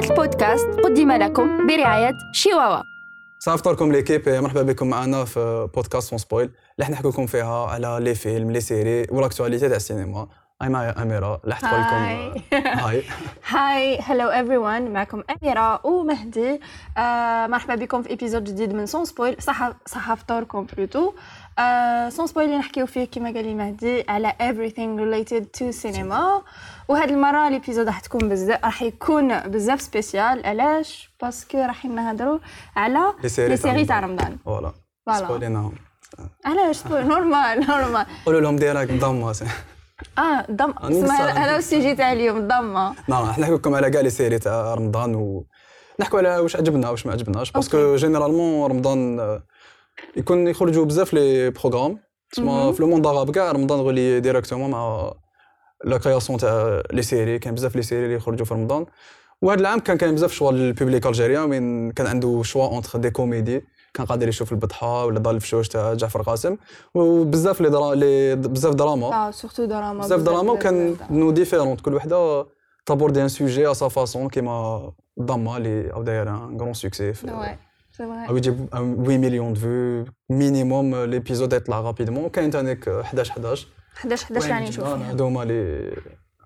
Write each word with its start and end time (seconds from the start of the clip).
هذا 0.00 0.10
البودكاست 0.10 0.66
قدم 0.66 1.12
لكم 1.12 1.66
برعاية 1.66 2.12
شيواوا 2.32 2.82
صح 3.38 3.58
فطوركم 3.58 3.92
l'équipe 3.92 4.28
مرحبا 4.28 4.62
بكم 4.62 4.88
معنا 4.88 5.24
في 5.24 5.68
بودكاست 5.74 6.10
sans 6.10 6.18
spoil. 6.18 6.44
اللي 6.44 6.56
راح 6.80 6.90
نحكي 6.90 7.08
لكم 7.08 7.26
فيها 7.26 7.66
على 7.66 7.98
les 8.00 8.14
films 8.14 8.50
les 8.50 8.60
séries 8.60 9.06
و 9.10 9.15
l'actualité 9.15 9.68
تاع 9.68 9.76
السينما. 9.76 10.28
هاي 10.62 10.68
معايا 10.68 11.02
أميرة 11.02 11.40
راح 11.44 11.60
تقول 11.60 11.80
لكم 11.80 11.94
هاي. 11.94 13.04
هاي. 13.44 13.98
هلو 14.06 14.30
ايفري 14.30 14.58
معكم 14.58 15.22
أميرة 15.42 15.86
ومهدي. 15.86 16.60
آه 16.98 17.46
مرحبا 17.46 17.74
بكم 17.74 18.02
في 18.02 18.10
épisode 18.10 18.44
جديد 18.44 18.72
من 18.72 18.86
sans 18.86 19.04
spoil. 19.04 19.36
صح 19.42 19.72
صح 19.86 20.14
فطوركم 20.14 20.66
plutôt 20.76 21.12
sans 22.08 22.26
spoil 22.26 22.46
اللي 22.46 22.58
نحكيو 22.58 22.86
فيه 22.86 23.04
كما 23.04 23.30
قال 23.34 23.44
لي 23.44 23.54
مهدي 23.54 24.04
على 24.08 24.32
everything 24.40 25.00
related 25.00 25.44
to 25.44 25.82
cinema. 25.82 26.42
وهاد 26.88 27.10
المرة 27.10 27.48
l'épisode 27.48 27.86
راح 27.86 28.00
تكون 28.00 28.28
بزاف 28.28 28.64
راح 28.64 28.82
يكون 28.82 29.38
بزاف 29.40 29.80
spécial 29.80 30.46
علاش؟ 30.46 31.12
parce 31.22 31.45
que 31.45 31.58
راح 31.58 31.84
نهضروا 31.84 32.38
على 32.76 32.98
les 33.22 33.56
séries 33.56 33.84
تاع 33.84 34.00
رمضان 34.00 34.36
voilà 34.44 34.72
voilà. 35.06 35.18
سبويليناهم 35.18 35.72
علاش؟ 36.44 36.86
normal 36.86 37.66
normal 37.68 38.06
قولوا 38.26 38.40
لهم 38.40 38.56
direct 38.56 38.92
الدامة 38.92 39.34
آه 40.18 40.46
ضم 40.50 40.74
هذا 40.78 41.56
ال 41.56 41.62
sujet 41.62 41.94
تاع 41.94 42.12
اليوم 42.12 42.48
ضمه 42.48 42.94
نعم 43.08 43.24
راح 43.26 43.38
نحكي 43.38 43.52
لكم 43.54 43.74
على 43.74 43.90
كاع 43.90 44.00
les 44.00 44.10
séries 44.10 44.38
تاع 44.38 44.74
رمضان 44.74 45.14
و 45.14 45.46
نحكوا 46.00 46.18
على 46.18 46.38
واش 46.38 46.56
عجبنا 46.56 46.90
واش 46.90 47.06
ما 47.06 47.12
عجبناش. 47.12 47.52
parce 47.52 47.80
que 47.80 47.96
généralement 47.96 48.70
رمضان 48.70 49.20
آه، 49.20 49.42
يكون 50.16 50.48
يخرجوا 50.48 50.84
بزاف 50.84 51.14
les 51.14 51.50
programmes. 51.50 51.98
تسمى 52.32 52.72
في 52.72 52.82
le 52.82 52.88
monde 52.88 53.30
كاع 53.30 53.52
رمضان 53.52 53.80
relié 53.80 54.20
directement 54.20 54.70
مع 54.70 55.12
la 55.84 55.98
création 55.98 56.38
تاع 56.38 56.82
les 56.92 57.02
séries 57.02 57.38
كاين 57.38 57.54
بزاف 57.54 57.76
les 57.76 57.82
séries 57.82 58.04
اللي 58.04 58.16
يخرجوا 58.16 58.46
في 58.46 58.54
رمضان. 58.54 58.86
وهذا 59.42 59.60
العام 59.60 59.80
كان 59.80 59.96
كاين 59.96 60.14
بزاف 60.14 60.32
choix 60.32 60.52
لل 60.52 60.66
public 60.66 61.06
algérien 61.06 61.50
وين 61.50 61.92
كان 61.92 62.06
عنده 62.06 62.42
choix 62.42 62.66
entre 62.66 62.98
des 62.98 63.10
comédies 63.10 63.64
كان 63.94 64.06
قادر 64.06 64.28
يشوف 64.28 64.52
البطحة 64.52 65.04
ولا 65.04 65.18
دار 65.18 65.34
الفشوش 65.34 65.68
تاع 65.68 65.94
جعفر 65.94 66.22
قاسم. 66.22 66.56
وبزاف 66.94 67.60
les 67.60 67.70
dra 67.70 67.94
لي 67.94 68.36
بزاف 68.36 68.74
دراما. 68.74 69.06
آه 69.06 69.30
surtout 69.30 69.64
دراما. 69.64 70.00
بزاف 70.00 70.20
دراما 70.20 70.52
وكان. 70.52 70.96
نو 71.10 71.30
différentes 71.30 71.80
كل 71.80 71.94
وحدة 71.94 72.46
تابوردي 72.86 73.22
un 73.22 73.28
sujet 73.28 73.66
à 73.66 73.72
sa 73.72 73.88
façon 73.88 74.28
كيما 74.28 74.92
الدامة 75.20 75.56
اللي 75.56 75.92
أو 75.92 76.02
داير 76.02 76.28
un 76.28 76.60
grand 76.60 76.74
succès 76.74 77.14
vrai. 77.14 77.69
أو 78.00 78.36
يجيب 78.36 78.66
8 78.72 79.18
مليون 79.18 79.54
vues 79.54 80.04
minimum 80.30 80.96
l'épisode 80.96 81.52
يطلع 81.52 81.80
rapidement 81.80 82.28
كاين 82.28 82.50
تانيك 82.50 82.88
11 82.88 83.30
11 83.32 83.68
11 83.98 84.24
11 84.24 84.48
يعني 84.48 84.68
نشوف 84.68 84.84
أنا 84.86 84.96
فيها. 84.98 85.10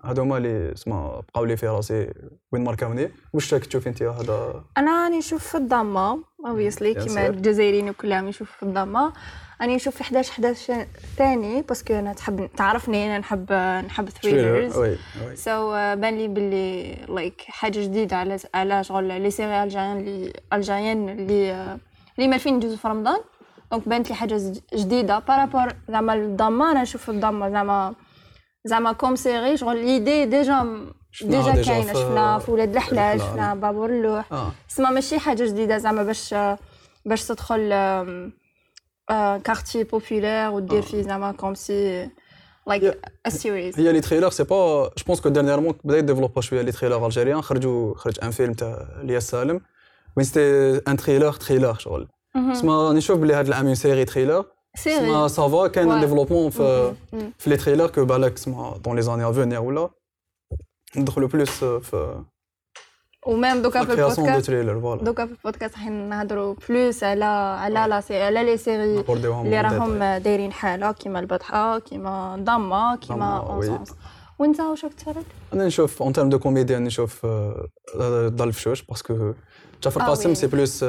هادوما 0.03 0.37
اللي 0.37 0.71
اسما 0.73 1.21
بقاو 1.29 1.45
لي 1.45 1.57
في 1.57 1.67
راسي 1.67 2.09
وين 2.51 2.63
ماركاوني 2.63 3.09
واش 3.33 3.53
راك 3.53 3.65
تشوفي 3.65 3.89
انت 3.89 4.03
هذا 4.03 4.63
أنا 4.77 5.03
راني 5.03 5.17
نشوف 5.17 5.47
في 5.47 5.57
الدامة 5.57 6.19
obviously 6.47 6.93
كيما. 6.93 7.27
الجزائريين 7.27 7.91
كلهم 7.91 8.27
يشوفوا 8.27 8.55
في 8.55 8.63
الدامة 8.63 9.13
راني 9.61 9.75
نشوف 9.75 9.95
في 9.95 10.01
11 10.01 10.31
11 10.31 10.85
ثاني 11.17 11.61
parce 11.61 11.81
que 11.81 11.93
أنا 11.93 12.13
تحب 12.13 12.49
تعرفني 12.57 13.05
أنا 13.05 13.17
نحب 13.17 13.53
نحب 13.85 14.09
thrillers 14.09 14.97
so 15.33 15.71
بان 15.71 16.17
لي 16.17 16.27
باللي 16.27 16.95
like 17.09 17.41
حاجة 17.47 17.79
جديدة 17.79 18.15
على 18.17 18.37
على 18.53 18.83
شغل 18.83 19.21
les 19.21 19.31
séries 19.31 19.63
algériennes 19.63 19.97
اللي 19.99 20.33
algériennes 20.53 21.09
اللي 21.09 21.77
اللي 22.17 22.27
مالفين 22.27 22.55
يجوزوا 22.55 22.77
في 22.77 22.87
رمضان. 22.87 23.19
donc 23.71 23.89
بانت 23.89 24.09
لي 24.09 24.15
حاجة 24.15 24.41
جديدة. 24.73 25.19
par 25.19 25.35
rapport 25.35 25.73
زعما 25.89 26.13
الدامة 26.13 26.71
أنا 26.71 26.81
نشوف 26.81 27.09
الدامة 27.09 27.49
زعما 27.49 27.95
زعما 28.65 28.91
comme 28.91 29.15
série 29.15 29.57
شغل 29.57 29.85
l'idée 29.85 30.25
déjà 30.25 30.85
déjà 31.21 31.63
كاينة. 31.63 31.93
شفنا 31.93 32.39
في 32.39 32.51
ولاد 32.51 32.75
الحلال. 32.75 33.19
شفنا 33.21 33.55
بابور 33.55 33.89
اللوح. 33.89 34.33
آه. 34.33 34.51
تسمى 34.69 34.89
ماشي 34.91 35.19
حاجة 35.19 35.43
جديدة 35.43 35.77
زعما 35.77 36.03
باش 36.03 36.35
باش 37.05 37.27
تدخل 37.27 37.73
quartier 39.43 39.83
populaire 39.83 40.49
ودير 40.49 40.77
آه. 40.77 40.81
فيه 40.81 41.01
زعما 41.01 41.31
comme 41.31 41.53
si 41.53 42.09
Yeah. 42.65 42.69
like 42.69 42.97
a 43.25 43.29
series 43.29 43.79
هي 43.79 43.91
les 43.91 44.01
trailers 44.01 44.29
c'est 44.29 44.43
pas 44.43 44.89
je 44.97 45.03
pense 45.07 45.21
que 45.21 45.29
dernièrement 45.29 45.73
بدا 45.83 45.97
ي 45.97 46.01
développer 46.01 46.41
شوية 46.41 46.61
les 46.61 46.71
trailers 46.71 47.05
algériens 47.05 47.41
خرجوا 47.41 47.95
خرج 47.95 48.19
un 48.23 48.31
film 48.31 48.53
تاع 48.53 48.87
الياس 49.01 49.29
سالم 49.29 49.61
وين 50.17 50.25
c'était 50.25 50.81
un 50.91 50.97
trailer 50.97 51.31
trailer 51.33 51.73
شغل 51.73 52.07
تسمى 52.53 52.89
نشوف 52.93 53.17
بلي 53.19 53.33
هاد 53.33 53.47
العام 53.47 53.65
en 53.65 53.75
série 53.75 54.05
trailer 54.05 54.45
série 54.75 54.99
تسمى 54.99 55.29
ça 55.29 55.48
va 55.48 55.67
كاين 55.67 55.91
un 55.91 55.97
Ouais. 55.97 56.01
développement 56.05 56.49
في 56.49 56.93
مم. 57.13 57.33
في 57.37 57.49
les 57.49 57.57
trailers 57.57 57.87
que 57.87 58.05
بالك 58.05 58.33
تسمى 58.33 58.75
dans 58.85 59.01
les 59.01 59.10
années 59.10 59.29
à 59.29 59.34
venir 59.34 59.61
ولا 59.61 59.89
ندخلوا 60.97 61.27
plus 61.27 61.49
في 61.63 62.23
و 63.25 63.32
même 63.32 63.61
دوكا 63.61 63.85
في 63.85 63.91
البودكاست 63.91 64.51
دوكا 65.03 65.25
في 65.25 65.31
البودكاست 65.31 65.73
راح 65.73 65.87
نهضروا 65.87 66.55
plus 66.69 67.03
على 67.03 67.25
على 67.25 67.85
la 67.89 68.01
sé 68.01 68.21
على 68.23 68.43
les 68.43 68.57
séries 68.57 69.03
اللي 69.09 69.61
راهم. 69.61 70.17
دايرين 70.23 70.51
حالة 70.51 70.91
كيما 70.91 71.19
البطحة 71.19 71.79
كيما 71.79 72.35
الدامة 72.43 72.95
كيما 72.95 73.59
وانت 74.39 74.59
واش 74.59 74.83
راك 74.83 74.93
تتفرج؟ 74.93 75.23
أنا 75.53 75.65
نشوف 75.65 76.01
en 76.01 76.13
termes 76.13 76.29
de 76.29 76.39
comédiens 76.39 76.83
نشوف 76.83 77.25
دار 78.27 78.53
الفشوش 78.53 78.81
parce 78.81 79.14
que 79.14 79.33
جعفر 79.83 80.01
قاسم. 80.01 80.33
c'est 80.33 80.47
plus 80.47 80.83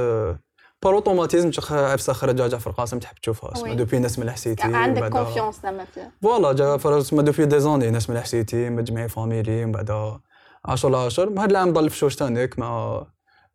par 0.83 0.95
automatisme 0.95 1.51
عفسه 1.71 2.13
خرج 2.13 2.37
جعفر 2.37 2.71
قاسم 2.71 2.99
تحب 2.99 3.17
تشوفها. 3.17 3.53
اسمها 3.53 3.75
depuis 3.75 3.99
ناس 3.99 4.19
ملاح 4.19 4.25
سيتي 4.25 4.63
عندك 4.63 5.09
confiance 5.11 5.63
زعما 5.63 5.85
فيه 5.85 6.13
voilà 6.23 6.53
جعفر 6.53 6.99
اسمها 6.99 7.25
depuis 7.25 7.47
des 7.47 7.61
années 7.61 7.91
ناس 7.91 8.11
ملاح 8.11 8.17
سيتي 8.17 8.71
جمعي 8.71 9.09
فاميلي 9.09 9.65
من 9.65 9.73
بعد 9.73 10.19
10 10.67 10.97
على 10.97 11.07
10 11.07 11.41
هاد 11.43 11.51
العام 11.51 11.73
دار 11.73 11.91
الفشوش 11.91 12.17
تانيك 12.17 12.59
مع 12.59 13.03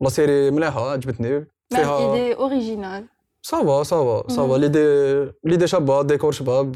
la 0.02 0.10
série 0.10 0.52
مليحه 0.52 0.92
عجبتني. 0.92 1.48
فيها 1.70 1.98
idée 2.16 2.36
originale. 2.36 3.06
ça 3.42 3.63
va 3.63 3.84
ça 3.84 4.06
va 4.06 4.28
ça 4.30 4.44
va 4.44 4.58
l'idée 4.58 5.32
l'idée 5.44 5.68
شابه 5.68 6.02
ديكور 6.02 6.32
شباب 6.32 6.72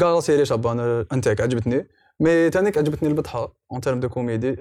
كاع 0.00 0.10
لا 0.14 0.20
سيري 0.20 0.44
شابه 0.44 0.72
أنا 0.72 1.06
انتك 1.12 1.40
عجبتني. 1.40 1.88
مي 2.20 2.50
تانيك 2.50 2.78
عجبتني 2.78 3.08
البطحة. 3.08 3.52
اون 3.72 3.80
تيرم 3.80 4.00
دو 4.00 4.08
كوميدي 4.08 4.56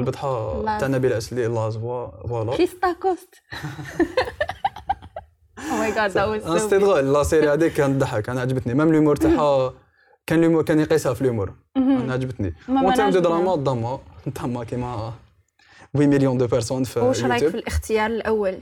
البطحة. 0.00 0.62
تاع 0.78 0.88
نبيل 0.88 1.12
اسلي 1.12 1.46
لاز 1.46 1.76
فوا- 1.76 2.26
فوالا. 2.28 2.56
كريستا 2.56 2.92
كوست. 2.92 3.34
أو 5.72 5.76
ماي 5.78 5.92
جاد 5.94 6.10
ذات 6.10 6.28
واز 6.28 6.64
دغال 6.74 7.12
لا 7.12 7.22
سيري 7.22 7.48
هذيك 7.52 7.72
كانت 7.72 7.96
تضحك 8.02 8.28
أنا 8.28 8.40
عجبتني. 8.40 8.74
ميم 8.74 8.92
ليمور 8.92 9.16
تاعها 9.26 9.74
كان 10.28 10.40
ليمور 10.40 10.62
كان 10.62 10.80
يقيسها 10.80 11.14
في 11.14 11.24
ليمور 11.24 11.52
أنا 11.76 12.12
عجبتني. 12.12 12.54
دو 12.68 12.74
عجبني. 12.88 13.20
دراما 13.20 13.54
الضما 13.54 13.98
الضما 14.26 14.64
كيما 14.64 15.12
8 15.94 16.06
مليون 16.16 16.38
دو 16.38 16.46
بيرسون 16.46 16.84
في 16.84 17.00
واش 17.00 17.24
رايك 17.24 17.48
في 17.48 17.56
الاختيار 17.56 18.10
الأول؟ 18.10 18.58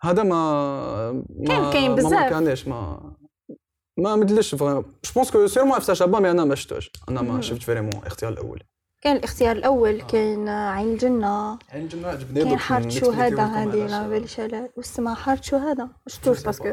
هذا 0.00 0.22
ما 0.22 1.12
ما 1.12 1.46
كاين- 1.46 1.72
كاين 1.72 1.90
ما 1.90 1.96
بزاف. 1.96 2.12
ماركانيش 2.12 2.68
ما 2.68 3.12
ما 3.96 4.16
مدلش 4.16 4.54
je 4.54 4.82
pense 5.14 5.30
que 5.30 5.46
sûrement 5.46 5.72
عفسه 5.72 5.94
شابه 5.94 6.18
mais 6.20 6.30
أنا 6.30 6.44
ما 6.44 6.54
شفتوش. 6.54 6.90
أنا 7.08 7.22
ما 7.22 7.40
شفت 7.40 7.62
vraiment 7.62 7.92
الاختيار 8.02 8.32
الأول. 8.32 8.62
كاين 9.02 9.16
الاختيار 9.16 9.56
الأول 9.56 10.00
كاين 10.02 10.48
عين 10.48 10.92
الجنة. 10.92 11.58
عين 11.68 11.82
الجنة 11.84 12.08
عجبني. 12.08 12.44
كاين 12.44 12.58
حاره 12.58 12.88
شهداء 12.88 13.46
هذه 13.46 13.86
لا 13.86 14.08
باليش 14.08 14.40
اسمها 14.78 15.14
حاره 15.14 15.40
شهداء 15.42 15.86
ما 15.86 15.92
شفتوش 16.08 16.42
parce 16.42 16.59
que. 16.59 16.72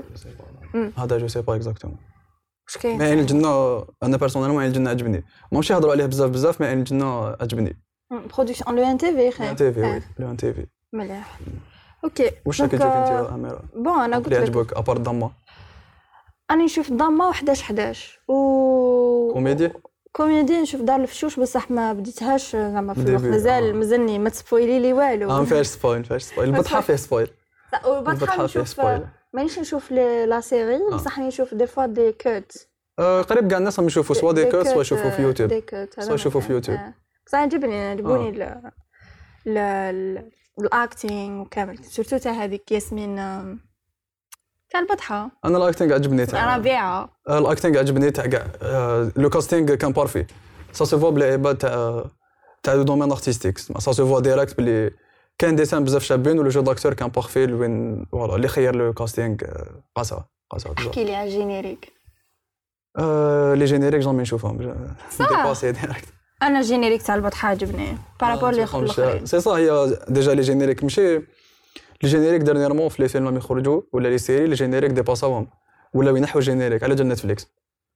هذا 0.98 1.18
je 1.18 1.28
sais 1.28 1.42
pas 1.42 1.56
exactement 1.56 1.98
واش 2.68 2.78
كاين؟ 2.78 3.02
الجنة 3.02 3.86
أنا 4.04 4.18
personnellement 4.18 4.62
عين 4.62 4.70
الجنة 4.72 4.90
عجبني. 4.90 5.24
ماشي 5.52 5.74
يهضروا 5.74 5.92
عليه 5.92 6.06
بزاف 6.06 6.30
بزاف 6.30 6.62
mais 6.62 6.68
عين 6.68 6.80
الجنة 6.80 7.28
عجبني. 7.42 7.78
production 8.12 8.76
l'ENTV 8.76 9.26
لو 9.26 9.32
خير 9.32 9.50
ENTV 9.50 9.84
آه، 9.86 9.94
oui 9.94 10.02
l'ENTV 10.20 10.66
مليح. 10.94 11.40
OK 12.04 12.32
واش 12.46 12.58
donc، 12.60 12.72
تشوفي 12.72 12.86
آه، 12.86 13.22
أنت 13.22 13.30
أميرة؟ 13.30 13.62
bon 13.76 14.00
أنا 14.00 14.18
قلت 14.18 14.28
لك. 14.28 14.38
عجبك 14.42 14.74
à 14.74 14.79
part 14.79 14.98
الدامة 14.98 15.32
أنا 16.52 16.64
نشوف 16.66 16.92
الدامة 16.92 17.32
و11 17.34 17.50
11 17.50 18.20
و 18.28 19.34
comédie؟ 19.34 19.72
comédie 20.12 20.62
نشوف 20.62 20.82
دار 20.82 21.02
الفشوش 21.02 21.40
بصح 21.40 21.72
ما 21.72 21.94
بديتهاش 21.94 22.56
زعما 22.56 22.94
في 22.94 23.02
الوقت. 23.02 23.24
مازال 23.24 23.70
آه. 23.70 23.74
مازالني 23.74 24.20
ما 24.20 24.30
ت 24.30 24.36
spoiler 24.36 24.80
لي 24.80 24.94
والو. 24.94 25.28
ما 25.28 25.46
فيهاش 25.46 25.68
spoil 25.68 25.98
ما 25.98 26.04
فيهاش 26.04 26.24
spoil 26.24 26.50
البطحة 26.50 26.82
فيه 26.82 26.96
spoil 26.96 27.28
البطحة 27.86 28.36
فيه 28.38 28.44
نشوف 28.44 28.68
spoil 28.68 29.02
مانيش 29.34 29.60
نشوف 29.60 29.92
la 29.92 30.42
série 30.42 30.80
بصح 30.94 31.20
نشوف 31.20 31.54
des 31.54 31.68
fois 31.68 31.86
des 31.86 32.12
cuts. 32.12 32.68
آه، 33.00 33.22
قريب 33.22 33.48
كاع 33.48 33.58
الناس 33.58 33.80
راهم 33.80 33.88
يشوفوا 33.88 34.16
soit 34.16 34.32
des 34.34 34.46
cuts 34.52 34.68
soit 34.68 34.82
يشوفوا 34.82 35.10
في 35.10 35.22
يوتيوب. 35.22 35.64
soit 36.00 36.14
يشوفوا 36.16 36.42
في 36.42 36.54
يوتيوب. 36.54 36.80
بصح 37.28 37.38
عجبني 37.40 37.90
عجبوني 37.90 38.28
آه. 38.28 38.30
ال 38.30 38.42
ال 39.48 39.58
ال- 39.58 40.32
ال 40.60 40.71
acting 40.71 41.42
وكامل. 41.42 41.86
surtout 41.86 42.18
تاع 42.18 42.32
هذيك 42.32 42.72
ياسمين 42.72 43.16
تاع 44.70 44.80
البطحه 44.80 45.32
أنا 45.46 45.58
ال 45.58 45.63
acting 45.63 45.94
عجبني 45.94 46.26
تاع 46.26 46.58
ربيعة. 46.58 47.10
آه، 47.30 47.38
ال 47.38 47.43
acting 47.43 47.78
عجبني 47.80 48.12
تاع 48.12 48.26
كاع. 48.26 48.48
آه، 48.62 49.12
le 49.16 49.30
casting 49.30 49.76
كان 49.76 49.92
parfait 49.92 50.26
ça 50.72 50.86
se 50.86 51.00
voit 51.00 51.10
بلي 51.10 51.26
عباد 51.26 51.58
تاع 51.58 52.06
تاع 52.64 52.74
le 52.74 52.84
domaine 52.84 53.12
artistique 53.12 53.58
ça 53.58 53.92
se 53.92 54.08
voit 54.08 54.20
direct 54.20 54.58
بلي 54.58 54.92
كاين 55.40 55.56
des 55.56 55.65
scènes 55.65 55.84
بزاف 55.84 56.04
شابين 56.04 56.40
و 56.40 56.43
le 56.43 56.50
jeu 56.50 56.62
d'acteur 56.62 56.94
كان 56.94 57.08
parfait 57.10 57.54
وين 57.54 58.06
voilà 58.12 58.36
اللي 58.36 58.48
خير 58.48 58.76
le 58.76 58.94
casting 58.94 59.36
آه، 59.44 59.84
قاسها 59.96 60.30
بزاف 60.54 60.78
احكي 60.78 61.04
لي 61.04 61.16
على 61.16 61.30
ال 61.30 61.36
générique 61.36 61.94
آه، 63.00 63.54
les 63.54 63.66
génériques 63.66 64.02
jamais 64.02 64.22
نشوفهم. 64.22 64.58
dépasser 65.20 65.72
direct 65.72 66.06
أنا 66.42 66.60
ال 66.60 66.64
générique 66.64 67.02
تاع 67.02 67.16
البطحه 67.16 67.48
عجبني 67.50 67.98
par 68.22 68.31
rapport 68.31 68.52
لي 68.52 68.58
الآخرين. 68.58 69.26
سي 69.26 69.40
صا 69.40 69.58
هي 69.58 69.98
déjà 70.10 70.34
les 70.34 70.42
génériques 70.42 70.84
ماشي 70.84 71.18
les 71.18 71.24
génériques 72.04 72.42
dernièrement 72.42 72.90
في 72.90 73.02
les 73.02 73.08
films 73.08 73.38
يخرجوا 73.38 73.82
ولا 73.94 74.08
les 74.08 74.18
séries 74.18 74.48
les 74.48 74.56
génériques 74.56 74.92
dépass 74.92 75.25
اوهم. 75.25 75.48
ولاو 75.94 76.16
ينحوا 76.16 76.42
générique 76.42 76.84
على 76.84 76.96
جال 76.96 77.08
نتفليكس. 77.08 77.48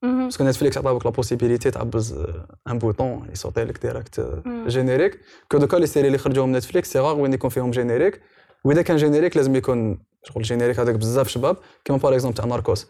parce 0.01 0.28
que 0.28 0.43
نتفليكس 0.43 0.77
عطاوك 0.77 1.05
la 1.05 1.11
possibilité 1.11 1.71
تعبز 1.71 2.25
un 2.67 2.79
bouton 2.79 3.27
ي 3.31 3.36
sauter 3.36 3.63
لك 3.63 3.81
direct 3.85 4.41
générique 4.67 5.19
que 5.51 5.57
دوكا 5.57 5.77
les 5.77 5.87
séries 5.87 6.07
اللي 6.07 6.17
خرجوا 6.17 6.45
من 6.45 6.51
نتفليكس 6.51 6.91
سي 6.93 6.99
غاغ 6.99 7.19
وين 7.19 7.33
يكون 7.33 7.49
فيهم 7.49 7.71
générique 7.71 8.21
واذا 8.63 8.81
كان 8.81 8.97
générique 8.97 9.37
لازم 9.37 9.55
يكون 9.55 9.99
شغل 10.23 10.43
générique 10.43 10.79
هذاك 10.79 10.95
بزاف 10.95 11.27
شباب 11.27 11.57
كيما 11.85 11.97
par 11.99 12.13
exemple 12.13 12.35
تاع 12.37 12.45
ناركوس. 12.45 12.87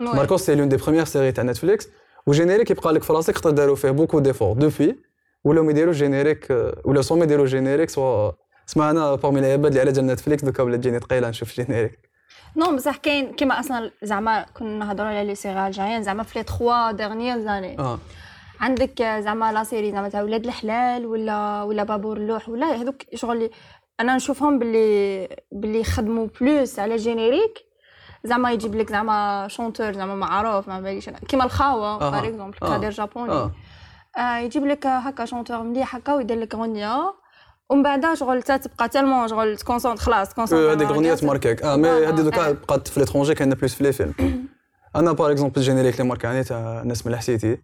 ناركوس 0.00 0.42
c'est 0.42 0.54
l'une 0.54 0.68
des 0.68 0.76
premières 0.76 1.04
séries 1.04 1.32
تاع 1.32 1.44
نتفليكس 1.44 1.88
و 2.26 2.30
générique 2.30 2.70
يبقى 2.70 2.92
لك 2.92 3.02
في 3.02 3.12
راسك 3.12 3.34
خاطر 3.34 3.50
داروا 3.50 3.76
فيه 3.76 3.90
beaucoup 3.90 4.20
d'efforts 4.20 4.56
depuis 4.56 4.96
ولاو 5.44 5.64
ما 5.64 5.70
يديروا 5.70 5.92
générique 5.92 6.46
ولا 6.84 7.02
soit 7.02 7.16
ما 7.16 7.24
يديروا 7.24 7.46
générique 7.46 7.90
soit 7.90 8.32
اسمع 8.68 8.90
أنا 8.90 9.14
parmi 9.14 9.40
العباد 9.40 9.66
اللي 9.66 9.80
على 9.80 9.92
جال 9.92 10.06
نتفليكس 10.06 10.44
دوكا 10.44 10.62
ولات 10.62 10.80
تجيني 10.80 10.98
ثقيله 10.98 11.28
نشوف 11.28 11.54
générique 11.60 12.05
non 12.56 12.76
بصح 12.76 12.96
كاين 12.96 13.32
كيما 13.32 13.60
أصلا 13.60 13.90
زعما 14.02 14.42
كنا 14.54 14.84
نهضروا 14.84 15.08
على 15.08 15.24
les 15.24 15.34
séries 15.34 15.66
الجايين 15.66 16.02
زعما 16.02 16.22
في 16.22 16.38
les 16.38 16.44
3 16.44 16.90
dernières 16.90 17.40
années 17.40 17.76
عندك 18.60 19.02
زعما 19.02 19.52
la 19.52 19.64
série 19.64 19.92
زعما 19.92 20.08
تاع 20.08 20.22
ولاد 20.22 20.44
الحلال 20.44 21.06
ولا 21.06 21.62
ولا 21.62 21.82
بابور 21.84 22.16
اللوح 22.16 22.48
ولا 22.48 22.66
هذوك 22.66 23.02
شغل 23.14 23.50
أنا 24.00 24.16
نشوفهم 24.16 24.58
باللي 24.58 25.28
باللي 25.52 25.84
خدموا 25.84 26.28
plus 26.40 26.78
على 26.78 26.96
générique 26.96 27.66
زعما 28.24 28.52
يجيب 28.52 28.74
لك 28.74 28.90
زعما 28.90 29.48
chanteur 29.48 29.92
زعما 29.92 30.14
معروف 30.14 30.68
ما 30.68 30.80
باليش. 30.80 31.10
كيما 31.10 31.44
الخاوه 31.44 31.86
أها. 32.02 32.10
par 32.10 32.28
exemple 32.28 32.56
آه. 32.62 32.68
كادر 32.68 32.90
جابوني 32.90 33.50
آه 34.18 34.36
يجيب 34.38 34.66
لك 34.66 34.86
هكا 34.86 35.24
chanteur 35.24 35.62
مليح 35.62 35.96
هكا 35.96 36.14
ويدير 36.14 36.38
لك 36.38 36.54
غنيه 36.54 37.14
ومن 37.70 37.82
بعد 37.82 38.14
شغل 38.14 38.42
تا 38.42 38.56
تبقى 38.56 38.88
tellement 38.88 39.28
شغل 39.28 39.56
تكونسونط 39.56 39.98
خلاص 39.98 40.28
تكونسونط 40.28 40.70
هذيك 40.70 40.90
الأغنية 40.90 41.14
ت 41.14 41.20
marqui 41.20 41.56
ك 41.56 41.62
أه 41.62 41.76
mais 41.76 41.88
هذه 41.88 42.20
دوكا 42.20 42.48
آه. 42.48 42.52
بقات 42.52 42.88
في 42.88 43.00
l'étranger 43.00 43.34
كاينة 43.34 43.54
plus 43.54 43.74
في 43.74 43.84
les 43.84 43.92
films. 43.92 44.14
أنا 44.96 45.12
par 45.12 45.30
exemple 45.30 45.58
ال 45.60 45.63
générique 45.63 45.94
اللي 45.94 46.08
marqu 46.08 46.34
اني 46.34 46.44
تاع 46.44 46.82
ناس 46.82 47.06
ملاح 47.06 47.12
سيتي 47.12 47.58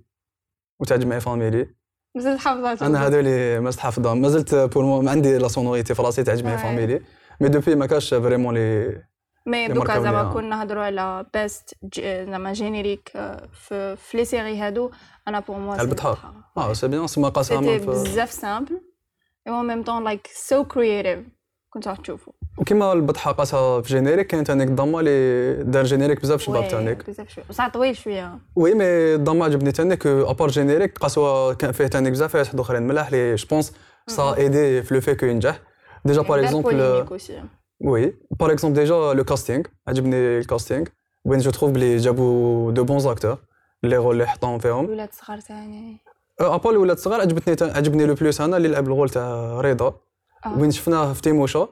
وتاع 0.80 0.96
جمعي 0.96 1.20
فاميلي 1.20 1.74
مازال 2.14 2.40
حافظات 2.40 2.82
أنا 2.82 3.06
هذو 3.06 3.18
اللي 3.18 3.60
ما 3.60 3.72
حافظهم 3.78 4.20
مازلت 4.20 4.54
pour 4.54 4.84
moi 4.84 5.08
عندي 5.08 5.38
la 5.38 5.48
sonorité 5.48 5.94
في 5.94 6.02
راسي 6.02 6.22
تاع 6.22 6.34
جمعي. 6.34 6.58
فاميلي 6.58 7.02
mais 7.40 7.48
depuis 7.48 7.74
ما 7.74 7.86
كاش 7.86 8.14
vraiment 8.14 8.54
لي 8.54 9.02
mais 9.46 9.68
دوكا 9.68 10.00
زعما. 10.00 10.32
كنا 10.32 10.56
نهضروا 10.56 10.82
على 10.82 11.26
best 11.34 11.74
زعما 12.04 12.52
générique 12.52 13.12
آه، 13.16 13.48
في 13.52 13.96
في 13.96 14.16
les 14.16 14.24
séries 14.24 14.58
هادو. 14.58 14.90
أنا 15.28 15.40
pour 15.40 15.58
moi 15.58 15.82
البطحة. 15.82 16.34
آه 16.56 16.72
c'est 16.72 16.88
bien 16.88 17.06
سما 17.06 17.28
قاسها 17.28 17.60
بزاف 17.78 18.32
simple 18.32 18.91
و 19.48 19.62
même 19.62 19.82
temps 19.82 20.04
like 20.04 20.28
so 20.34 20.64
creative 20.64 21.18
كنت 21.70 21.88
راح 21.88 21.96
تشوفو 22.00 22.32
وكيما 22.58 22.92
البطحه 22.92 23.32
قاسها 23.32 23.80
في 23.80 23.88
générique 23.88 24.26
كاين 24.26 24.44
تانيك 24.44 24.68
الدامة 24.68 25.00
اللي 25.00 25.62
دار 25.64 25.84
générique 25.84 26.22
بزاف 26.22 26.40
شباب 26.40 26.68
تانيك 26.68 27.10
بزاف 27.10 27.28
شوية. 27.28 27.44
بصح 27.48 27.68
طويل 27.68 27.96
شوية. 27.96 28.38
oui 28.56 28.74
mais 28.74 28.84
الدامة 29.14 29.44
عجبني 29.44 29.72
تانيك 29.72 30.06
à 30.06 30.14
part 30.14 30.48
générique 30.48 30.98
قاسوا 30.98 31.52
كان 31.52 31.72
فيه 31.72 31.86
تانيك 31.86 32.12
بزاف 32.12 32.32
حاجات 32.32 32.54
أخرين 32.54 32.82
ملاح 32.82 33.12
لي 33.12 33.34
je 33.34 33.46
pense 33.50 33.72
ça 34.06 34.36
aide 34.36 34.82
في 34.82 34.94
le 34.94 35.00
fait 35.00 35.14
que 35.14 35.26
ينجح 35.26 35.60
déjà 36.04 36.22
par 36.22 36.40
exemple 36.40 37.06
oui 37.80 38.14
par 38.40 38.52
exemple 38.52 38.80
déjà 38.80 39.12
le 39.14 39.24
casting 39.24 39.64
عجبني 39.88 40.38
ال 40.38 40.44
casting 40.44 40.86
وين 41.24 41.40
je 41.40 41.50
trouve 41.50 41.70
بلي 41.70 41.96
جابوا 41.96 42.72
de 42.72 42.84
bons 42.84 43.06
acteurs 43.06 43.38
les 43.82 43.96
rôles 43.96 44.12
اللي 44.14 44.26
حطاهم 44.26 44.58
فيهم 44.58 44.84
الولاد 44.84 45.12
صغار 45.12 45.40
ثاني 45.40 45.98
à 46.40 46.46
part 46.46 46.72
الولاد 46.72 46.96
الصغار 46.96 47.20
عجبتني 47.20 47.54
تا- 47.54 47.76
عجبني 47.76 48.06
le 48.06 48.14
plus 48.14 48.40
أنا 48.40 48.56
اللي 48.56 48.68
لعب 48.68 48.86
الغول 48.88 49.08
تاع 49.08 49.60
رضا. 49.60 49.94
آه. 50.46 50.58
وين 50.58 50.70
شفناه 50.70 51.12
في 51.12 51.22
تيموشا. 51.22 51.68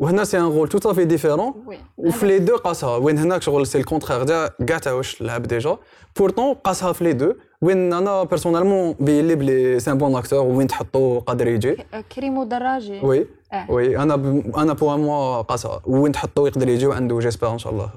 وهنا 0.00 0.24
c'est 0.24 0.38
un 0.38 0.42
rôle 0.44 0.68
tout 0.68 0.90
à 0.90 0.93
fait 0.93 1.04
différent 1.04 1.54
وفي 1.96 2.26
les 2.26 2.38
deux 2.38 2.56
قاسها. 2.56 2.96
وين 2.96 3.18
هناك 3.18 3.42
شغل 3.42 3.66
c'est 3.66 3.78
ال 3.78 3.83
contraire 3.83 4.24
تاع 4.24 4.46
كاع 4.66 4.78
تاع 4.78 4.92
واش 4.92 5.22
لعب 5.22 5.42
déjà. 5.42 5.76
pourtant 6.18 6.54
قاسها 6.54 6.92
في 6.92 7.04
les 7.04 7.12
deux. 7.12 7.34
وين 7.62 7.92
أنا 7.92 8.22
personnellement 8.22 8.94
بين 9.00 9.28
لي 9.28 9.34
بلي 9.34 9.80
c'est 9.80 9.90
un 9.90 9.98
bon 9.98 10.14
acteur 10.16 10.46
وين 10.46 10.66
تحطو 10.66 11.18
قادر 11.18 11.46
يجي. 11.48 11.76
كريمو 12.16 12.44
دراجي. 12.44 13.00
oui. 13.02 13.26
oui. 13.68 13.98
أنا. 13.98 14.14
أنا 14.56 14.72
pour 14.72 14.96
moi 14.96 15.42
قاسها. 15.42 15.80
وين 15.86 16.12
تحطو 16.12 16.46
يقدر 16.46 16.68
يجي 16.68 16.86
وعنده 16.86 17.18
j'espère 17.18 17.52
إن 17.52 17.58
شاء 17.58 17.72
الله 17.72 17.90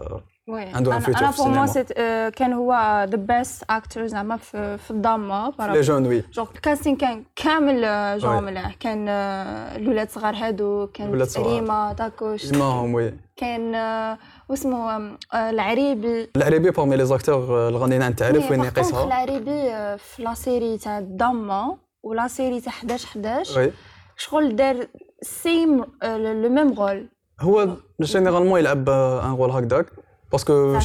oui 0.50 0.62
عنده 0.62 0.98
أنا 0.98 1.32
pour 1.38 1.48
moi 1.48 2.30
كان 2.30 2.54
هو 2.54 2.74
the 3.10 3.18
best 3.18 3.64
actor 3.70 4.08
زعما 4.08 4.38
في 4.38 4.78
في 4.78 4.92
الضامه 4.92 5.54
les 5.60 5.82
jeunes 5.82 6.08
oui 6.08 6.24
genre 6.34 6.50
ال 6.56 6.61
casting 6.61 6.96
كان 6.96 7.24
كامل 7.36 7.82
جونغ 8.20 8.36
وي. 8.36 8.42
مليح 8.42 8.74
كان 8.74 9.08
الولاد 9.10 10.10
صغار 10.10 10.36
هادو 10.36 10.88
كان. 10.88 11.28
ريما 11.38 11.94
تاكوش 11.98 12.44
اسمهم 12.44 12.94
oui 12.94 13.14
كان 13.36 13.76
واسمه 14.50 14.96
آه، 15.34 15.50
العريبي 15.50 16.30
العريبي 16.36 16.72
parmi 16.72 16.96
les 16.98 17.06
acteurs 17.06 17.68
الغنيين 17.68 18.02
عن 18.02 18.16
تعرف 18.16 18.44
oui, 18.44 18.52
وين 18.52 18.64
يقيسها 18.64 19.04
العريبي 19.04 19.62
في 19.98 20.24
la 20.24 20.34
série 20.34 20.78
تاع 20.78 21.00
الضامه 21.00 21.78
و 22.04 22.12
la 22.12 22.28
série 22.28 22.62
تاع 22.62 22.74
11 22.74 23.08
11 23.08 23.60
oui 23.60 23.72
شغل 24.18 24.56
دار 24.56 24.88
c'est 25.22 25.86
le 26.04 26.50
même 26.50 26.74
rôle 26.80 27.10
هو 27.40 27.70
généralement 28.02 28.60
يلعب 28.60 28.90
un 28.90 29.36
rôle 29.36 29.52
هكذاك 29.52 29.86
parce 30.32 30.62
que 30.62 30.80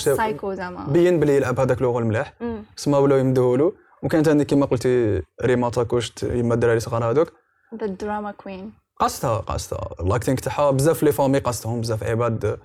بين 0.89 1.21
بلي 1.21 1.37
يلعب 1.37 1.61
هذاك 1.61 1.83
le 1.83 1.91
rôle 1.93 2.05
مليح. 2.05 2.35
سما 2.77 2.99
ولاو 2.99 3.19
يمدوه 3.19 3.59
له 3.59 3.73
وكان 4.03 4.23
ثاني 4.23 4.45
كيما 4.45 4.67
قلتي 4.67 5.23
ريما 5.43 5.71
تاكوش 5.71 6.13
يما 6.23 6.55
الدراري 6.55 6.81
صغار 6.81 7.11
هذوك 7.11 7.33
the 7.81 7.87
drama 7.87 8.31
queen 8.33 8.73
قاستها 8.99 9.37
قاستها 9.39 9.89
ال 10.01 10.06
acting 10.06 10.39
تاعها 10.39 10.71
بزاف 10.71 11.03
les 11.03 11.13
femmes 11.13 11.39
قاستهم 11.39 11.81
بزاف 11.81 12.03
عباد 12.05 12.59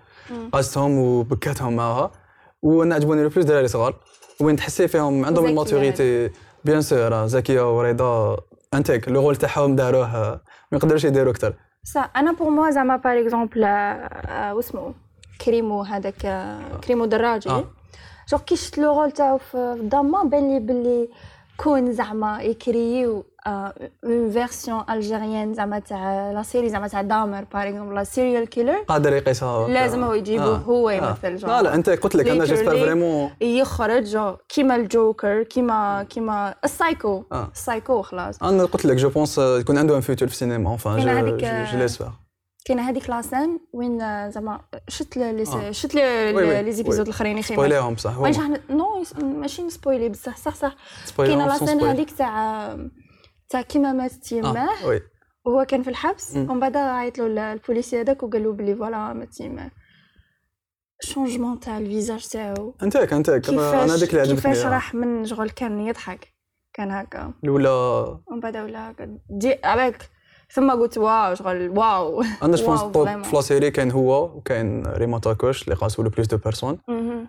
قاستهم 0.51 0.97
وبكاتهم 0.97 1.75
معاها 1.75 2.11
وأنا 2.61 2.95
عجبوني 2.95 3.23
le 3.23 3.29
plus 3.29 3.45
دراري 3.45 3.67
صغار 3.67 3.95
وين 4.41 4.55
تحسي 4.55 4.87
فيهم 4.87 5.25
عندهم 5.25 5.45
ال 5.45 5.55
maturité 5.55 6.29
bien 6.65 6.81
sûr 6.81 7.27
زكيه 7.27 7.77
ورضا 7.77 8.37
انتيك 8.73 9.09
le 9.09 9.21
rôle 9.21 9.35
تاعهم 9.35 9.75
داروه 9.75 10.07
ما 10.71 10.77
يقدروش 10.77 11.03
يديروا 11.03 11.31
أكثر 11.31 11.53
صح 11.83 12.11
أنا 12.15 12.31
pour 12.31 12.49
moi 12.49 12.69
زعما 12.71 12.95
par 12.95 13.19
exemple 13.19 13.61
واسمو 14.55 14.93
كريمو 15.45 15.81
هذاك 15.81 16.25
آه، 16.25 16.59
كريمو 16.83 17.05
دراجي. 17.05 17.49
آه. 17.49 17.63
جو 18.29 18.37
كي 18.37 18.55
شفت 18.55 18.77
le 18.77 18.99
rôle 19.01 19.11
تاعو 19.11 19.37
في 19.37 19.57
الضامه 19.57 20.23
بان 20.23 20.53
لي 20.53 20.59
بلي 20.59 21.09
كون 21.57 21.93
زعما 21.93 22.41
يكريو 22.41 23.25
une 23.47 24.31
version 24.31 24.83
algérienne 24.89 25.53
زعما 25.53 25.79
تاع 25.79 26.31
la 26.31 26.43
série 26.43 26.69
زعما 26.69 26.87
تاع 26.87 27.01
Dahmer 27.01 27.45
par 27.53 27.67
exemple 27.67 27.95
le 27.95 28.03
serial 28.03 28.49
killer 28.49 28.77
قادر 28.87 29.13
يقيسها 29.13 29.67
لازم 29.67 30.03
هو 30.03 30.13
يجيبوه 30.13 30.57
هو 30.57 30.89
يمثل 30.89 31.35
جون. 31.35 31.49
لا 31.49 31.61
لا 31.61 31.75
أنت 31.75 31.89
قلت 31.89 32.15
لك 32.15 32.27
أنا 32.27 32.45
j'espère. 32.45 32.77
vraiment 32.77 33.29
يخرج 33.41 34.03
جو 34.03 34.35
كيما 34.49 34.75
الجوكر 34.75 35.43
كيما 35.43 36.03
كيما 36.03 36.55
السايكو. 36.63 37.23
آه. 37.31 37.47
السايكو 37.53 38.01
خلاص. 38.01 38.43
أنا 38.43 38.65
قلت 38.65 38.85
لك 38.85 38.95
je 38.97 39.09
pense 39.09 39.37
يكون 39.37 39.77
عنده 39.77 39.95
un 39.95 40.01
futur 40.01 40.27
في 40.27 40.33
السينما. 40.33 40.77
genre 40.85 40.89
هذيك- 40.89 41.71
je 41.73 41.79
l'espère 41.79 42.11
كاينة 42.65 42.89
هذيك 42.89 43.09
la 43.09 43.24
scène 43.24 43.59
وين 43.73 44.01
آه، 44.01 44.29
زعما 44.29 44.61
شفت 44.87 45.17
آه. 45.17 45.71
شفت. 45.71 45.95
les 45.95 46.71
épisodes 46.71 47.05
الأخرين 47.07 47.41
سبويليهم 47.41 47.95
واش 48.17 48.37
حنا 48.37 48.61
non 48.69 49.03
ماشي 49.21 49.63
نسبويلي 49.63 50.09
بصح 50.09 50.37
صح 50.37 50.55
صح. 50.55 50.75
كاينة 51.17 51.57
spoil. 51.57 51.83
هذيك 51.83 52.11
تاع 52.11 52.77
تاع 53.49 53.61
كيما 53.61 53.93
مات 53.93 54.31
يماه 54.31 54.69
آه 54.83 54.87
oui. 54.87 55.01
وهو 55.45 55.65
كان 55.65 55.83
في 55.83 55.89
الحبس. 55.89 56.35
ومن 56.35 56.59
بعد 56.59 56.77
عيط 56.77 57.17
له 57.17 57.53
ال 57.53 57.59
policier 57.59 58.01
هذاك 58.01 58.23
وقال 58.23 58.43
له 58.43 58.53
بلي 58.53 58.75
voilà 58.75 59.13
مات 59.13 59.39
يماه 59.39 59.71
changement 61.01 61.59
تاع 61.59 61.77
ال 61.77 61.84
visage 61.84 62.27
تاعو. 62.27 62.75
انتك 62.83 63.13
انتك 63.13 63.49
أنا 63.49 63.95
هذيك 63.95 64.09
اللي 64.09 64.21
عجبتني. 64.21 64.35
كيفاش 64.35 64.65
آه. 64.65 64.69
راح 64.69 64.93
من 64.93 65.25
شغل 65.25 65.49
كان 65.49 65.79
يضحك. 65.79 66.27
كان 66.73 66.91
هكا. 66.91 67.33
الأولى. 67.43 67.69
ومن 68.27 68.39
بعد 68.39 68.57
ولا 68.57 68.91
هكا 68.91 69.17
دي 69.29 69.55
عليك. 69.63 69.97
ثم 70.53 70.71
قلت 70.71 70.97
waouh 70.97 71.35
شغل 71.35 71.69
waouh. 71.69 72.23
أنا 72.43 72.55
je 72.57 72.65
pense 72.65 72.81
vraiment. 72.81 73.27
في 73.27 73.35
لا 73.35 73.41
سيري 73.41 73.71
كاين 73.71 73.91
هو 73.91 74.23
وكاين 74.23 74.83
ريما 74.87 75.19
تاكوش 75.19 75.63
اللي 75.63 75.75
قاسوا 75.75 76.03
le 76.03 76.09
plus 76.09 76.27
de 76.27 76.37
personnes. 76.37 76.77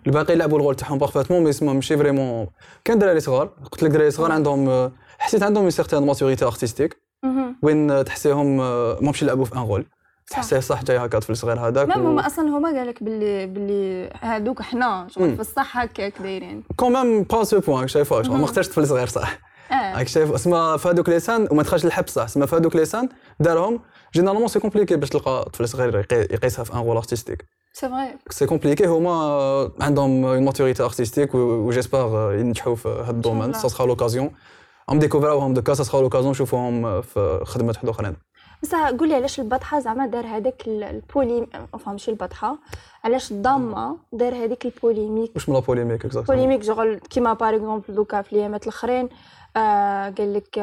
الباقي 0.07 0.35
لعبوا 0.35 0.57
ال 0.57 0.61
rôle 0.61 0.75
تاعهم 0.75 0.97
parfaitement 0.97 1.43
mais 1.43 1.51
سما 1.51 1.73
ماشي 1.73 1.97
vraiment 1.97 2.47
كان 2.85 2.99
دراري 2.99 3.19
صغار. 3.19 3.49
قلت 3.71 3.83
لك 3.83 3.91
دراري 3.91 4.11
صغار 4.11 4.31
عندهم 4.31 4.91
حسيت 5.19 5.43
عندهم 5.43 5.63
une 5.63 5.71
certaine 5.71 6.05
maturité 6.05 6.45
artistique. 6.45 6.97
وين 7.61 8.03
تحسيهم 8.05 8.57
ماهمش 8.57 9.21
يلعبوا 9.21 9.45
في 9.45 9.55
un 9.55 9.59
rôle 9.59 9.85
تحسيه 10.29 10.59
صح 10.59 10.83
جاي 10.83 10.97
هكا 10.97 11.19
طفل 11.19 11.35
صغير 11.37 11.59
هذاك 11.59 11.87
même 11.87 12.05
هما 12.05 12.27
أصلا 12.27 12.49
هما 12.49 12.69
قال 12.77 12.87
لك 12.87 13.03
باللي 13.03 13.45
باللي 13.45 14.09
هادوك 14.21 14.61
حنا. 14.61 15.07
شغل. 15.09 15.35
في 15.35 15.41
الصح 15.41 15.77
هكاك 15.77 16.21
دايرين. 16.21 16.63
quand 16.77 16.93
même 16.93 17.23
à 17.23 17.43
ce 17.43 17.59
point 17.59 17.87
شايفه 17.87 18.21
ما 18.21 18.43
اختارش 18.43 18.67
طفل 18.67 18.87
صغير 18.87 19.07
صح. 19.07 19.39
راك 19.71 20.07
شايف؟ 20.07 20.31
اسما 20.31 20.77
في 20.77 20.89
هذوك 20.89 21.09
les 21.09 21.22
scènes 21.22 21.47
وما 21.51 21.63
دخلش 21.63 21.85
الحبس 21.85 22.13
صح 22.13 22.23
اسما 22.23 22.45
في 22.45 22.55
هذوك 22.55 22.75
les 22.75 22.85
scènes. 22.85 23.09
دارهم. 23.39 23.79
généralement 24.13 24.47
c'est 24.47 24.59
compliqué 24.59 24.95
باش 24.95 25.09
تلقى 25.09 25.49
طفل 25.53 25.67
صغير 25.69 25.99
يقي- 25.99 26.33
يقيسها 26.33 26.63
في 26.63 26.73
un 26.73 26.77
rôle 26.79 26.97
artistique 26.97 27.45
c'est 27.73 27.89
vrai 27.89 28.17
c'est 28.29 28.45
compliqué 28.45 28.85
هما 28.85 29.71
عندهم 29.81 30.25
une 30.25 30.45
maturité 30.45 30.83
artistique 30.83 31.35
و 31.35 31.46
j'espère 31.46 32.33
ينجحوا 32.33 32.75
في 32.75 32.89
هذا 32.89 33.11
ال 33.11 33.16
domaine. 33.16 33.53
ça 33.53 33.67
sera 33.67 33.85
l'occasion 33.85 34.31
هم 34.89 34.99
ديكوفراوهم 34.99 35.53
donc 35.53 35.73
ça 35.73 35.83
sera 35.83 36.01
l'occasion 36.01 36.31
نشوفوهم 36.31 37.01
في 37.01 37.39
خدمات 37.45 37.75
واحد 37.75 37.89
أخرين. 37.89 38.15
بصح 38.63 38.89
قول 38.89 39.09
لي 39.09 39.15
علاش 39.15 39.39
البطحة 39.39 39.79
زعما 39.79 40.07
دار 40.07 40.25
هذاك 40.25 40.63
ال 40.67 40.80
polé- 40.80 41.47
euh 41.73 41.89
ماشي 41.89 42.11
البطحة. 42.11 42.57
علاش 43.03 43.31
الضامه 43.31 43.97
دار 44.13 44.33
هذيك 44.35 44.65
ال 44.65 44.71
polémique؟ 44.71 45.31
واش 45.35 45.49
من 45.49 45.55
la 45.55 45.61
polémique 45.61 46.05
exactement 46.05 46.41
polémique 46.41 46.65
genre 46.65 46.93
كيما 46.95 47.33
par 47.33 47.55
exemple 47.55 47.95
دوكا 47.95 48.21
في 48.21 48.33
الأيامات 48.33 48.63
الأخرين. 48.63 49.09
قال 49.55 50.33
لك 50.33 50.59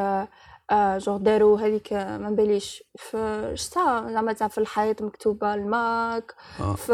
آه 0.70 0.98
جوغ 0.98 1.16
داروا 1.16 1.58
هذيك 1.58 1.92
ما 1.92 2.30
باليش 2.30 2.84
في 2.96 3.50
شتا 3.54 4.06
زعما 4.12 4.32
تاع 4.32 4.48
في 4.48 4.58
الحيط 4.58 5.02
مكتوبة 5.02 5.54
الماك 5.54 6.34
آه. 6.60 6.74
في 6.74 6.92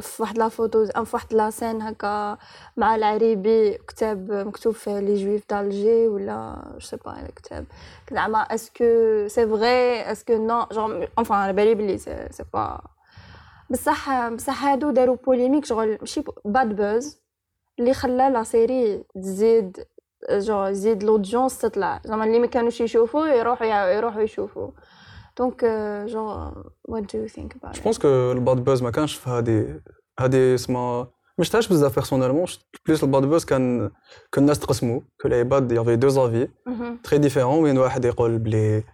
في 0.00 0.22
واحد 0.22 0.38
la 0.38 0.48
photo 0.48 0.86
في 0.86 1.16
واحد 1.16 1.34
la 1.34 1.50
scène 1.50 1.82
هكا 1.82 2.38
مع 2.76 2.94
العريبي 2.94 3.72
كتاب 3.72 4.32
مكتوب 4.32 4.74
فيه 4.74 4.98
les 4.98 5.24
juifs 5.24 5.44
d'Alger 5.50 6.08
ولا 6.08 6.62
je 6.72 6.78
sais 6.80 6.96
pas 6.96 7.20
الكتاب 7.20 7.64
زعما 8.12 8.38
est-ce 8.38 8.69
que 8.69 8.84
c'est 9.28 9.46
vrai 9.46 10.12
est-ce 10.12 10.35
que 10.35 10.46
non 10.46 10.66
genre 10.72 11.06
enfin 11.18 11.38
على 11.38 11.52
بالي 11.52 11.74
بلي 11.74 11.98
سي 11.98 12.28
سي 12.30 12.44
با 12.52 12.80
بصح 13.70 14.28
بصح 14.28 14.64
هادو 14.64 14.90
داروا 14.90 15.16
polémique 15.16 15.64
شغل 15.64 15.98
ماشي 16.00 16.22
bad 16.44 16.76
buzz 16.76 17.20
اللي 17.78 17.94
خلى 17.94 18.30
la 18.30 18.42
série 18.42 19.04
تزيد 19.14 19.86
genre 20.32 20.64
يزيد 20.66 21.02
l'audience 21.02 21.58
تطلع 21.58 22.00
زعما 22.04 22.24
اللي 22.24 22.38
ما 22.38 22.46
كانوش 22.46 22.80
يشوفوا 22.80 23.26
يروحوا 23.26 23.66
يروحوا 23.92 24.22
يشوفوا 24.22 24.70
donc 25.38 25.64
genre 26.06 26.52
what 26.84 27.14
do 27.14 27.20
you 27.20 27.28
think 27.28 27.56
about 27.56 27.76
je 27.76 27.82
pense 27.82 27.98
كو 27.98 28.08
الباد 28.08 28.64
بوز 28.64 28.82
ما 28.82 28.90
كانش 28.90 29.14
في 29.14 29.30
هذه 29.30 29.80
هذه 30.20 30.54
اسمها 30.54 31.10
ما 31.38 31.44
شفتهاش 31.44 31.68
بزاف 31.68 31.94
بيرسونيلمون 31.94 32.46
بليس 32.86 33.04
الباد 33.04 33.22
بوز 33.22 33.44
كان 33.44 33.90
كان 34.32 34.42
الناس 34.42 34.58
تقسموا 34.58 35.00
كو 35.20 35.28
العباد 35.28 35.72
يافي 35.72 35.96
دو 35.96 36.08
زافي 36.08 36.48
تري 37.02 37.18
ديفيرون 37.18 37.62
وين 37.62 37.78
واحد 37.78 38.04
يقول 38.04 38.38
بلي 38.38 38.84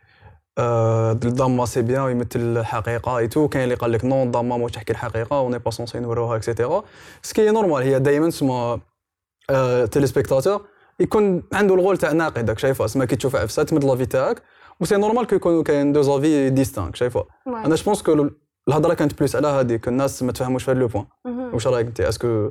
الضامه 0.58 1.64
سي 1.64 1.82
بيان 1.82 2.00
ويمثل 2.02 2.40
الحقيقة 2.40 3.18
اي 3.18 3.28
تو 3.28 3.48
كاين 3.48 3.64
اللي 3.64 3.74
قال 3.74 3.92
لك 3.92 4.04
نو 4.04 4.22
الضامه 4.22 4.58
مو 4.58 4.68
تحكي 4.68 4.92
الحقيقة 4.92 5.40
وني 5.40 5.58
با 5.58 5.70
سونسي 5.70 5.98
نوروها 5.98 6.36
اكسيتيرا 6.36 6.84
سكي 7.22 7.50
نورمال 7.50 7.82
هي 7.82 7.98
دائما 7.98 8.30
تسمى 8.30 8.80
تيليسبيكتاتور 9.90 10.66
يكون 11.00 11.42
عنده 11.52 11.74
الغول 11.74 11.98
تاع 11.98 12.12
ناقدك 12.12 12.58
شايفه 12.58 12.84
اسما 12.84 13.04
كي 13.04 13.16
تشوف 13.16 13.36
في 13.36 13.64
تمد 13.64 13.84
لافي 13.84 14.06
تاعك 14.06 14.42
و 14.80 14.83
c'est 14.83 14.96
normal 14.96 15.26
que 15.26 15.36
يكونوا 15.36 15.62
كاين 15.62 15.92
deux 15.92 16.02
avis 16.02 16.50
distincts 16.50 16.96
شايفه 16.96 17.26
أنا 17.46 17.74
je 17.74 17.84
pense 17.84 18.02
que 18.02 18.28
الهضرة 18.68 18.94
كانت 18.94 19.18
plus 19.18 19.36
على 19.36 19.46
هذيك 19.46 19.88
الناس 19.88 20.22
ما 20.22 20.32
تفهموش 20.32 20.64
في 20.64 20.70
هذا 20.70 20.78
le 20.78 20.86
point 20.86 21.06
واش 21.24 21.66
رايك 21.66 21.86
انت 21.86 22.00
اسكو 22.00 22.50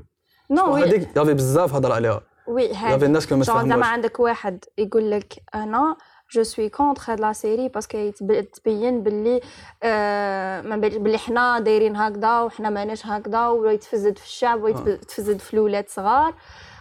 نو 0.51 0.73
هذيك 0.73 1.09
يافي 1.15 1.33
بزاف 1.33 1.73
هضر 1.73 1.91
عليها. 1.91 2.21
oui 2.47 2.63
y 2.63 2.70
avait 2.70 3.05
الناس 3.05 3.27
كانوا 3.27 3.37
ما 3.37 3.69
زعما 3.69 3.85
عندك 3.85 4.19
واحد 4.19 4.65
يقول 4.77 5.11
لك 5.11 5.33
أنا 5.55 5.97
je 6.31 6.43
suis 6.43 6.69
contre 6.69 7.03
هاد 7.07 7.19
la 7.19 7.33
série 7.33 7.69
parce 7.69 7.96
que 7.96 8.11
تبين 8.53 9.03
باللي 9.03 9.41
آه 9.83 10.61
باللي 10.61 11.17
حنا 11.17 11.59
دايرين 11.59 11.95
هكذا 11.95 12.41
وحنا 12.41 12.69
ماناش 12.69 13.05
هكذا 13.05 13.47
ويتفزد 13.47 14.17
في 14.17 14.25
الشعب 14.25 14.63
ويتفزد 14.63 15.39
في 15.39 15.53
الاولاد 15.53 15.89
صغار. 15.89 16.33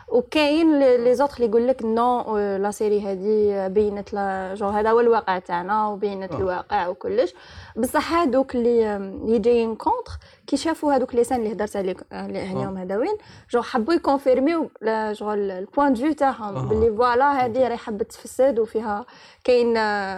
وكاين 0.09 0.79
les 0.79 1.15
autres 1.15 1.35
اللي 1.37 1.47
يقول 1.47 1.69
لك 1.69 1.85
non 1.85 2.39
la 2.39 2.71
série 2.71 3.01
هذه 3.01 3.69
بينت 3.69 4.13
لا 4.13 4.55
جو 4.55 4.69
هذا 4.69 4.91
هو 4.91 5.01
الواقع 5.01 5.39
تاعنا 5.39 5.89
وبينت 5.89 6.33
آه. 6.33 6.37
الواقع 6.37 6.89
وكلش 6.89 7.35
بصح 7.77 8.13
هادوك 8.13 8.55
اللي 8.55 8.97
اللي 8.97 9.39
جايين 9.39 9.75
contre 9.75 10.13
كي 10.47 10.57
شافوا 10.57 10.95
هادوك 10.95 11.15
les 11.15 11.25
scènes 11.25 11.41
اللي 11.41 11.53
هدرت 11.53 11.77
عليك 11.77 12.01
عليهم 12.13 12.79
هذاوين 12.79 13.17
جو 13.51 13.63
حبوا 13.63 13.95
يكونفيرميو 13.95 14.71
جو 15.11 15.33
ال 15.33 15.43
point 15.43 15.93
de 15.93 16.01
vue 16.01 16.13
تاعهم 16.13 16.57
آه. 16.57 16.69
باللي 16.69 16.97
voilà 16.97 17.45
هذه 17.45 17.69
راهي 17.69 17.77
حبت 17.77 18.13
تفسد 18.13 18.59
وفيها 18.59 19.07
كاين 19.45 19.75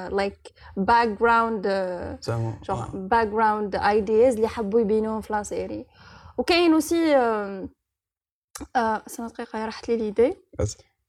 like 0.09 0.39
background 0.77 1.63
genre 2.29 2.75
آه. 2.75 2.89
background 2.95 3.77
ideas 3.77 4.35
اللي 4.35 4.49
حبوا 4.49 4.81
يبينوهم 4.81 5.21
في 5.21 5.33
la 5.33 5.43
série 5.43 5.87
وكاين 6.39 6.73
aussi 6.73 7.17
آه 8.77 9.03
سنة 9.07 9.29
دقيقة 9.29 9.65
راحت 9.65 9.89
لي 9.89 9.97
l'idée. 9.97 10.37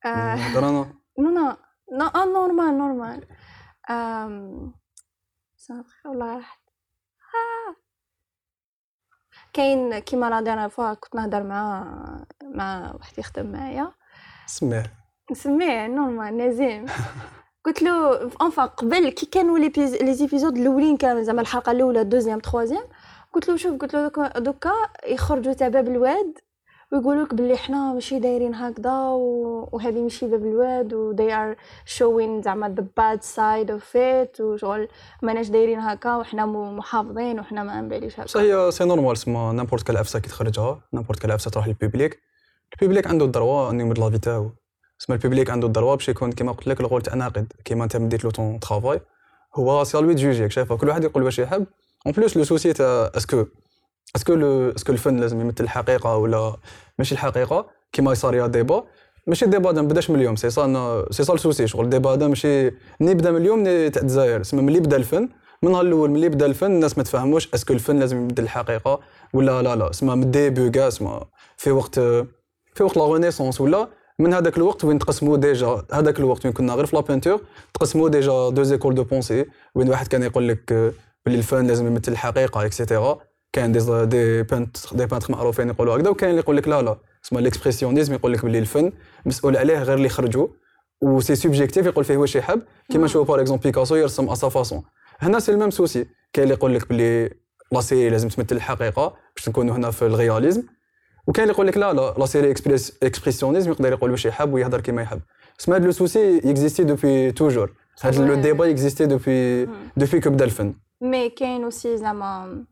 آه 0.05 0.35
نهضر 0.35 0.69
أنا 0.69 0.93
non 1.19 1.29
non 1.29 1.55
non 1.91 2.33
normal 2.33 2.77
normal. 2.77 3.27
سنة 5.57 5.81
دقيقة 5.81 6.09
والله 6.09 6.35
راحت. 6.37 6.59
كاين 9.53 9.99
كيما 9.99 10.29
la 10.29 10.41
dernière 10.41 10.67
fois 10.67 10.93
كنت 10.93 11.15
نهضر 11.15 11.43
مع 11.43 11.87
مع 12.43 12.93
واحد 12.99 13.19
يخدم 13.19 13.51
معايا. 13.51 13.91
سميه 14.45 14.93
نسميه 15.31 15.87
normal 15.87 16.37
نزيم 16.37 16.85
قلت 17.65 17.81
له 17.81 18.21
enfin 18.41 18.65
قبل 18.65 19.09
كي 19.09 19.25
كانوا 19.25 19.59
les 19.59 19.69
épis- 19.69 20.03
épisodes 20.11 20.57
الأولين 20.57 20.97
كامل 20.97 21.23
زعما 21.23 21.41
الحلقة 21.41 21.71
الأولى 21.71 22.03
deuxième 22.03 22.39
troisième 22.39 22.83
قلت 23.33 23.49
له 23.49 23.55
شوف 23.55 23.81
قلت 23.81 23.93
له 23.93 24.07
دوكا- 24.09 24.39
دوكا 24.39 24.73
يخرجوا 25.07 25.53
تاع 25.53 25.67
باب 25.67 25.87
الواد 25.87 26.37
ويقولوا 26.91 27.23
لك 27.25 27.33
باللي 27.33 27.57
حنا 27.57 27.93
ماشي 27.93 28.19
دايرين 28.19 28.55
هكذا 28.55 28.99
وهذه 29.71 30.01
ماشي 30.01 30.27
باب 30.27 30.45
الواد 30.45 30.93
و 30.93 31.15
they 31.15 31.31
are 31.31 31.57
showing 31.97 32.43
زعما 32.43 32.75
the 32.79 32.83
bad 32.83 33.19
side 33.23 33.69
of 33.69 33.95
it 33.95 34.41
وشغل 34.41 34.87
ماناش 35.21 35.49
دايرين 35.49 35.79
هكا 35.79 36.15
وحنا 36.15 36.45
محافظين 36.45 37.39
وحنا 37.39 37.63
ما 37.63 37.81
نباليش 37.81 38.19
هكا. 38.19 38.39
هي 38.41 38.71
c'est 38.71 38.83
normal 38.85 39.17
سما 39.17 39.51
n'importe 39.51 39.83
quelle 39.83 39.97
عفسه 39.97 40.19
كي 40.19 40.29
تخرجها 40.29 40.79
n'importe 40.93 41.19
quelle 41.19 41.31
عفسه 41.31 41.51
تروح 41.51 41.67
لل 41.67 41.80
public 41.80 42.19
ال 42.73 42.78
public 42.78 43.07
عنده 43.07 43.25
ال 43.25 43.33
droit 43.33 43.69
إنه 43.71 43.83
يمد 43.83 43.99
l'avis 43.99 44.17
تاعو 44.17 44.51
سما 44.97 45.15
ال 45.15 45.20
public 45.20 45.49
عنده 45.49 45.67
ال 45.67 45.72
droit 45.72 45.95
باش 45.95 46.09
يكون 46.09 46.31
كيما 46.31 46.51
قلت 46.51 46.67
لك 46.67 46.79
الغول 46.79 47.01
تاع 47.01 47.13
ناقد 47.15 47.53
كيما 47.65 47.83
أنت 47.83 47.97
مديت 47.97 48.23
له 48.25 48.31
ton 48.31 48.59
travail 48.59 49.01
هو 49.55 49.83
c'est 49.83 49.97
lui 50.01 50.15
يجوجيك 50.15 50.51
شايفه؟ 50.51 50.77
كل 50.77 50.87
واحد 50.89 51.03
يقول 51.03 51.23
واش 51.23 51.39
يحب. 51.39 51.65
en 52.05 52.13
plus 52.13 52.37
le 52.37 52.43
souci 52.43 52.73
تاع 52.73 53.11
est-ce 53.17 53.36
que 53.36 53.45
est-ce 54.15 54.27
que 54.27 54.33
le 54.33 54.69
est-ce 54.69 54.84
que 54.84 54.91
الفن 54.91 55.17
لازم 55.17 55.41
يمثل 55.41 55.63
الحقيقة 55.63 56.17
ولا 56.17 56.55
ماشي 56.99 57.15
الحقيقة؟ 57.15 57.65
كيما 57.91 58.11
يصير 58.11 58.33
y 58.33 58.47
a 58.47 58.52
débat. 58.52 58.83
ماشي 59.27 59.45
هذا 59.45 59.59
ما 59.59 59.81
بداش 59.81 60.09
من 60.09 60.15
اليوم. 60.15 60.35
c'est 60.35 60.49
ça 60.49 61.05
c'est 61.11 61.23
ça 61.23 61.33
ال 61.33 61.39
souci 61.39 61.67
شغل 61.67 61.85
ال 61.85 61.90
débat 61.90 62.13
هذا 62.13 62.27
ماشي 62.27 62.65
né 63.01 63.13
بدا 63.13 63.31
من 63.31 63.37
اليوم 63.37 63.59
né 63.59 63.89
تاع 63.89 64.01
الجزائر 64.01 64.43
سما 64.43 64.61
ملي 64.61 64.79
بدا 64.79 64.97
الفن 64.97 65.29
من 65.63 65.71
نهار 65.71 65.81
الأول 65.81 66.09
ملي 66.09 66.29
بدا 66.29 66.45
الفن 66.45 66.71
الناس 66.71 66.97
ما 66.97 67.03
تفهموش 67.03 67.53
est-ce 67.53 67.67
que 67.67 67.73
الفن 67.73 67.99
لازم 67.99 68.17
يمثل 68.17 68.43
الحقيقة 68.43 68.99
ولا 69.33 69.61
لا 69.61 69.75
لا. 69.75 69.91
سما 69.91 70.15
من 70.15 70.23
ال 70.23 70.31
début 70.31 70.69
كاع 70.69 70.89
سما 70.89 71.25
في 71.57 71.71
وقت 71.71 71.99
في 72.75 72.83
وقت 72.83 72.97
la 72.97 73.13
Renaissance 73.13 73.61
ولا 73.61 73.87
من 74.19 74.33
هذاك 74.33 74.57
الوقت 74.57 74.83
وين 74.85 74.99
تقسموا 74.99 75.37
déjà 75.37 75.83
هذاك 75.93 76.19
الوقت 76.19 76.45
وين 76.45 76.53
كنا 76.53 76.73
غير 76.73 76.85
في 76.85 76.95
la 76.95 77.01
peinture 77.01 77.41
تقسموا 77.73 78.09
déjà 78.09 78.49
deux 78.49 78.63
écoles 78.63 78.95
deux 78.95 79.03
pensées 79.03 79.45
وين 79.75 79.89
واحد 79.89 80.07
كان 80.07 80.23
يقول 80.23 80.47
لك 80.47 80.73
باللي 81.25 81.37
الفن 81.39 81.67
لازم 81.67 81.87
يمثل 81.87 82.11
الحقيقة 82.11 82.65
et 82.65 82.79
cetera 82.79 83.19
كاين 83.57 83.71
des 83.71 84.05
des 84.05 84.43
peintres 84.43 84.77
des 84.93 85.05
peintres 85.05 85.31
معروفين 85.31 85.69
يقولوا 85.69 85.95
هكذا 85.95 86.09
وكاين 86.09 86.29
اللي 86.29 86.41
يقول 86.41 86.57
لك 86.57 86.67
لا 86.67 86.81
لا. 86.81 86.97
اسمها 87.25 87.41
l'expressionnisme 87.41 88.13
يقول 88.13 88.33
لك 88.33 88.43
باللي 88.43 88.59
الفن 88.59 88.91
مسؤول 89.25 89.57
عليه 89.57 89.83
غير 89.83 89.95
اللي 89.97 90.05
يخرجوا 90.05 90.47
و 91.01 91.07
c'est 91.07 91.35
subjectif 91.35 91.85
يقول 91.85 92.03
فيه 92.03 92.17
واش 92.17 92.35
يحب. 92.35 92.61
كيما 92.91 93.05
نشوفوا 93.05 93.35
par 93.35 93.41
exemple 93.41 93.63
بيكاسو 93.63 93.95
يرسم 93.95 94.29
à 94.29 94.36
sa 94.36 94.49
façon 94.49 94.83
هنا 95.19 95.39
c'est 95.39 95.51
ال 95.51 95.55
même 95.55 95.69
souci 95.69 96.05
كاين 96.33 96.43
اللي 96.43 96.53
يقول 96.53 96.75
لك 96.75 96.89
باللي 96.89 97.29
la 97.71 97.81
série 97.81 98.09
لازم 98.09 98.29
تمثل 98.29 98.55
الحقيقة 98.55 99.13
باش 99.35 99.49
نكونوا 99.49 99.75
هنا 99.75 99.91
في 99.91 100.01
ال 100.01 100.07
réalisme. 100.07 100.63
وكاين 101.27 101.43
اللي 101.43 101.53
يقول 101.53 101.67
لك 101.67 101.77
لا 101.77 101.93
لا. 101.93 102.13
la 102.17 102.25
série 102.25 102.51
expressionnisme 103.03 103.71
يقدر 103.71 103.91
يقول 103.91 104.11
واش 104.11 104.25
يحب 104.25 104.53
ويهضر 104.53 104.81
كيما 104.81 105.01
يحب. 105.01 105.21
سما 105.57 105.75
هاد 105.75 105.85
le 105.85 105.91
souci 105.91 106.37
يكزيستي 106.37 106.83
depuis 106.83 107.31
toujours 107.31 107.73
هاد 108.01 108.15
le 108.15 108.35
débat 108.35 108.65
يكزيستي 108.65 109.05
depuis 109.05 109.65
depuis 109.97 110.19
que 110.19 110.29
بدأ 110.29 110.45
الفن. 110.45 110.73
mais 111.01 111.29
كاين 111.29 111.63
aussi 111.63 111.97
زعما 111.97 112.63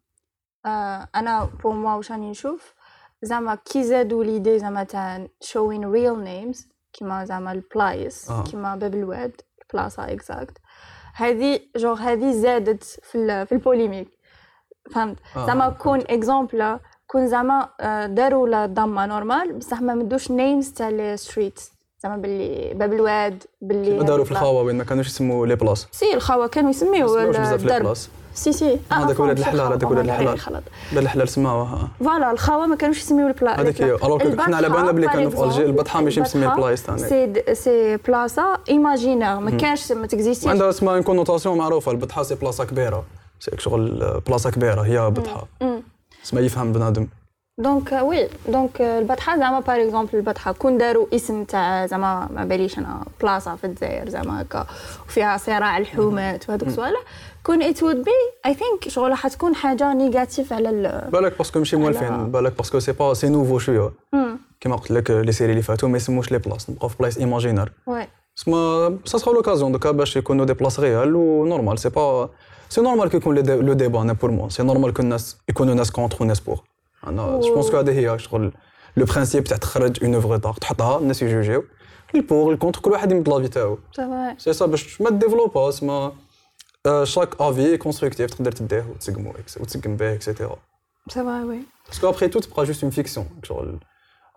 أنا 1.15 1.49
pour 1.63 1.73
moi 1.73 1.95
واش 1.95 2.11
راني 2.11 2.29
نشوف 2.29 2.73
زعما 3.21 3.55
كي 3.55 3.83
زادوا 3.83 4.23
l'idée 4.23 4.59
زعما 4.59 4.83
تاع 4.83 5.27
showing 5.43 5.81
real 5.81 6.25
names 6.25 6.67
كيما 6.93 7.25
زعما 7.25 7.51
البلايص. 7.51 8.31
كيما 8.51 8.75
باب 8.75 8.95
الواد 8.95 9.41
البلاصه 9.61 10.11
exacte 10.11 10.57
هذه 11.15 11.44
je 11.44 11.59
جوغ 11.75 11.99
هذه 11.99 12.31
زادت 12.31 12.83
في 12.83 13.45
في 13.45 13.51
ال 13.51 13.57
polémique 13.57 14.07
فهمت. 14.93 15.17
زعما 15.35 15.69
كون 15.69 15.99
exemple 15.99 16.79
كون 17.07 17.27
زعما 17.27 17.69
داروا 18.05 18.47
الدامة 18.47 19.05
normal 19.05 19.53
بصح 19.53 19.81
ما 19.81 19.93
مدوش 19.93 20.31
names 20.31 20.73
تاع 20.73 20.89
ال 20.89 20.99
street 20.99 21.59
زعما 22.03 22.17
باللي 22.17 22.73
باب 22.73 22.93
الواد 22.93 23.43
باللي 23.61 24.03
داروا 24.03 24.25
في 24.25 24.31
الخاوة 24.31 24.61
وين؟ 24.61 24.77
ما 24.77 24.83
كانوش 24.83 25.07
يسموا 25.07 25.47
les 25.47 25.55
places 25.55 25.87
si 25.91 26.13
الخاوة 26.13 26.47
كانوا 26.47 26.69
يسميو 26.69 27.19
الدرب 27.19 27.93
سي 28.35 28.53
سي 28.53 28.79
هذاك 28.91 29.19
ولاد 29.19 29.37
الحلال، 29.37 29.61
هذاك 29.61 29.91
ولاد 29.91 30.05
الحلال. 30.05 30.39
خلط 30.39 30.63
ولاد 30.91 31.01
الحلال 31.01 31.29
سماوها. 31.29 31.87
voilà 31.99 32.31
الخاوة 32.31 32.65
ما 32.65 32.75
كانوش 32.75 32.97
يسميو 32.97 33.27
البلا 33.27 33.61
هذيك 33.61 33.81
هي. 33.81 33.95
alors 33.95 34.41
حنا 34.41 34.57
على 34.57 34.69
بالنا 34.69 34.91
بلي 34.91 35.07
كانوا 35.07 35.29
في 35.29 35.43
الجي 35.43 35.65
البطحة 35.65 36.01
ماشي 36.01 36.21
مسميه 36.21 36.51
البلايص 36.51 36.83
تاعنا 36.83 37.07
c'est 37.07 37.43
c'est 37.53 37.97
بلاصة. 37.97 38.59
imaginaire 38.69 39.39
ما 39.39 39.51
كانش 39.51 39.91
ما 39.91 40.07
تكزيستيش 40.07 40.49
عندها 40.49 40.69
اسمها 40.69 40.93
une 40.93 41.03
connotation 41.03 41.57
معروفة. 41.57 41.91
البطحة 41.91 42.23
سي 42.23 42.35
بلاصة 42.35 42.65
كبيرة. 42.65 43.03
سي 43.39 43.51
شغل 43.57 44.21
بلاصة 44.27 44.51
كبيرة. 44.51 44.81
هي 44.81 45.09
بطحة. 45.09 45.47
اسمها 46.25 46.43
يفهم 46.43 46.73
بنادم. 46.73 47.07
donc 47.57 47.91
oui 47.91 48.29
donc 48.47 48.81
البطحه 48.81 49.37
زعما 49.37 49.59
par 49.59 49.83
exemple 49.83 50.09
البطحه 50.17 50.51
كون 50.51 50.77
داروا 50.77 51.05
اسم 51.13 51.43
تاع 51.43 51.85
زعما 51.85 52.27
ما 52.33 52.45
باليش 52.45 52.77
أنا 52.77 53.03
بلاصه 53.21 53.55
في 53.55 53.63
الجزائر 53.63 54.09
زعما 54.09 54.41
هكا 54.41 54.65
وفيها 55.07 55.37
صراع 55.37 55.77
الحومات 55.77 56.49
وهذوك 56.49 56.67
الصوالح 56.67 56.99
كون 57.43 57.63
it 57.63 57.83
would 57.83 57.95
be 57.95 58.11
I 58.45 58.53
think 58.53 58.87
شغل 58.87 59.09
راح 59.09 59.27
تكون 59.27 59.55
حاجة 59.55 59.93
negative 59.93 60.53
على 60.53 60.69
ال 60.69 61.09
بالك 61.11 61.37
parce 61.37 61.51
que 61.51 61.59
ماشي 61.59 61.75
موالفين 61.75 62.31
بالك 62.31 62.57
parce 62.57 62.71
que 62.71 62.79
c'est 62.79 62.91
pas 62.91 63.13
c'est 63.13 63.29
nouveau 63.29 63.59
شوية 63.59 63.91
كيما 64.61 64.75
قلت 64.75 64.91
لك 64.91 65.11
les 65.11 65.31
séries 65.31 65.51
اللي 65.51 65.61
فاتوا 65.61 65.89
ما 65.89 65.97
يسموش 65.97 66.31
les 66.31 66.37
places 66.37 66.69
نبقاو 66.69 66.89
في 66.89 66.95
بلايص 66.99 67.17
imaginaires 67.17 67.71
oui 67.87 68.07
سما 68.35 68.97
ça 69.05 69.17
sera 69.17 69.31
l'occasion 69.31 69.71
دوكا 69.71 69.91
باش 69.91 70.17
يكونوا 70.17 70.45
des 70.45 70.53
places 70.53 70.79
réelles 70.79 71.15
و 71.15 71.24
normal 71.24 71.79
c'est 71.79 71.89
pas 71.89 72.29
c'est 72.69 72.81
normal 72.81 73.09
que 73.09 73.17
يكون 73.17 73.35
le 73.39 73.73
débat 73.73 74.01
أنا 74.01 74.13
pour 74.13 74.31
moi 74.31 74.49
c'est 74.49 74.63
normal 74.63 74.93
que 74.93 75.01
الناس 75.01 75.37
يكونوا 75.49 75.73
ناس 75.73 75.91
contre 75.91 76.17
وناس 76.23 76.39
pour 76.39 76.59
أنا 77.07 77.39
je 77.39 77.53
pense 77.53 77.71
que 77.71 77.77
هذه 77.77 77.99
هي 77.99 78.19
شغل 78.19 78.51
le 78.97 79.05
principe 79.05 79.43
تاع 79.43 79.57
تخرج 79.57 80.03
une 80.03 80.15
œuvre 80.15 80.35
d'art 80.35 80.53
تحطها 80.53 80.99
الناس 80.99 81.21
يجوجيو 81.21 81.63
ال 82.15 82.23
pour 82.23 82.53
ال 82.53 82.57
contre 82.57 82.81
كل 82.81 82.91
واحد 82.91 83.11
يمد 83.11 83.29
l'avis 83.29 83.47
تاعو. 83.47 83.77
c'est 84.37 84.53
ça 84.53 84.65
باش 84.65 85.01
ما 85.01 85.09
développa 85.09 85.71
mais 85.81 86.11
chaque 87.03 87.41
avis 87.41 87.77
constructif 87.77 88.33
تقدر 88.33 88.51
تديه 88.51 88.85
وتسقمو 88.91 89.33
وتسقم 89.59 89.95
به 89.95 90.13
et 90.13 90.24
cetera 90.24 90.57
c'est 91.09 91.23
vrai 91.23 91.43
oui 91.43 91.59
parce 91.87 92.01
que 92.01 92.09
après 92.09 92.27
tout 92.27 92.39
تبقى 92.39 92.63
juste 92.63 92.83
une 92.83 92.91
fiction 92.91 93.27
شغل 93.43 93.79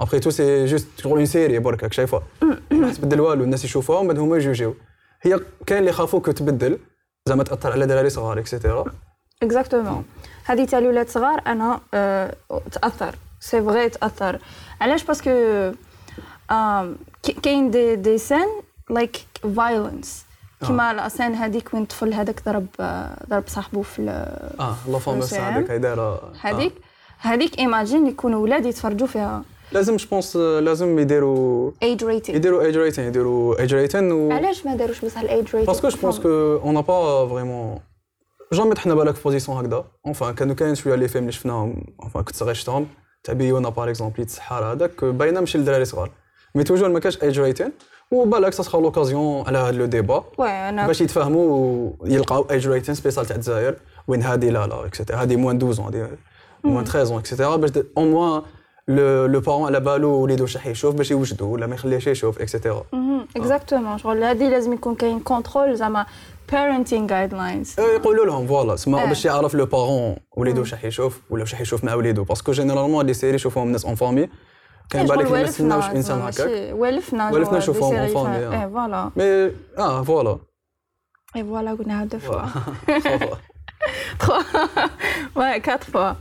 après 0.01 0.19
tout 0.19 0.31
c'est 0.31 0.67
juste 0.67 0.87
شغل 0.97 1.17
une 1.17 1.27
série 1.27 1.59
برك 1.59 1.83
راك 1.83 1.93
شايفها. 1.93 2.23
ما 2.71 2.93
تبدل 2.93 3.21
والو 3.21 3.45
الناس 3.45 3.65
يشوفوها 3.65 3.99
ومن 3.99 4.09
بعد 4.09 4.19
هما 4.19 4.37
يجوجيو 4.37 4.75
هي 5.23 5.41
كاين 5.67 5.79
اللي 5.79 5.91
يخافوك 5.91 6.27
تبدل 6.27 6.79
زعما 7.27 7.45
تأثر 7.45 7.73
على 7.73 7.87
دراري 7.87 8.11
صغار 8.11 8.39
et 8.39 8.50
cetera 8.50 8.85
exactement 9.43 10.05
هذه 10.49 10.65
تاع 10.65 10.79
الولاد 10.79 11.09
صغار 11.09 11.43
أنا 11.47 11.81
أه 11.95 12.35
تأثر. 12.73 13.15
c'est 13.41 13.63
vrai 13.63 13.89
تأثر. 13.89 14.39
علاش؟ 14.81 15.05
parce 15.05 15.21
que 15.21 15.31
كاين 17.43 17.71
des 17.71 17.97
des 17.97 18.19
scènes 18.19 18.49
like 18.91 19.17
violence 19.57 20.25
كيما 20.67 20.93
la 20.93 21.05
scène 21.05 21.35
هذيك 21.35 21.75
وين 21.75 21.83
الطفل 21.83 22.15
هذاك 22.15 22.45
ضرب 22.47 22.67
ضرب 23.31 23.45
صاحبه 23.47 23.83
في 23.83 24.03
آه 24.61 24.77
la 24.89 24.99
fameuse 24.99 25.35
هذيك 25.35 25.71
دايره 25.71 26.33
هذيك. 26.41 26.73
هذيك 27.19 27.59
imagine 27.59 28.07
يكونوا 28.07 28.43
ولاد 28.43 28.67
يتفرجوا 28.67 29.07
فيها. 29.07 29.43
لازم 29.73 29.97
je 29.97 30.08
pense 30.08 30.37
لازم 30.37 30.99
يديروا 30.99 31.71
age 31.83 32.05
rating 32.05 32.35
يديروا 32.37 32.63
age 32.63 32.77
rating 32.79 33.05
يديروا 33.05 33.61
age 33.61 33.75
rating 33.75 34.13
و 34.13 34.33
علاش 34.33 34.67
ما 34.67 34.77
داروش 34.77 35.05
بصح 35.05 35.21
ال 35.21 35.27
age 35.27 35.45
rating 35.45 35.65
parce 35.65 35.80
que 35.80 35.89
je 35.89 35.99
pense 36.03 36.21
que 36.21 36.29
on 36.57 36.66
n'a 36.66 36.81
pas 36.81 37.29
vraiment 37.29 37.79
jamais 38.53 38.75
طحنا 38.75 38.95
بالك 38.95 39.15
في 39.15 39.23
position 39.23 39.59
هكذا. 39.59 39.85
enfin 40.07 40.35
كانوا 40.35 40.55
كاين 40.55 40.75
شوية 40.75 40.95
les 40.95 41.09
films 41.09 41.23
اللي 41.23 41.33
شفناهم. 41.33 41.85
enfin 42.03 42.23
كنت 42.23 42.37
صغير 42.37 42.55
شفتهم. 42.55 42.89
تاع 43.25 43.35
بيونا 43.35 43.69
par 43.69 43.89
exemple 43.89 44.21
يتسحر 44.21 44.65
هذاك. 44.65 45.05
باينة 45.05 45.41
ماشي 45.41 45.59
للدراري 45.59 45.85
صغار. 45.85 46.11
mais 46.55 46.65
toujours 46.65 46.89
ما 46.89 47.01
كاش 47.01 47.23
age 47.23 47.41
rating 47.41 47.73
وبالك 48.11 48.53
c'est 48.53 48.79
l'occasion 48.79 49.47
على 49.47 49.59
هذا 49.59 49.73
le 49.73 49.87
débat 49.87 50.25
باش 50.87 51.01
يتفاهموا 51.01 51.91
ويلقاو 52.01 52.47
age 52.51 52.69
rating 52.69 52.95
spécial 52.95 53.27
تاع 53.27 53.37
الجزائر. 53.37 53.77
وين 54.09 54.23
هذه 54.23 54.51
لا 54.51 54.67
لا 54.67 54.87
et 54.87 54.95
cetera 54.95 55.19
هذه 55.19 55.37
moins 55.37 55.57
12 55.57 55.89
هذه 55.89 56.09
moins 56.65 56.85
13 56.85 57.19
et 57.19 57.28
cetera 57.28 57.57
باش 57.57 57.71
au 57.99 58.05
moins 58.05 58.43
le 58.89 59.27
le 59.27 59.41
parent 59.41 59.67
على 59.67 59.81
بالو 59.81 60.11
وليدو 60.11 60.47
شح 60.47 60.67
يشوف 60.67 60.95
باش 60.95 61.11
يوجدو 61.11 61.47
ولا 61.47 61.67
ما 61.67 61.75
يخليهش 61.75 62.07
يشوف 62.07 62.41
اكسيتيرا 62.41 62.85
اكزاكتومون 63.37 63.99
شغل 63.99 64.25
هذه 64.25 64.49
لازم 64.49 64.73
يكون 64.73 64.95
كاين 64.95 65.21
contrôle 65.21 65.77
زعما 65.77 66.07
parenting 66.53 67.07
guidelines. 67.09 67.77
Euh, 67.79 67.81
يقولوا 67.81 68.27
لهم 68.27 68.47
voilà 68.47 68.77
سما 68.77 69.03
آه. 69.03 69.07
باش 69.07 69.25
يعرف 69.25 69.55
le 69.55 69.67
parent 69.67 70.17
وليدو 70.37 70.61
واش 70.61 70.75
راح 70.75 70.85
يشوف 70.85 71.21
ولا 71.31 71.43
واش 71.43 71.53
راح 71.53 71.61
يشوف 71.61 71.85
مع 71.85 71.95
وليدو. 71.95 72.25
parce 72.25 72.42
que 72.42 72.53
généralement 72.53 73.07
les 73.07 73.15
séries 73.15 73.35
يشوفوهم 73.35 73.67
الناس 73.67 73.85
en 73.85 73.95
famille 73.95 74.29
كان 74.91 75.07
بالك 75.07 75.31
ما 75.31 75.43
نستناوش 75.43 75.85
انسان 75.85 76.21
هكاك. 76.21 76.75
والفنا 76.75 77.31
والفنا 77.31 77.59
نشوفوهم 77.59 77.97
en 77.97 78.09
famille 78.09 78.37
et 78.63 78.71
voilà. 78.71 79.11
mais 79.17 79.53
آه 79.79 80.03
voilà. 80.03 80.39
et 81.37 81.45
voilà 81.45 81.71
قلنا 81.71 82.03
هذا 82.03 82.19
3 84.19 84.45
ouais 85.39 85.61
4 85.61 85.79
fois. 85.93 86.17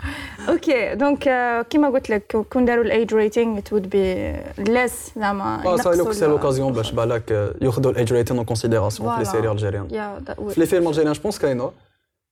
okay 0.49 0.95
donc 0.95 1.23
كيما 1.69 1.89
قلت 1.89 2.09
لك 2.09 2.45
كون 2.49 2.65
داروا 2.65 2.83
ال 2.83 2.91
age 2.91 3.13
rating 3.13 3.57
it 3.57 3.73
would 3.73 3.89
be 3.89 4.33
less 4.57 5.11
زعما 5.15 5.77
ça 5.77 6.11
c'est 6.11 6.25
l'occasion 6.25 6.73
باش 6.73 6.91
بالك 6.91 7.53
ياخذوا 7.61 7.91
ال 7.91 7.97
age 7.97 8.13
rating 8.13 8.39
en 8.39 8.45
considération 8.45 9.13
في 9.13 9.19
les 9.19 9.25
séries 9.25 9.51
algériennes 9.51 9.87
في 10.49 10.59
les 10.59 10.65
films 10.65 10.87
algériens 10.87 11.13
je 11.13 11.21
pense 11.21 11.39
كاينة 11.39 11.71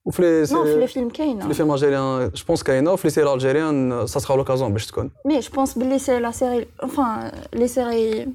وفي 0.06 0.22
لي 0.22 0.46
سيري 0.46 0.74
في 0.74 0.80
لي 0.80 0.88
فيلم 0.88 1.10
كاينة 1.10 1.42
في 1.42 1.48
لي 1.48 1.54
فيلم 1.54 1.72
الجيريان 1.72 2.32
جو 2.36 2.46
بونس 2.48 2.64
كاينة 2.64 2.92
وفي 2.92 3.08
les 3.08 3.12
séries 3.12 3.34
algériennes 3.34 4.08
ça 4.08 4.20
sera 4.20 4.36
l'occasion 4.36 4.74
باش 4.74 4.88
تكون 4.88 5.12
mais 5.26 5.40
je 5.40 5.52
pense 5.56 5.78
بلي 5.78 6.00
c'est 6.00 6.20
la 6.20 6.32
série 6.32 6.68
enfin 6.84 7.32
les 7.54 7.68
séries 7.68 8.26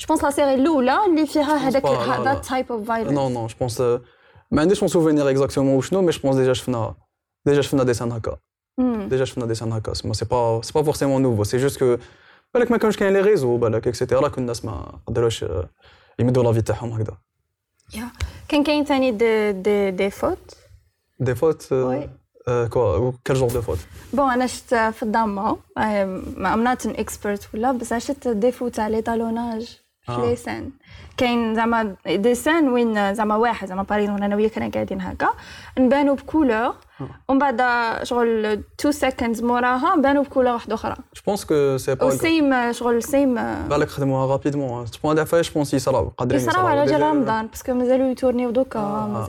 je 0.00 0.06
pense 0.08 0.24
la 0.24 0.30
série 0.30 0.54
الاولى 0.54 1.04
اللي 1.06 1.26
فيها 1.26 1.56
هذاك 1.56 1.86
هذا 1.86 2.34
تايب 2.34 2.72
اوف 2.72 2.88
فايلنس 2.88 3.12
نو 3.12 3.28
نو 3.28 3.46
جو 3.46 3.54
بونس 3.60 3.82
ما 4.50 4.60
عنديش 4.62 4.82
mon 4.82 4.88
souvenir 4.88 5.30
exactement 5.30 5.76
وشنو 5.76 6.02
mais 6.02 6.10
je 6.10 6.20
pense 6.22 6.36
déjà 6.36 6.52
شفنا 6.52 6.94
déjà 7.46 7.60
شفنا 7.60 7.82
des 7.84 7.93
scènes 7.93 8.12
هكا 8.12 8.36
déjà 8.80 9.24
شفنا 9.24 9.46
des 9.46 9.55
scènes 9.55 9.72
هكا 9.72 9.94
سما 9.94 10.14
c'est 10.14 10.24
pas 10.24 10.60
c'est 10.62 10.72
pas 10.72 10.82
forcément 10.82 11.22
nouveau 11.22 11.44
c'est 11.44 11.56
juste 11.56 11.78
que 11.78 11.96
بالك 12.54 12.70
ما 12.70 12.76
كانوش 12.76 12.96
كاين 12.96 13.12
les 13.12 13.20
réseaux 13.20 13.56
بالك 13.56 13.88
et 13.88 13.98
cetera 13.98 14.28
كون 14.28 14.38
الناس 14.38 14.64
ما 14.64 14.98
قدروش 15.06 15.44
يمدوا 16.18 16.42
l'avis 16.42 16.62
تاعهم 16.62 16.92
هكذا 16.92 17.16
يا 17.94 18.10
كان 18.48 18.64
كاين 18.64 18.84
ثاني 18.84 19.10
دي 19.10 19.52
دي 19.52 19.90
دي 19.90 20.10
فوت 20.10 20.56
دي 21.20 21.34
فوت 21.34 21.68
كوا 22.70 23.12
كال 23.24 23.36
جور 23.36 23.48
دو 23.48 23.62
فوت 23.62 23.78
بون 24.12 24.30
أنا 24.30 24.46
شفت 24.46 24.74
في 24.74 25.02
الدامة 25.02 25.56
I'm 25.78 26.64
not 26.64 26.86
an 26.86 26.94
expert 26.94 27.48
ولا 27.54 27.72
بس 27.72 27.94
شفت 27.94 28.28
des 28.28 28.52
fautes 28.52 28.74
تاع 28.74 28.88
l'étalonnage 28.88 29.78
في 30.16 30.20
les 30.20 30.36
scènes 30.36 30.70
كاين 31.16 31.54
زعما 31.54 31.94
des 32.06 32.34
scènes 32.34 32.68
وين 32.68 33.14
زعما 33.14 33.36
واحد 33.36 33.68
زعما 33.68 33.82
par 33.82 33.94
exemple 33.94 34.22
أنا 34.22 34.36
وياك 34.36 34.52
كنا 34.52 34.70
قاعدين 34.74 35.00
هكا. 35.00 35.28
نبانو 35.78 36.14
ب 36.14 36.21
couleur. 36.21 36.74
ومن 37.28 37.38
بعد 37.38 37.62
شغل 38.02 38.62
two 38.78 38.90
seconds 38.90 39.42
موراها 39.42 39.96
نبانو 39.96 40.22
ب 40.22 40.26
couleur 40.26 40.52
واحدة 40.52 40.74
أخرى. 40.74 40.94
جو 40.94 41.22
بونس 41.26 41.44
كو 41.44 41.76
سي 41.76 41.94
با 41.94 42.10
سيم 42.10 42.72
شغل 42.72 43.02
سيم 43.02 43.34
بالك 43.68 43.88
خدموها 43.88 44.26
rapidement 44.26 44.84
تبون 44.84 45.14
دافا 45.14 45.40
je 45.42 45.52
pense 45.54 45.74
يصراو 45.74 46.12
قادرين 46.18 46.40
يصراو 46.40 46.66
على 46.66 46.86
جال 46.86 47.02
رمضان 47.02 47.46
parce 47.46 47.62
que 47.62 47.72
مازالوا 47.72 48.10
يتورنيو 48.10 48.50
دوكا 48.50 48.80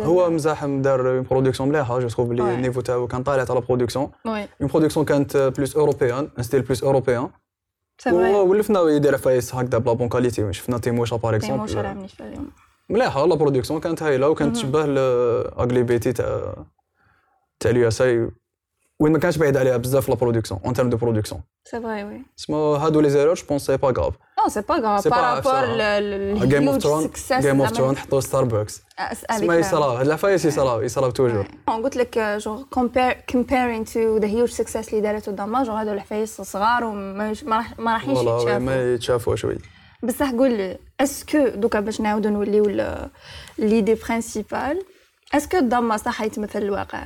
هو 0.02 0.30
مزاح 0.30 0.66
دار 0.66 1.20
production 1.20 1.70
مليحه 1.70 2.00
je 2.00 2.08
trouve 2.08 2.28
بلي 2.28 2.54
ال 2.54 2.58
niveau 2.58 2.82
تاعو 2.82 3.08
كان 3.08 3.24
طالع 3.24 3.44
تاع 3.44 3.56
la 3.56 3.62
production 3.62 4.12
en 4.26 4.48
production 4.62 5.06
كانت 5.06 5.38
plus 5.38 5.76
européenne 5.76 6.30
un 6.38 6.44
style 6.44 6.62
plus 6.62 6.84
européen 6.84 7.30
ولفنا 8.08 8.90
يدير 8.90 9.14
عفايس 9.14 9.56
هكذا 9.56 9.78
ب 9.78 9.83
la 9.83 9.94
bonne 9.94 10.10
qualité 10.10 10.54
شفنا 10.54 10.78
تيموشا 10.78 11.16
par 11.16 11.36
exemple 11.36 11.68
تيموشا 11.68 11.82
راه 11.82 11.94
منيش 11.94 12.16
مليحه 12.90 13.26
la 13.26 13.36
production 13.36 13.80
كانت 13.80 14.04
هايله 14.04 14.30
وكانت 14.30 14.56
تشبه 14.56 14.86
ل 14.86 15.05
Ugly 15.05 15.84
Betty 15.84 16.14
تاع 16.14 16.66
تاع 17.60 17.72
ال 17.72 17.88
USA 17.88 18.32
وين 19.00 19.14
ما 19.14 19.20
كانش 19.20 19.38
بعيد 19.38 19.58
عليها 19.58 19.78
بزاف 19.78 20.10
la 20.10 20.16
production 20.16 20.60
en 20.66 20.74
termes 20.74 20.90
de 20.90 20.98
production 20.98 21.42
c'est 21.64 21.82
vrai 21.82 22.04
oui 22.04 22.22
سما 22.36 22.58
هادو 22.58 23.00
les 23.02 23.10
erreurs 23.10 23.34
je 23.34 23.46
pense 23.50 23.66
c'est 23.66 23.78
pas 23.78 23.94
grave 23.98 24.14
non 24.44 24.50
c'est 24.50 24.62
pas 24.62 24.76
grave 24.76 25.08
par 25.08 25.49
rapport 25.49 26.46
Game 26.46 26.70
of 26.70 26.78
Thrones 26.78 27.10
Game 27.32 27.62
of 27.62 27.72
Thrones 27.72 27.98
حطوا 27.98 28.20
ستاربكس 28.20 28.82
سما 29.38 29.56
يصرا 29.56 30.00
هاد 30.00 30.06
العفايس 30.06 30.46
يصرا 30.46 30.82
يصرا 30.82 31.12
toujours 31.12 31.48
قلت 31.68 31.96
لك 31.96 32.20
je 32.20 32.66
comparing 33.32 33.86
to 33.86 34.18
the 34.18 34.28
huge 34.28 34.50
success 34.50 34.90
اللي 34.90 35.02
دارته 35.02 35.32
داما 35.32 35.64
je 35.64 35.72
هادو 35.72 35.92
العفايس 35.92 36.42
صغار 36.42 36.84
وما 36.84 37.34
ما 37.80 37.94
راحينش 37.94 38.20
يتشافوا 38.20 38.58
ما 38.58 38.94
يتشافوش 38.94 39.46
oui 39.46 39.58
بصح 40.04 40.32
قول 40.32 40.52
لي 40.52 40.78
est-ce 41.00 41.32
que 41.32 41.48
دوكا 41.48 41.80
باش 41.80 42.02
نعاودو 42.02 42.30
نوليو 42.30 42.66
l'idée 43.58 43.96
principale 43.96 44.84
est-ce 45.34 45.50
que 45.50 45.58
الضامة 45.58 45.98
صح 45.98 46.22
يتمثل 46.22 46.60
الواقع 46.60 47.06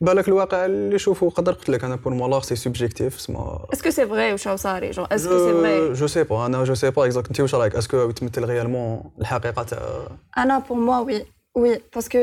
بالك 0.00 0.28
الواقع 0.28 0.64
اللي 0.64 0.94
يشوفوا 0.94 1.30
قدر 1.30 1.52
قلت 1.52 1.68
لك 1.68 1.84
أنا 1.84 1.96
pour 1.96 2.14
moi 2.14 2.40
c'est 2.40 2.56
subjectif 2.56 3.20
سما 3.20 3.66
est-ce 3.72 3.84
que 3.84 3.90
c'est 3.90 4.06
vrai 4.06 4.32
واش 4.32 4.48
صاري 4.48 4.90
je 4.90 5.04
est-ce 5.04 5.27
que 5.27 5.38
c'est 5.38 5.52
vrai 5.52 5.92
je 5.92 6.06
sais 6.06 6.24
pas 6.24 6.46
أنا 6.46 6.64
je 6.64 6.74
sais 6.74 6.90
pas 6.90 7.06
exacte 7.06 7.28
انت 7.28 7.40
واش 7.40 7.54
رأيك؟ 7.54 7.74
est-ce 7.76 7.89
que 7.89 7.96
يتمثل 8.10 8.44
réellement 8.44 9.10
الحقيقة؟ 9.20 9.62
تاع 9.62 10.08
أنا 10.38 10.58
pour 10.58 10.78
moi 10.78 10.98
oui 10.98 11.26
oui 11.56 11.80
parce 11.94 12.09
que 12.09 12.18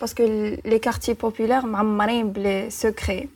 parce 0.00 0.14
que 0.14 0.22
les 0.64 0.78
quartiers 0.78 1.14
populaires 1.14 1.66
معمرين 1.66 2.32
ب 2.32 2.41
les 2.41 2.70
secrets 2.70 3.28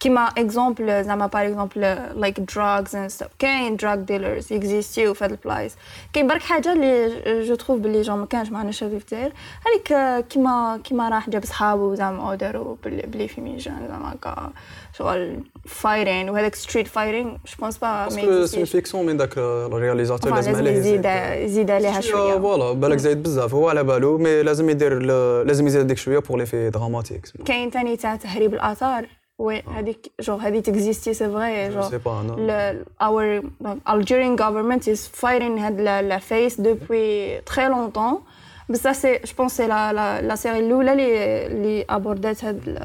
كيما 0.00 0.20
exemple 0.20 1.04
زعما 1.04 1.26
par 1.26 1.46
exemple 1.46 1.80
like 2.20 2.40
drugs 2.40 2.96
and 2.96 3.10
stuff 3.10 3.28
كاين 3.38 3.76
drug 3.76 3.94
dealers 3.94 4.52
اكزيستيو 4.52 5.14
في 5.14 5.24
هاد 5.24 5.30
البلايص 5.30 5.76
كاين 6.12 6.26
برك 6.26 6.42
حاجة 6.42 6.72
اللي 6.72 7.44
جو 7.44 7.54
تروف 7.54 7.80
بلي 7.80 8.02
جون 8.02 8.18
ما 8.18 8.26
كانش 8.26 8.50
معنا 8.50 8.70
شافي 8.70 9.00
في 9.00 9.04
الجزائر 9.04 9.32
هذيك 9.66 10.26
كيما 10.26 10.80
كيما 10.84 11.08
راح 11.08 11.30
جاب 11.30 11.44
صحابو 11.44 11.94
زعما 11.94 12.34
داروا 12.34 12.76
بلي 12.84 13.28
في 13.28 13.40
ميجان 13.40 13.88
زعما 13.88 14.12
هكا 14.12 14.52
شغل 14.98 15.40
فايرين 15.66 16.30
وهذاك 16.30 16.54
ستريت 16.54 16.86
فايرين 16.86 17.26
جو 17.26 17.54
بونس 17.58 17.78
با 17.78 18.04
باسكو 18.04 18.46
سي 18.46 18.66
فيكسيون 18.66 19.06
من 19.06 19.16
داك 19.16 19.38
الرياليزاتور 19.38 20.34
لازم 20.34 20.54
عليه 20.54 20.70
يزيد 20.70 21.04
يزيد 21.44 21.70
عليها 21.70 22.00
شوية 22.00 22.38
فوالا 22.38 22.72
بالك 22.72 22.98
زايد 22.98 23.22
بزاف 23.22 23.54
هو 23.54 23.68
على 23.68 23.84
بالو 23.84 24.18
مي 24.18 24.42
لازم 24.42 24.70
يدير 24.70 24.98
لازم 25.42 25.66
يزيد 25.66 25.80
هذيك 25.80 25.98
شوية 25.98 26.18
بور 26.18 26.38
لي 26.38 26.46
في 26.46 26.70
دراماتيك 26.70 27.26
كاين 27.44 27.70
ثاني 27.70 27.96
تاع 27.96 28.16
تهريب 28.16 28.54
الاثار 28.54 29.06
وي 29.38 29.62
هذيك 29.62 30.12
جو 30.20 30.36
هذه 30.36 30.60
تكزيستي 30.60 31.14
سي 31.14 31.28
فري 31.32 31.68
جو 31.68 31.80
جو 31.80 31.88
سي 31.88 31.98
با 31.98 32.20
أنا 32.20 32.36
le, 32.36 33.04
our 33.04 33.42
Algerian 33.86 34.36
government 34.36 34.88
is 34.88 35.06
fighting 35.06 35.58
هاد 35.58 35.80
la, 35.80 36.02
la 36.02 36.20
face 36.20 36.60
depuis 36.60 37.40
très 37.44 37.68
longtemps. 37.68 38.22
بس 38.68 38.86
ça 38.86 38.94
c'est 38.94 39.26
je 39.26 39.34
pense 39.34 39.52
c'est 39.54 39.68
la 39.68 39.92
la 39.92 40.22
la 40.22 40.36
série 40.36 40.58
الاولى 40.58 40.92
اللي 40.92 41.46
اللي 41.46 41.84
abordait 41.90 42.44
هاد 42.44 42.84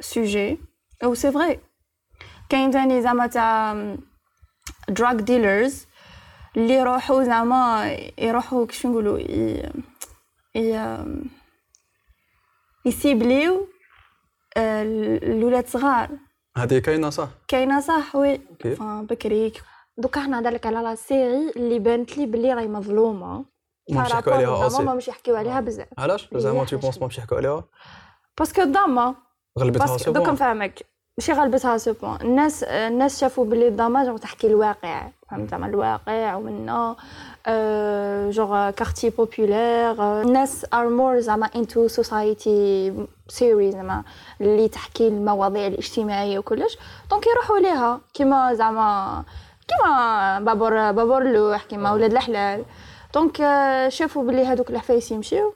ال 0.00 0.10
sujet 0.10 0.58
و 1.04 1.14
c'est 1.14 1.32
vrai 1.32 1.58
كاين 2.48 2.70
تاني 2.70 3.02
زعما 3.02 3.26
تاع 3.26 3.74
drug 4.90 5.20
dealers 5.20 5.72
اللي 6.56 6.74
يروحوا 6.74 7.22
زعما 7.22 7.96
يروحوا 8.18 8.66
كيفاش 8.66 8.86
نقولوا 8.86 9.18
ي... 9.18 9.72
ي... 10.56 10.98
يسيبليو 12.84 13.54
آه، 13.54 13.75
الولاد 14.56 15.66
صغار. 15.66 16.08
هذه 16.56 16.78
كاينة 16.78 17.10
صح؟ 17.10 17.28
كاينة 17.48 17.80
صح 17.80 18.16
oui. 18.16 18.40
OK. 18.50 18.74
فان 18.74 19.06
بكري 19.06 19.52
دوكا 19.98 20.20
حنا 20.20 20.40
نهضر 20.40 20.50
لك 20.50 20.66
على 20.66 20.78
la 20.78 20.94
série 20.94 21.50
اللي 21.56 21.78
بانت 21.78 22.18
لي 22.18 22.26
بلي 22.26 22.54
راهي 22.54 22.68
مظلومة. 22.68 23.44
ما 23.90 24.02
مش 24.02 24.10
يحكوا 24.10 24.32
عليها 24.32 24.54
زعما 24.56 24.66
assez 24.66 24.82
ما 24.82 24.94
مش 24.94 25.08
يحكيو 25.08 25.36
عليها 25.36 25.60
بزاف. 25.60 25.88
علاش؟ 25.98 26.28
هي 26.34 26.40
زعما 26.40 26.64
تو 26.64 26.70
حاجة. 26.70 26.80
pense 26.80 26.98
ما 26.98 27.06
مش 27.06 27.18
يحكوا 27.18 27.36
عليها؟ 27.36 27.64
parce 28.38 28.54
que 28.54 28.64
ضامه 28.64 29.14
غلبتها 29.58 29.96
c'est 29.96 30.04
دوكا 30.04 30.24
bon 30.24 30.34
نفهمك. 30.34 30.86
ماشي 31.18 31.32
غلبتها 31.32 31.78
ce 31.78 31.92
point 31.92 32.20
الناس 32.20 32.62
الناس 32.62 33.20
شافوا 33.20 33.44
بلي 33.44 33.68
الضامة 33.68 34.04
جونغ 34.04 34.18
تحكي 34.18 34.46
الواقع. 34.46 35.08
فهمت؟ 35.30 35.50
زعما 35.50 35.66
الواقع 35.66 36.34
ومنه. 36.34 36.96
آه، 37.46 38.30
genre 38.30 38.70
quartiers 38.70 39.10
populaires 39.10 40.22
الناس 40.22 40.66
are 40.74 40.88
more 40.88 41.20
زعما 41.20 41.46
into 41.56 41.88
society 41.88 42.92
série 43.28 43.72
زعما 43.72 44.04
اللي 44.40 44.68
تحكي 44.68 45.08
المواضيع 45.08 45.66
الاجتماعية 45.66 46.38
وكلش. 46.38 46.78
donc 47.10 47.26
يروحوا 47.26 47.58
ليها 47.58 48.00
كيما 48.14 48.54
زعما 48.54 49.22
كيما 49.68 50.38
par 50.40 50.56
rapport 50.56 50.92
par 50.92 51.01
rapport 51.01 51.22
اللوح 51.22 51.64
كيما 51.64 51.92
ولاد 51.92 52.12
الحلال. 52.12 52.64
donc 53.14 53.40
آه، 53.40 53.88
شافوا 53.88 54.24
بلي 54.24 54.46
هذوك 54.46 54.70
الحفايس 54.70 55.10
يمشيو 55.10 55.54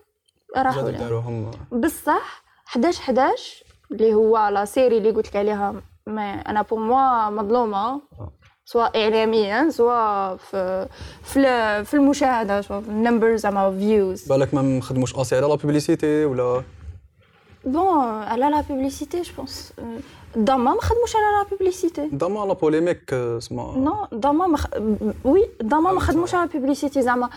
راحوا 0.56 0.90
داروهم. 0.90 1.50
بصح 1.72 2.42
11 2.68 3.00
11 3.02 3.64
اللي 3.92 4.14
هو 4.14 4.48
la 4.48 4.64
série 4.64 4.98
اللي 4.98 5.10
قلت 5.10 5.26
لك 5.26 5.36
عليها 5.36 5.74
ما 6.06 6.32
أنا 6.32 6.62
pour 6.62 6.78
moi 6.78 7.30
مظلومة. 7.30 8.00
سواء 8.64 9.02
اعلاميا 9.02 9.70
سواء 9.70 10.36
في 10.36 10.88
في, 11.22 11.40
في 11.84 11.94
المشاهدة 11.94 12.60
سواء 12.60 12.80
في 12.80 12.88
ال 12.88 12.95
nombre 12.95 13.36
زعما 13.36 13.70
views 13.78 14.28
بالك 14.28 14.54
ما 14.54 14.62
مخدموش 14.62 15.14
assez 15.14 15.36
على 15.36 15.46
la 15.46 15.54
publicité 15.54 16.24
ولا 16.24 16.62
bon 17.64 18.04
على 18.04 18.50
la 18.50 18.60
publicité 18.60 19.22
je 19.22 19.32
pense 19.36 19.72
ضما 20.38 20.74
ما 20.74 20.80
خدموش 20.80 21.16
على 21.16 21.24
la 21.42 21.50
publicité 21.50 22.10
ضما 22.14 22.44
la 22.46 22.52
polémique 22.52 23.12
اسمها 23.14 23.78
non 23.78 24.06
ضما 24.14 24.46
ما 24.46 24.56
خ... 24.56 24.66
oui 25.24 25.48
ضما 25.62 25.92
ما 25.92 26.00
خدموش 26.00 26.34
على 26.34 26.48
publicité 26.48 27.02
زعما 27.02 27.30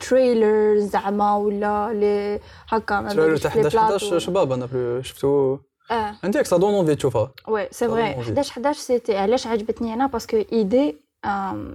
trailer 0.00 0.78
زعما 0.78 1.36
ولا 1.36 1.92
لي 1.92 2.40
هكا 2.68 3.00
ما 3.00 3.08
trailer 3.08 3.28
بالك 3.28 3.42
تاع 3.42 3.54
les 3.54 3.60
11 3.60 3.78
بلاطو. 3.78 3.94
11 3.94 4.18
شباب 4.18 4.52
أنا 4.52 4.68
شفتو 5.02 5.58
آه 5.90 6.14
انت 6.24 6.36
ياك 6.36 6.54
donne 6.54 6.74
envie 6.74 6.94
تشوفها 6.94 7.30
oui 7.48 7.68
c'est 7.70 7.88
vrai 7.88 8.14
envie. 8.14 8.18
11 8.18 8.52
11 8.52 8.80
c'était 8.80 9.16
علاش 9.16 9.46
عجبتني 9.46 9.94
أنا 9.94 10.06
parce 10.06 10.25
que 10.25 10.36
idée 10.52 10.96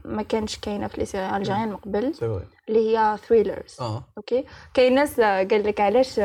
ما 0.05 0.25
كانش 0.29 0.57
كاينة 0.57 0.87
في 0.87 0.97
les 0.99 1.05
séries 1.05 1.37
algériennes 1.37 1.69
من 1.69 1.75
قبل 1.75 2.13
اللي 2.69 2.97
هي 2.97 3.17
thrillers 3.27 3.77
OK 4.17 4.45
كاين 4.73 4.95
ناس 4.95 5.19
قال 5.21 5.63
لك 5.63 5.81
علاش 5.81 6.19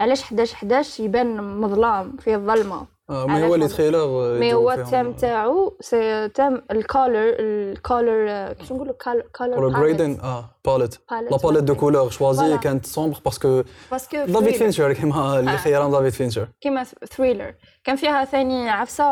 علاش 0.00 0.22
11 0.22 0.54
11 0.54 1.04
يبان 1.04 1.60
مظلام 1.60 2.16
فيه 2.16 2.36
الظلمه 2.36 2.86
آه 3.10 3.26
mais 3.26 3.44
هو 3.46 3.54
le 3.54 3.68
thriller 3.68 4.38
mais 4.38 4.54
هو 4.54 4.72
ال 4.72 4.79
thème 4.79 5.12
تاعو 5.12 5.76
c'est 5.80 6.28
thème 6.28 6.62
ال 6.70 6.81
color 6.81 7.36
ال 7.40 7.59
color 7.59 8.52
كيفاش 8.52 8.72
نقولوا 8.72 8.94
color 9.04 9.22
color 9.32 9.68
grading 9.68 10.20
آه 10.20 10.50
palette 10.64 10.94
la 11.10 11.36
palette 11.36 11.64
de 11.64 11.74
couleurs 11.74 12.10
choisie. 12.10 12.58
كانت 12.58 12.86
sombre 12.86 13.18
parce 13.24 13.48
que 13.48 13.62
parce 13.90 14.11
que 14.11 14.24
دافيد 14.24 14.54
فينشر 14.54 14.92
كيما 14.92 15.38
اللي. 15.38 15.56
خيران 15.58 15.90
دافيد 15.90 16.12
فينشر 16.12 16.48
كيما 16.60 16.84
thriller 16.84 17.54
كان 17.84 17.96
فيها 17.96 18.24
ثاني 18.24 18.70
عفسه 18.70 19.04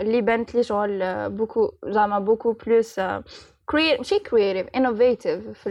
اللي 0.00 0.20
بانت 0.20 0.54
لي 0.54 0.62
شغل 0.62 1.30
beaucoup 1.30 1.72
زعما 1.86 2.18
beaucoup 2.18 2.52
plus 2.52 3.00
cré 3.66 3.96
ماشي 3.96 4.18
créative 4.18 4.66
innovative 4.76 5.40
في 5.62 5.68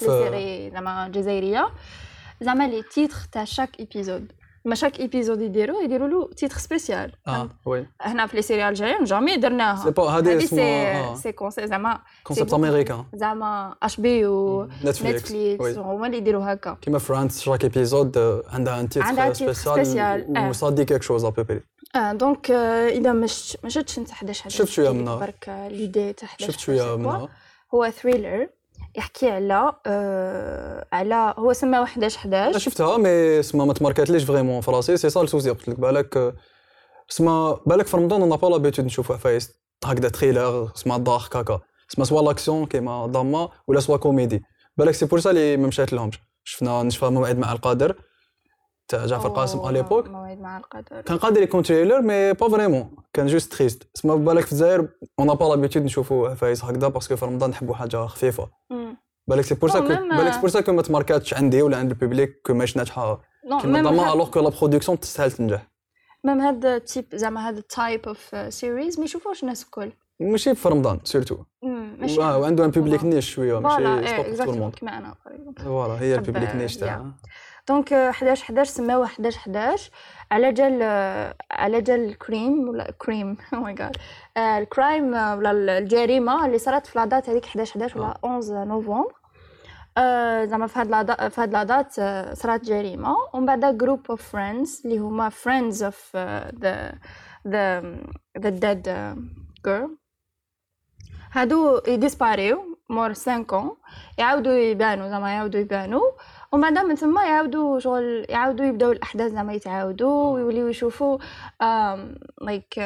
ال 0.00 0.12
série 0.12 0.70
زعما 0.70 1.08
جزائريه 1.08 1.68
زعما 2.40 2.68
les 2.68 2.82
titres 2.82 3.16
تاع 3.32 3.44
chaque 3.44 3.80
épisode 3.80 4.32
ما 4.64 4.74
chaque 4.74 5.00
épisode 5.00 5.40
يديروا 5.40 5.82
يديروا 5.82 6.08
له 6.08 6.30
titre 6.36 6.58
spécial 6.58 7.12
آه 7.28 7.48
oui 7.66 7.86
هنا 8.00 8.26
في 8.26 8.36
les 8.36 8.42
séries 8.42 8.68
algériennes 8.68 9.04
jamais 9.04 9.36
درناها 9.36 9.84
c'est 9.84 9.90
pas 9.90 10.02
هذه 10.10 10.36
اسمها 10.44 11.14
c'est. 11.14 11.22
c'est 11.22 11.32
concept 11.32 11.66
زعما 11.66 12.00
concept. 12.24 12.54
américain 12.54 13.04
زعما 13.14 13.74
HBO 13.82 14.26
Netflix 14.26 15.32
هما 15.78 16.06
اللي 16.06 16.16
يديروا 16.18 16.52
هكا 16.52 16.76
كيما 16.82 16.98
فرانس 16.98 17.40
chaque 17.42 17.64
épisode 17.64 18.18
عندها 18.48 18.80
un 18.80 18.88
titre 18.88 19.52
spécial. 19.52 20.48
وصادي 20.48 20.84
quelque 20.84 21.02
chose 21.02 21.24
à 21.24 21.29
peu 21.29 21.42
près 21.42 21.60
آه 21.96 22.12
donc 22.12 22.50
اذا 22.50 23.12
مش 23.12 23.56
ما 23.64 23.68
شفتش 23.70 23.98
انت 23.98 24.10
11 24.10 24.50
شفت 24.50 24.68
شوية 24.68 24.90
منها. 24.90 25.16
برك 25.16 25.68
l'idée 25.70 26.12
تاع 26.12 26.28
11 26.28 26.52
شفت 26.52 26.60
شوية؟ 26.60 26.96
منها 26.96 27.28
هو 27.74 27.90
thriller 27.90 28.48
يحكي 28.96 29.30
على 29.30 29.72
آه 29.86 30.86
على 30.92 31.34
هو 31.38 31.52
سماه 31.52 31.82
11 31.84 32.20
أنا 32.24 32.36
11 32.36 32.58
شفتها 32.58 32.96
mais 32.96 33.42
سما 33.42 33.64
ما 33.64 33.72
تماركاتليش 33.72 34.24
vraiment. 34.24 34.60
في 34.60 34.70
راسي 34.70 34.96
c'est 34.96 35.10
ça 35.10 35.22
le 35.22 35.30
souci 35.30 35.50
قلت 35.50 35.68
لك 35.68 35.80
بالك 35.80 36.34
سما 37.08 37.58
بالك 37.66 37.86
في 37.86 37.96
رمضان 37.96 38.22
أنا 38.22 38.36
pas 38.36 38.46
l'habitude 38.46 38.84
نشوف 38.84 39.12
عفايس 39.12 39.52
هكذا 39.84 40.08
thriller 40.08 40.70
سما 40.74 40.96
ضاحك 40.96 41.36
هكا. 41.36 41.60
سما 41.88 42.04
soit 42.04 42.22
l'action 42.22 42.66
كيما 42.66 43.06
ضاما 43.06 43.48
ولا 43.66 43.80
soit 43.80 43.96
comédie 43.96 44.42
بالك 44.76 44.94
c'est 44.94 45.06
pour 45.06 45.20
ça 45.20 45.30
اللي 45.30 45.56
ما 45.56 45.66
مشات 45.66 45.92
لهمش 45.92 46.18
شفنا 46.44 46.82
نشفى 46.82 47.06
موعد 47.06 47.38
مع 47.38 47.52
القادر. 47.52 47.94
تاع 48.88 49.06
جعفر 49.06 49.28
قاسم 49.28 49.58
à 49.58 49.72
l'époque 49.72 50.08
موعد 50.08 50.40
مع 50.40 50.58
القدر. 50.58 51.00
كان 51.00 51.16
قادر 51.18 51.42
يكون 51.42 51.62
thriller 51.62 52.02
mais 52.02 52.32
pas 52.32 52.48
vraiment 52.48 52.96
كان 53.12 53.26
juste 53.26 53.52
triste. 53.52 53.88
سما 53.94 54.14
بالك 54.14 54.44
في 54.44 54.52
الجزائر 54.52 54.88
on 55.18 55.34
a 55.34 55.37
pas 55.37 55.44
l'habitude 55.44 55.82
نشوفوا 55.82 56.28
عفايس 56.28 56.64
هكذا 56.64 56.88
parce 56.88 57.06
que 57.06 57.16
في 57.16 57.24
رمضان 57.24 57.50
نحبوا 57.50 57.74
حاجة 57.74 58.06
خفيفة. 58.06 58.48
بالك 59.28 59.44
c'est 59.44 59.54
pour 59.54 59.70
ça 59.70 59.80
بالك 59.80 60.32
c'est 60.32 60.40
pour 60.40 60.48
ça 60.48 60.60
que 60.60 60.72
ما 60.72 60.82
تماركاتش 60.82 61.34
عندي 61.34 61.62
ولا 61.62 61.76
عند 61.76 61.90
ال 61.90 61.97
public 61.97 62.40
كو 62.46 62.54
ماش 62.54 62.76
ناجحه 62.76 63.20
كيما 63.60 63.82
ضما 63.82 64.12
alors 64.12 64.30
que 64.30 64.40
la 64.40 64.48
production 64.48 65.00
تستاهل 65.00 65.32
تنجح. 65.32 65.68
même 66.24 66.40
هاد 66.40 66.80
type 66.80 67.04
زعما 67.14 67.48
هاد 67.48 67.56
ال 67.56 67.66
type 67.66 68.08
of 68.08 68.36
series 68.48 68.98
ما 68.98 69.04
يشوفوش 69.04 69.42
الناس 69.42 69.62
الكل. 69.62 69.92
ماشي 70.20 70.54
في 70.54 70.68
رمضان 70.68 71.00
surtout 71.04 71.36
ماشي. 71.98 72.20
وعنده 72.20 72.64
un 72.64 72.70
public. 72.70 73.04
niche 73.04 73.30
شوية 73.30 73.60
ماشي 73.60 73.76
voilà 73.76 74.36
exactement 74.36 74.48
ال 74.48 74.52
monde 74.52 74.74
كيما 74.74 74.98
أنا. 74.98 75.14
voilà 75.64 76.00
هي 76.00 76.14
ال 76.14 76.20
public 76.20 76.54
niche. 76.56 76.76
تاعها 76.76 77.16
donc 77.68 77.92
آه، 77.92 78.10
11 78.10 78.44
11 78.44 78.64
سماوه 78.72 79.04
11 79.04 79.38
11 79.38 79.90
على 80.30 80.52
جال 80.52 80.78
آه، 80.82 81.34
على 81.50 81.80
جال 81.80 82.04
ال 82.04 82.15
crime 82.15 82.68
ولا 82.68 82.90
crime؟ 82.98 83.36
oh 83.54 83.60
my 83.60 83.74
god 83.74 83.96
ال 84.38 84.51
crime 84.51 85.14
آه، 85.14 85.36
ولا 85.36 85.78
الجريمة 85.78 86.46
اللي 86.46 86.58
صارت 86.58 86.86
في 86.86 86.98
la 86.98 87.09
date 87.09 87.30
هذيك 87.30 87.44
11 87.44 87.70
11 87.76 87.98
ولا 87.98 88.18
11 88.24 88.64
نوفمبر. 88.64 89.12
آه، 89.98 90.44
زعما 90.44 90.66
في 90.66 90.78
هاد 90.78 90.90
la 90.90 91.05
da- 91.05 91.28
في 91.28 91.40
هاد 91.40 91.52
la 91.52 91.67
date 91.67 91.98
آه، 91.98 92.34
صارت 92.34 92.64
جريمة. 92.64 93.16
ومن 93.34 93.46
بعد 93.46 93.78
group 93.78 94.00
of 94.10 94.22
friends 94.32 94.82
اللي 94.84 94.98
هما 94.98 95.28
friends 95.28 95.82
of 95.82 96.16
the 96.16 96.94
the 97.48 97.80
the 98.38 98.48
dead 98.50 98.82
girl 99.66 99.96
هادو 101.32 101.80
يديسباريو 101.88 102.76
مور 102.90 103.14
5 103.14 103.42
ans. 103.60 103.72
يعاودوا 104.18 104.52
يبانوا 104.52 105.08
زعما 105.08 105.32
يعاودوا 105.32 105.60
يبانوا 105.60 106.02
ومن 106.52 106.74
بعد 106.74 106.86
من 106.86 106.94
ثم 106.94 107.18
يعاودوا 107.18 107.78
شغل 107.78 108.26
يعاودوا 108.28 108.66
يبداو 108.66 108.92
الأحداث 108.92 109.32
زعما 109.32 109.52
يتعاودوا 109.54 110.34
ويوليو 110.34 110.68
يشوفوا 110.68 111.18
like 112.40 112.80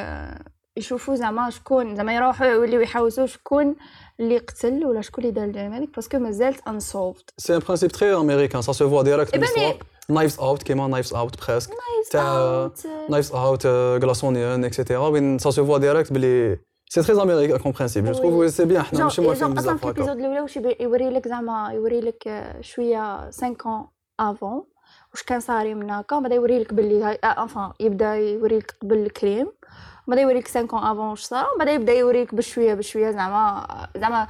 يشوفوا 0.76 1.14
زعما 1.14 1.50
شكون 1.50 1.96
زعما 1.96 2.14
يروحوا 2.14 2.46
يوليو 2.46 2.80
يحوسوا 2.80 3.26
شكون 3.26 3.76
اللي 4.20 4.38
قتل 4.38 4.84
ولا 4.84 5.00
شكون 5.00 5.24
اللي 5.24 5.34
دار 5.34 5.44
الجريمه 5.44 5.78
هذيك 5.78 5.94
parce 5.94 6.09
que 6.09 6.18
مازالت 6.18 6.68
unsolved 6.68 7.30
c'est 7.38 7.54
un 7.56 7.58
principe 7.58 7.90
très 7.90 8.14
américain 8.14 8.62
ça 8.62 8.72
se 8.72 8.90
voit 8.90 9.02
direct 9.02 9.34
Knives 10.08 10.38
Out 10.38 10.62
كيما 10.62 10.88
Knives 10.88 11.14
Out 11.14 11.48
presque 11.48 11.70
تاع 12.10 12.70
Knives 13.10 13.32
Out 13.32 13.66
Glass 14.02 14.33
Onion 14.33 14.64
et 14.64 14.75
cetera 14.75 15.08
وين 15.08 15.38
ça 15.38 15.50
se 15.50 15.66
voit 15.66 15.78
direct 15.78 16.12
بلي 16.12 16.58
c'est 16.92 17.02
très 17.02 17.22
américain 17.22 17.58
comme 17.58 17.72
principe 17.72 18.04
je 18.04 18.12
trouve 18.12 18.50
c'est 18.50 18.64
bien 18.64 18.82
حنا 18.82 19.04
ماشي 19.04 19.20
موافقين 19.22 19.58
أصلا 19.58 19.74
بزاف 19.76 19.80
في 19.80 19.86
هكا 19.86 19.90
l'épisode 19.90 20.18
الاولى 20.18 20.40
واش 20.40 20.56
يبي- 20.56 20.76
يوري 20.80 21.10
لك 21.10 21.28
زعما 21.28 21.70
يوري 21.72 22.00
لك 22.00 22.28
آه، 22.28 22.60
شوية 22.60 23.30
5 23.30 23.54
ans 23.54 23.86
avant 24.20 24.64
واش 25.12 25.22
كان 25.22 25.40
صاري 25.40 25.74
من 25.74 25.90
هكا 25.90 26.18
بعدا 26.18 26.34
يوري 26.34 26.58
لك 26.58 26.74
باللي 26.74 27.12
enfin 27.24 27.72
يبدا 27.80 28.14
يوري 28.14 28.58
لك 28.58 28.74
قبل 28.82 28.96
ال 28.98 29.06
crime 29.06 29.46
بعدا 30.08 30.20
يوريك 30.22 30.48
5 30.48 30.60
ans 30.66 30.74
avant 30.74 31.06
واش 31.08 31.22
صرا 31.22 31.40
ومن 31.40 31.58
بعد 31.64 31.68
يبدا 31.68 31.92
يوريك 31.92 32.34
بشويه 32.34 32.74
بشويه 32.74 33.10
زعما 33.10 33.66
زعما 33.96 34.26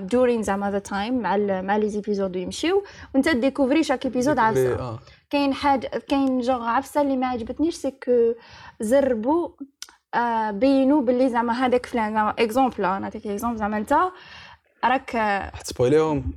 during 0.00 0.42
زعما 0.42 0.70
the 0.70 0.78
time 0.78 1.22
مع 1.22 1.34
ال 1.34 1.66
مع 1.66 1.76
les 1.76 1.88
épisodes 1.88 2.36
يمشيو 2.36 2.84
وانت 3.14 3.28
découvrir 3.28 3.82
chaque 3.82 4.04
épisode 4.04 4.38
عفسه 4.38 4.74
آه. 4.78 4.98
كاين 5.30 5.54
حاجة 5.54 5.86
كاين 6.08 6.40
جوغ 6.40 6.62
عفسه 6.62 7.00
اللي 7.00 7.16
ما 7.16 7.26
عجبتنيش 7.26 7.74
c'est 7.74 7.90
que 7.90 8.34
زربوا 8.80 9.48
آه 9.48 9.77
بينوا 10.50 11.00
باللي 11.02 11.28
زعما 11.28 11.52
هذاك 11.52 11.86
فلان 11.86 12.12
زعما 12.12 12.30
exemple 12.38 12.82
نعطيك 12.82 13.26
exemple 13.26 13.58
زعما 13.58 13.76
أنت. 13.76 13.94
راك 14.84 15.16
آه، 15.16 15.50
حتسبويليهم؟ 15.56 16.32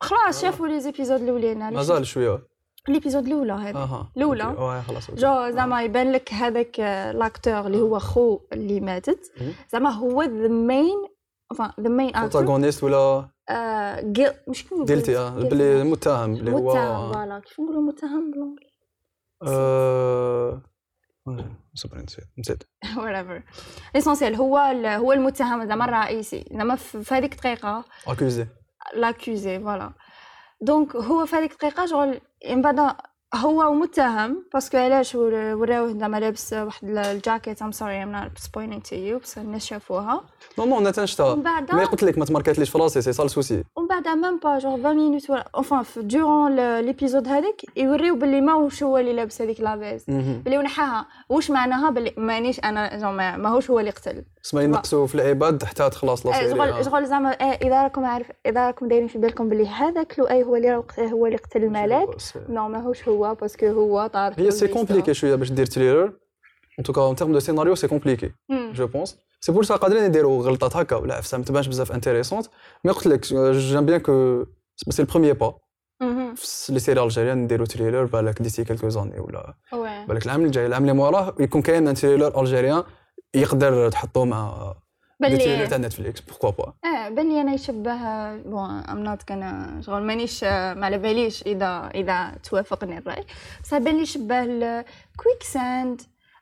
خلاص 0.00 0.42
شافوا 0.42 0.68
les 0.68 0.80
épisodes 0.80 1.20
الأولين 1.22 1.58
مازال 1.72 2.06
شوية. 2.06 2.38
l'épisode 2.88 3.26
الأولى 3.26 3.52
هذا 3.52 3.78
okay. 3.78 5.14
جو 5.14 5.50
زعما 5.50 5.82
يبان 5.82 6.12
لك 6.12 6.32
هذاك 6.32 6.80
آه، 6.80 7.12
l'acteur 7.12 7.66
اللي 7.66 7.80
هو 7.80 7.98
خو 7.98 8.40
اللي 8.52 8.80
ماتت. 8.80 9.32
زعما 9.72 9.90
هو 9.90 10.22
the 10.22 10.48
main 10.48 10.96
enfin 11.54 11.80
the 11.80 11.88
main 11.88 12.12
protagoniste 12.12 12.84
ولا؟ 12.84 13.28
مش 14.48 14.62
كيف 14.62 14.72
نقول 14.72 14.84
ديلتي 14.86 15.18
آه 15.18 15.30
بلي 15.30 15.82
المتهم 15.82 16.32
اللي 16.34 16.52
هو 16.52 16.68
متهم 16.68 17.12
voilà. 17.12 17.38
كيف 17.40 17.60
نقولوا 17.60 17.82
متهم 17.82 18.30
بال 18.30 18.38
anglais 18.38 18.68
آه، 19.46 20.62
نسيت 21.74 22.24
نسيت 22.38 22.62
whatever. 23.04 23.42
l'essentiel 23.94 24.34
هو 24.34 24.56
هو 24.86 25.12
المتهم. 25.12 25.66
زعما 25.68 25.84
الرئيسي 25.84 26.44
زعما 26.52 26.76
في 26.76 27.02
في 27.02 27.14
هذيك 27.14 27.32
الدقيقه 27.32 27.84
accusé 28.06 28.46
l'accusé 28.94 29.60
voilà 29.60 29.92
donc 30.60 30.96
هو 30.96 31.26
في 31.26 31.36
هذيك 31.36 31.52
الدقيقه 31.52 31.86
شغل 31.86 32.20
من 32.48 32.62
بعد 32.62 32.96
هو 33.34 33.72
متهم 33.74 34.44
parce 34.54 34.68
que 34.68 34.76
علاش 34.78 35.14
ور- 35.14 35.54
وراوه 35.54 35.98
زعما 35.98 36.16
لابس 36.20 36.52
واحد 36.52 36.88
الجاكيت 36.88 37.62
I'm 37.62 37.72
sorry 37.72 38.02
I'm 38.02 38.12
not 38.12 38.38
spoiling 38.38 38.80
to 38.80 38.96
you 38.96 39.18
بس 39.18 39.38
الناس 39.38 39.64
شافوها. 39.66 40.24
نو 40.58 40.64
نو 40.64 40.78
أنا 40.78 40.92
بعد 41.34 41.74
مي 41.74 41.84
قلت 41.84 42.04
لك 42.04 42.18
ما 42.18 42.24
تماركاتليش 42.24 42.70
في 42.70 42.78
راسي 42.78 43.00
سي 43.02 43.12
سا 43.12 43.22
السوسي 43.22 43.64
ومن 43.76 43.88
بعد 43.88 44.08
ميم 44.08 44.38
با 44.38 44.58
جوغ 44.58 44.72
20 44.74 44.96
مينوت 44.96 45.30
ولا 45.30 45.44
انفان 45.58 45.84
دورون 45.96 46.80
ليبيزود 46.80 47.28
هذاك 47.28 47.62
يوريو 47.76 48.16
باللي 48.16 48.40
ماهوش 48.40 48.82
هو 48.82 48.98
اللي 48.98 49.12
لابس 49.12 49.42
هذيك 49.42 49.60
لابيز 49.60 50.04
باللي 50.08 50.58
ونحاها 50.58 51.06
واش 51.28 51.50
معناها؟ 51.50 51.90
باللي 51.90 52.12
مانيش 52.16 52.60
أنا 52.64 52.98
زعما 52.98 53.16
ما- 53.16 53.36
ماهوش 53.36 53.70
هو 53.70 53.80
اللي 53.80 53.90
قتل. 53.90 54.24
سما 54.42 54.62
ينقصوا 54.62 55.06
في 55.06 55.14
العباد 55.14 55.64
حتى 55.64 55.90
تخلص 55.90 56.26
لا 56.26 56.32
آه، 56.44 56.50
شغل 56.50 56.60
آه. 56.60 56.82
شغل 56.82 57.06
زعما 57.06 57.30
آه، 57.30 57.44
إذا 57.44 57.82
راكم 57.82 58.04
عارف 58.04 58.26
إذا 58.46 58.66
راكم 58.66 58.88
دايرين 58.88 59.08
في 59.08 59.18
بالكم 59.18 59.48
باللي 59.48 59.68
هذاك 59.68 60.18
لؤي 60.18 60.42
هو 60.44 60.56
اللي 60.56 60.82
هو 61.00 61.26
اللي 61.26 61.36
قتل 61.36 61.64
الملاك. 61.64 62.08
نو 62.48 62.68
ماهوش 62.68 63.08
هو. 63.08 63.17
باسكو 63.40 63.66
هو 63.66 64.06
طار 64.06 64.34
هي 64.38 64.50
سي 64.50 64.68
كومبليكي 64.68 65.14
شوية 65.14 65.34
باش 65.34 65.52
دير 65.52 65.66
تريلر 65.66 66.12
ان 66.78 66.84
توكا 66.84 67.10
ان 67.10 67.16
تيرم 67.16 67.32
دو 67.32 67.38
سيناريو 67.38 67.74
سي 67.74 67.88
كومبليكي 67.88 68.32
جو 68.50 68.86
بونس 68.86 69.18
سي 69.40 69.52
بور 69.52 69.62
سا 69.62 69.76
قادرين 69.76 70.04
يديروا 70.04 70.42
غلطات 70.42 70.76
هكا 70.76 70.96
ولا 70.96 71.14
عفسه 71.14 71.38
ما 71.38 71.44
تبانش 71.44 71.66
بزاف 71.66 71.92
انتيريسونت 71.92 72.46
مي 72.84 72.92
قلت 72.92 73.06
لك 73.06 73.34
جيم 73.52 73.86
بيان 73.86 74.00
كو 74.00 74.44
سي 74.90 75.02
البروميير 75.02 75.34
با 75.34 75.58
في 76.36 76.72
لي 76.72 76.78
سيري 76.78 77.02
الجيريان 77.02 77.38
نديرو 77.38 77.64
تريلر 77.64 78.04
بالك 78.04 78.42
ديسي 78.42 78.64
كيلكو 78.64 78.88
زاني 78.88 79.20
ولا 79.20 79.54
بالك 80.08 80.26
العام 80.26 80.44
الجاي 80.44 80.66
العام 80.66 80.82
اللي 80.82 80.92
موراه 80.92 81.34
يكون 81.40 81.62
كاين 81.62 81.88
ان 81.88 81.94
تريلر 81.94 82.40
الجيريان 82.40 82.82
يقدر 83.34 83.90
تحطوه 83.90 84.24
مع 84.24 84.74
باللي 85.20 85.66
تاع 85.66 85.78
نتفليكس 85.78 86.20
بوركوا 86.20 86.50
با 86.50 86.72
آه 86.84 87.08
باللي 87.08 87.40
أنا 87.40 87.54
يشبه 87.54 88.36
بون 88.36 88.70
ام 88.70 88.98
نوت 88.98 89.22
كان 89.22 89.82
شغل 89.86 90.02
مانيش 90.02 90.44
آه، 90.44 90.74
ما 90.74 90.86
على 90.86 90.98
باليش 90.98 91.42
اذا 91.42 91.90
إذا 91.94 92.32
توافقني 92.50 92.98
الرأي. 92.98 93.24
بصح 93.62 93.78
بان 93.78 93.96
لي 93.96 94.02
يشبه 94.02 94.44
كويك 95.16 95.42
ساند 95.42 96.00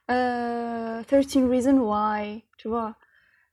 13 0.09 1.51
reason 1.51 1.77
why 1.91 2.43
tu 2.63 2.69
vois. 2.69 2.95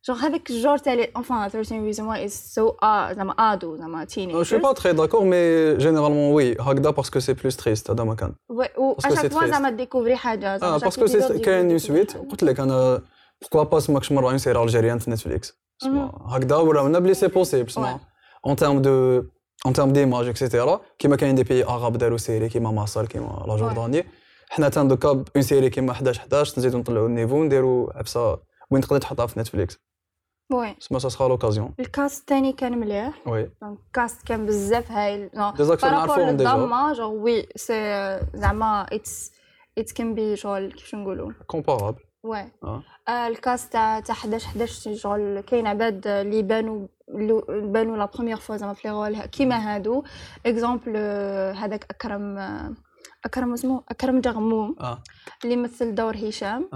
Genre 0.08 0.24
هذاك 0.24 0.50
الجور 0.50 0.78
تاع 0.78 0.94
لي 0.94 1.12
enfin 1.18 1.48
13 1.52 1.92
reason 1.92 2.04
why 2.04 2.28
is 2.28 2.34
so 2.34 2.76
ah 2.84 3.14
زعما 3.14 3.34
ادو 3.40 3.76
زعما 3.76 4.08
جو 4.16 4.44
سوي 4.44 4.60
با 4.60 4.74
تري 4.74 4.94
داكور 4.94 5.24
مي 5.24 5.76
جينيرالمون 5.78 6.34
وي 6.34 6.54
هكذا 6.60 6.90
باسكو 6.90 7.20
سي 7.20 7.34
بلوس 7.34 7.58
تريست 7.58 7.92
هذا 7.92 8.04
ما 8.04 8.16
كان. 8.16 8.34
و 8.50 8.64
اشاك 8.98 9.28
فوا. 9.28 9.48
زعما 9.48 9.70
ديكوفري 9.70 10.16
حاجة 10.16 10.58
زعما 10.58 10.76
آه 10.76 10.78
باسكو 10.78 11.08
سي 11.08 11.40
كاين 11.40 11.70
اون 11.70 11.78
سويت. 11.78 12.18
قلت 12.18 12.44
لك 12.44 12.60
أنا 12.60 13.02
بوركوا 13.52 13.64
با 13.64 13.80
سماكش 13.80 14.12
مره 14.12 14.30
اون 14.30 14.38
سيري 14.38 14.62
الجيريان 14.64 15.00
في 15.00 15.12
نتفليكس 15.12 15.60
هكذا 16.26 16.56
وراونا 16.56 17.00
بلي 17.00 17.14
سي 17.14 17.28
بوسيبل 17.28 17.72
سما 17.72 18.00
اون 18.46 18.56
تيرم 18.56 18.82
دو 18.82 19.24
اون 19.66 19.74
تيرم 19.74 19.94
ديماج 19.94 20.28
اكسيتيرا 20.28 20.82
كيما 21.00 21.16
كاين 21.16 21.36
دي 21.36 21.44
بي 21.44 21.64
اغاب 21.64 21.98
داروا 21.98 22.18
سيري 22.18 22.50
كيما 22.50 22.72
مصر 22.72 23.06
كيما 23.06 23.44
لا 23.48 23.56
جورداني 23.58 24.06
حنا 24.50 24.70
تان 24.70 24.88
دوكا 24.88 25.10
اون 25.36 25.42
سيري 25.44 25.70
كيما 25.70 25.92
11 25.92 26.20
11 26.22 26.54
نزيدو 26.60 26.78
نطلعوا 26.78 27.08
النيفو 27.08 27.44
نديروا 27.44 27.98
عبسه 27.98 28.40
وين 28.72 28.82
تقدر 28.82 28.98
تحطها 29.00 29.26
في 29.26 29.40
نتفليكس 29.40 29.80
وي 30.54 30.76
سما 30.80 31.00
سا 31.00 31.10
سخا 31.10 31.28
لوكازيون 31.28 31.74
الكاست 31.80 32.20
الثاني 32.22 32.54
كان 32.54 32.78
مليح 32.78 33.28
وي 33.28 33.52
الكاست 33.64 34.28
كان 34.28 34.46
بزاف 34.46 34.92
هايل 34.92 35.30
Des 35.30 35.78
acteurs 35.78 35.84
نعرفوهم 35.84 36.38
ديجا. 36.38 36.50
زعما 36.50 37.06
وي 37.06 37.48
سي 37.56 37.74
زعما 38.34 38.86
اتس 38.92 39.32
ات 39.78 39.92
كان 39.92 40.16
بي 40.16 40.36
شغل 40.36 40.72
كيفاش 40.72 40.96
نقولوا 40.96 41.32
كومبارابل 41.48 42.00
وي 42.24 42.52
آه. 42.64 42.84
الكاست 43.28 43.74
تاع 43.74 44.00
تاع 44.00 44.16
11 44.16 44.48
11 44.48 44.96
شغل 44.96 45.42
كاين 45.42 45.68
عباد 45.68 46.08
اللي 46.08 46.42
بانوا 46.42 46.88
بانوا 47.48 47.98
la 47.98 48.06
première 48.06 48.38
fois 48.38 48.58
زعما 48.58 48.74
في 48.74 48.88
لي 48.88 48.94
رول 48.94 49.26
كيما 49.26 49.76
هادو 49.76 50.04
exemple 50.46 50.98
هذاك 51.58 51.86
اكرم 51.90 52.38
اكرم 53.26 53.54
اسمه 53.54 53.84
اكرم 53.90 54.22
جغموم 54.22 54.76
اللي 55.44 55.56
مثل 55.56 55.96
دور 55.96 56.16
هشام 56.16 56.70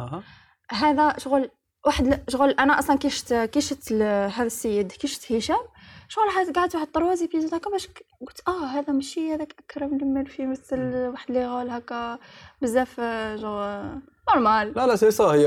هذا 0.71 1.17
شغل 1.17 1.49
واحد 1.85 2.29
شغل 2.29 2.49
أنا 2.49 2.79
أصلا 2.79 2.97
كي 2.97 3.09
شفت 3.09 3.33
كي 3.33 3.61
شفت 3.61 3.93
هذا 3.93 4.43
السيد 4.43 4.91
كي 4.91 5.07
شفت 5.07 5.31
هشام 5.31 5.59
شغل 6.07 6.53
قعدت 6.55 6.75
واحد 6.75 6.87
trois 6.87 7.25
épisodes 7.25 7.53
هكا 7.53 7.69
باش 7.69 7.87
قلت 8.27 8.41
آه 8.47 8.65
هذا 8.65 8.93
ماشي 8.93 9.33
هذاك 9.33 9.55
أكرم 9.59 9.97
لما 9.97 10.23
في 10.23 10.45
مثل 10.45 10.79
واحد 10.95 11.31
لي 11.31 11.47
رول 11.47 11.69
هكا 11.69 12.19
بزاف 12.61 12.99
جو 13.35 13.59
آه، 13.59 14.01
normal 14.29 14.73
لا 14.75 14.87
لا 14.87 14.95
سي 14.95 15.11
سا 15.11 15.23
هي 15.23 15.43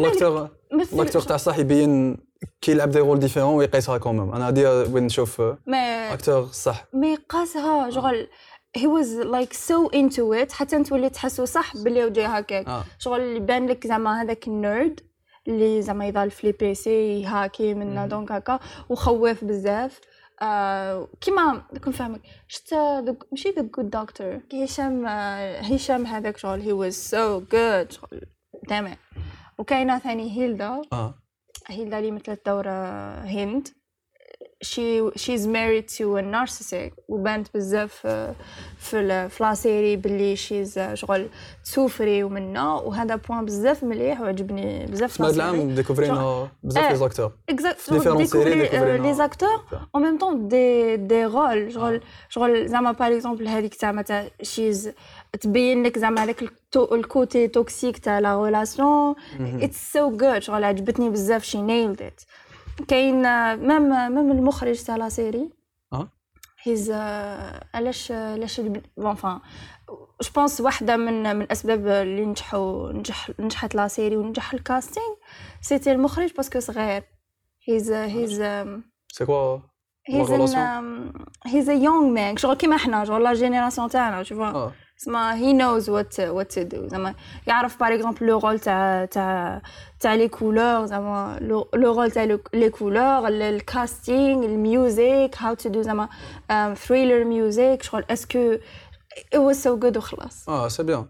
l'acteur 0.00 0.48
l'acteur 0.92 1.22
تاع 1.22 1.36
صح 1.36 1.58
يبين 1.58 2.16
كي 2.60 2.72
يلعب 2.72 2.90
des 2.90 2.98
rôles 2.98 3.18
différents 3.18 3.54
ويقيسها 3.54 3.98
quand 3.98 4.17
même 4.17 4.32
أنا 4.32 4.46
هادي 4.48 4.66
وين 4.66 5.04
نشوف 5.04 5.42
acteur 6.12 6.46
صح. 6.52 6.84
mais 6.94 7.14
قاسها 7.16 7.90
شغل 7.90 8.28
he 8.78 8.82
was 8.82 9.24
like 9.24 9.52
so 9.54 9.90
into 9.98 10.44
it 10.44 10.52
حتى 10.52 10.82
تولي 10.84 11.08
تحسو 11.08 11.44
صح 11.44 11.76
بلي 11.76 12.04
وجه 12.04 12.26
هكاك. 12.26 12.66
آه. 12.68 12.84
شغل 12.98 13.20
اللي 13.20 13.40
بان 13.40 13.66
لك 13.66 13.86
زعما 13.86 14.22
هذاك 14.22 14.48
ال 14.48 14.58
nerd 14.58 15.00
اللي 15.48 15.82
زعما 15.82 16.06
يضل 16.08 16.30
في 16.30 16.46
les 16.46 16.52
PC 16.52 17.24
هاكي 17.26 17.74
منا 17.74 18.02
مم. 18.02 18.08
donc 18.08 18.32
هكا 18.32 18.58
وخواف 18.88 19.44
بزاف. 19.44 20.00
آه 20.42 21.08
كيما 21.20 21.62
دوك 21.72 21.88
نفهمك 21.88 22.20
شفت 22.48 22.70
the- 22.74 23.26
ماشي 23.32 23.50
The 23.50 23.62
Good 23.62 23.90
Doctor 23.90 24.40
هشام 24.52 25.06
آه 25.06 25.60
هشام 25.60 26.06
هذاك 26.06 26.36
شغل 26.36 26.62
he 26.62 26.90
was 26.90 26.94
so 26.96 27.40
good. 27.54 27.94
شغل 27.96 28.20
دامع 28.68 28.96
وكاينة 29.58 29.98
ثاني 29.98 30.36
هيلدا. 30.36 30.82
آه. 30.92 31.14
هيلدا 31.66 31.98
اللي 31.98 32.10
مثلت 32.10 32.46
دور 32.46 32.68
هند. 32.68 33.68
She 34.64 35.02
she's 35.16 35.46
married 35.46 35.86
to 35.98 36.16
a 36.16 36.22
narcissist 36.22 36.92
وبانت 37.08 37.48
بزاف 37.54 38.02
آه، 38.06 38.34
في 38.78 39.28
في 39.28 39.42
لا 39.42 39.54
سيري 39.54 39.96
باللي 39.96 40.36
she's 40.36 40.78
آه، 40.78 40.94
شغل 40.94 41.28
تسوفري 41.64 42.22
ومنا 42.22 42.74
وهذا 42.74 43.16
بوان 43.16 43.44
بزاف 43.44 43.84
مليح 43.84 44.20
وعجبني 44.20 44.86
بزاف 44.86 45.12
في 45.12 45.22
لا 45.22 45.30
العام 45.30 45.74
ديكوفرينا 45.74 46.48
بزاف. 46.62 46.84
لي 46.92 46.96
زاكتور 46.96 47.32
découvrir 48.26 49.00
لي 49.00 49.14
زاكتور 49.14 49.64
en 49.96 50.00
même 50.00 50.18
temps 50.18 50.34
des 50.34 50.98
des 50.98 51.26
rôles. 51.34 51.74
شغل 51.74 52.00
شغل 52.28 52.68
زعما 52.68 52.92
باغ 52.92 53.12
اكزومبل 53.16 53.48
هذيك 53.48 53.74
زعما 53.80 54.02
تاع 54.02 54.28
شيز 54.42 54.92
تبين 55.40 55.82
لك 55.82 55.98
زعما 55.98 56.24
هذاك 56.24 56.42
ال 56.92 57.03
côté 57.03 57.48
toxique 57.48 57.98
تاع 57.98 58.18
la 58.18 58.44
relation 58.44 59.14
it's 59.40 59.92
so 59.92 60.10
good 60.10 60.38
شغل 60.38 60.64
عجبتني 60.64 61.10
بزاف. 61.10 61.44
she 61.44 61.62
nailed 61.62 62.02
it 62.02 62.20
كاين 62.88 63.22
même 63.56 63.88
même 64.14 64.30
المخرج 64.30 64.82
تاع 64.82 64.96
la 64.96 65.08
série. 65.08 65.50
آه. 65.92 66.08
he's 66.62 66.90
علاش 67.74 68.12
علاش 68.12 68.60
bon 68.96 69.14
enfin 69.14 69.40
je 70.22 70.30
pense 70.36 70.60
واحدة 70.60 70.96
من 70.96 71.36
من 71.36 71.42
الاسباب 71.42 71.86
اللي 71.86 72.26
نجحوا 72.26 72.92
نجح 72.92 73.30
نجحت 73.40 73.74
la 73.74 73.88
série 73.88 74.16
ونجح 74.16 74.52
ال 74.52 74.60
casting 74.60 75.14
c'était 75.60 75.92
المخرج 75.92 76.32
parce 76.36 76.51
que 76.51 76.60
صغير 76.60 77.02
he's 77.68 77.92
he's 77.92 78.42
c'est 79.12 79.26
quoi 79.26 79.58
he's. 80.08 80.30
he's 81.46 81.68
a 81.68 81.72
young 81.72 82.06
man 82.08 82.36
شغل 82.36 82.54
كيما 82.56 82.76
حنا 82.76 83.04
شغل 83.04 83.22
la 83.22 83.34
génération 83.34 83.88
تاعنا 83.88 84.22
شوف 84.22 84.38
آه. 84.40 84.72
اسمها 85.02 85.34
he 85.34 85.52
knows 85.52 85.90
what 85.90 86.20
what 86.20 86.52
to 86.52 86.62
do 86.62 86.88
زعما 86.88 87.14
يعرف 87.46 87.80
par 87.80 87.94
exemple 87.94 88.26
le 88.26 88.38
rôle 88.38 88.58
تاع 88.60 89.04
تاع 89.04 89.62
تاع 90.00 90.14
les 90.14 90.28
couleurs 90.28 90.86
زعما 90.86 91.38
le 91.40 91.68
rôle 91.74 92.10
تاع 92.10 92.38
les 92.54 92.70
couleurs 92.70 93.28
ال 93.28 93.42
casting 93.42 94.44
ال 94.44 94.59
music 94.59 95.36
how 95.38 95.54
to 95.54 95.68
do 95.68 95.82
زعما 95.82 96.08
thriller 96.74 97.24
music 97.24 97.82
شغل 97.82 98.04
est-ce 98.10 98.41
que 98.41 98.56
it 99.16 99.38
was 99.38 99.56
so 99.56 99.70
good 99.84 99.96
وخلاص. 99.96 100.48
آه 100.48 100.68
c'est 100.68 100.82
bien 100.82 101.06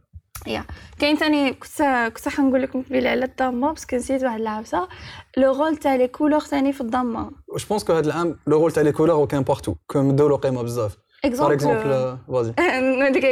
il 0.46 0.55
y 0.55 0.60
a 0.60 0.64
كاين 0.98 1.16
ثاني 1.16 1.52
كنت 1.52 1.82
كنت 2.16 2.28
حنقول 2.28 2.62
لكم 2.62 2.82
قبيلة 2.82 3.10
على 3.10 3.24
الدامة 3.24 3.70
parce 3.72 3.87
que 3.87 3.96
نسيت 3.96 4.22
واحد 4.24 4.40
العفسه 4.40 4.88
le 5.36 5.52
rôle 5.52 5.76
تاع 5.76 5.94
les 5.94 6.08
couleurs 6.08 6.40
ثاني 6.40 6.72
في 6.72 6.80
الدامة. 6.80 7.30
je 7.58 7.66
pense 7.68 7.84
que 7.84 7.92
هذا 7.92 8.06
العام 8.06 8.38
le 8.46 8.60
rôle 8.60 8.72
تاع 8.72 8.82
les 8.82 8.92
couleurs 8.92 9.26
كان 9.26 9.42
partout 9.42 9.74
كون 9.86 10.04
مداو 10.04 10.28
له 10.28 10.36
قيمه 10.36 10.62
بزاف. 10.62 10.96
exemple 11.24 11.58
vas-y 11.58 12.52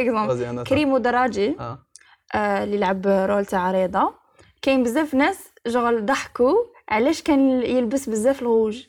exemple 0.01 0.43
أنا 0.43 0.63
كريم 0.63 0.93
ودراجي 0.93 1.55
آه. 1.59 1.79
آه، 2.35 2.63
اللي 2.63 2.77
لعب 2.77 3.07
rôle 3.07 3.45
تاع 3.45 3.71
رضا 3.71 4.13
كاين 4.61 4.83
بزاف 4.83 5.13
ناس 5.13 5.37
جوغ 5.67 5.99
ضحكوا 5.99 6.55
علاش 6.89 7.21
كان 7.21 7.61
يلبس 7.61 8.09
بزاف 8.09 8.41
الغوج؟ 8.41 8.83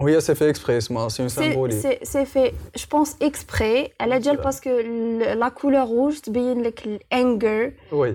وهي 0.00 0.20
c'est 0.20 0.34
fait 0.34 0.50
exprès 0.50 0.78
اسمها 0.78 1.08
c'est 1.08 1.22
un 1.22 1.28
symbole 1.28 1.80
c'est 1.80 1.98
c'est 2.02 2.24
fait 2.24 2.52
je 2.76 2.86
pense 2.92 3.16
exprès 3.22 3.92
على 4.00 4.18
جال 4.18 4.36
parce 4.36 4.57
que 4.57 4.70
la 5.34 5.48
couleur 5.48 5.88
rouge 5.88 6.18
تبين 6.18 6.62
لك 6.62 6.86
ال 6.86 7.00
anger 7.00 7.72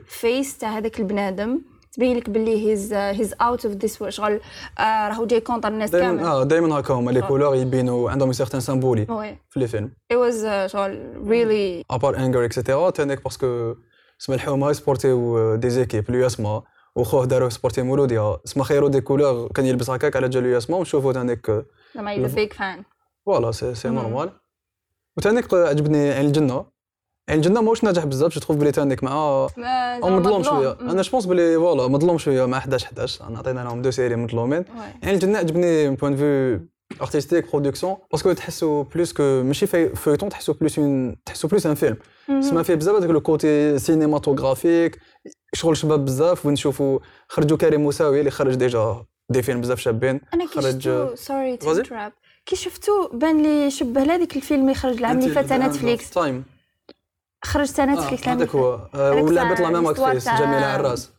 face 0.07 0.57
تاع 0.57 0.77
هذاك 0.77 0.99
البنادم 0.99 1.61
تبين 1.91 2.17
لك 2.17 2.29
باللي 2.29 2.67
he's 2.67 2.93
he's 2.93 3.33
out 3.41 3.65
of 3.65 3.75
this 3.75 4.03
شغل 4.03 4.39
آه، 4.79 5.07
راهو 5.09 5.25
جاي 5.25 5.39
contre 5.39 5.67
الناس 5.67 5.91
كامل. 5.91 6.23
آه 6.23 6.43
دائما 6.43 6.79
هكا 6.79 6.93
هما 6.93 7.11
les 7.11 7.21
couleurs 7.21 7.55
يبينوا 7.55 8.11
عندهم 8.11 8.31
certains 8.31 8.61
symboles 8.61 9.05
في 9.49 9.59
les 9.59 9.67
films 9.67 9.91
was 10.13 10.43
uh, 10.43 10.71
شغل 10.71 11.13
really 11.25 11.85
à 11.91 11.96
part 11.96 12.17
anger 12.17 12.45
et 12.45 12.56
cetera 12.56 12.89
تانيك 12.89 13.23
parce 13.23 13.56
que 13.56 13.75
سما 14.17 14.35
الحومه 14.35 14.71
سبورتيو 14.71 15.55
des 15.55 15.69
équipes 15.69 16.11
l'USMA 16.11 16.63
وخوه 16.95 17.25
داروه 17.25 17.49
supporter 17.49 17.81
مولوديا 17.81 18.37
سما 18.45 18.63
خيرو 18.63 18.87
des 18.87 19.01
couleurs 19.01 19.47
كان 19.47 19.65
يلبس 19.65 19.89
هكاك 19.89 20.15
على 20.15 20.29
جال 20.29 20.43
l'USMA 20.43 20.77
ونشوفو 20.77 21.11
تانيك 21.11 21.65
زعما 21.95 22.27
big 22.27 22.53
fan. 22.53 22.83
voilà 23.25 23.51
c'est. 23.51 23.89
normal 23.89 24.29
وتانيك 25.17 25.53
عجبني 25.53 26.11
عين 26.11 26.25
الجنة. 26.25 26.65
عين 27.29 27.37
الجنه 27.37 27.61
ماهوش 27.61 27.83
ناجح 27.83 28.05
بزاف 28.05 28.31
je 28.31 28.41
trouve 28.41 28.57
بلي 28.57 28.71
تانيك 28.71 29.03
مع 29.03 29.47
ما 29.57 29.99
أو 30.03 30.09
مظلوم 30.09 30.43
شوية. 30.43 30.77
أنا 30.81 31.01
je 31.01 31.08
pense 31.08 31.25
بلي 31.25 31.55
voilà 31.55 31.87
مظلوم 31.87 32.17
شوية 32.17 32.45
مع 32.45 32.57
11 32.57 32.85
11 32.85 33.27
أنا 33.27 33.39
عطينا 33.39 33.59
لهم 33.59 33.81
deux 33.81 33.91
séries 33.91 34.15
مظلومين. 34.15 34.65
عين 35.03 35.13
الجنة 35.15 35.37
عجبني 35.37 35.89
من 35.89 35.95
point 35.95 36.09
de 36.09 36.15
vue 36.15 36.59
artistique 37.01 37.51
production 37.51 37.95
parce 38.11 38.24
que 38.24 38.31
تحسو 38.31 38.83
plus 38.83 39.13
que 39.13 39.43
ماشي 39.43 39.67
feuilleton 39.67 40.29
تحسو 40.29 40.53
plus 40.53 40.79
un 40.79 41.15
تحسو 41.25 41.47
plus 41.47 41.65
un 41.65 41.75
film 41.75 41.97
سما 42.39 42.63
فيه 42.63 42.75
بزاف 42.75 42.95
هذاك 42.95 43.09
le 43.09 43.21
côté 43.21 43.79
cinématographique 43.79 44.99
شغل 45.53 45.77
شباب 45.77 46.05
بزاف 46.05 46.45
ونشوفوا 46.45 46.99
خرجوا 47.27 47.57
كريم 47.57 47.81
موساوي 47.81 48.19
اللي 48.19 48.31
خرج 48.31 48.55
déjà 48.55 49.05
des 49.29 49.41
films 49.41 49.61
بزاف 49.61 49.79
شابين. 49.79 50.21
أنا 50.33 50.45
كي 50.45 50.61
خرج 50.61 51.15
sorry 51.15 51.57
كي 52.45 52.55
شفتو 52.55 52.91
بان 53.13 53.43
لي 53.43 53.71
شبه 53.71 54.03
لهذيك 54.03 54.35
الفيلم 54.35 54.61
اللي 54.61 54.73
خرج 54.73 54.97
العام 54.97 55.19
اللي 55.19 55.29
فات 55.29 55.45
تاع 55.45 55.57
نتفليكس 55.57 56.09
تايم 56.09 56.43
خرج 57.43 57.71
تاع 57.71 57.85
نتفليكس 57.85 58.23
العام 58.23 58.37
اللي 58.37 58.45
هذاك 58.45 58.55
هو. 58.55 58.77
فات 58.77 58.95
آه، 58.95 59.13
هذاك 59.13 59.23
ولعبت 59.23 59.57
تاع 59.57 59.69
la 59.69 59.79
même 59.79 59.89
actrice 59.89 60.29
جميلة 60.29 60.65
عراس 60.65 61.11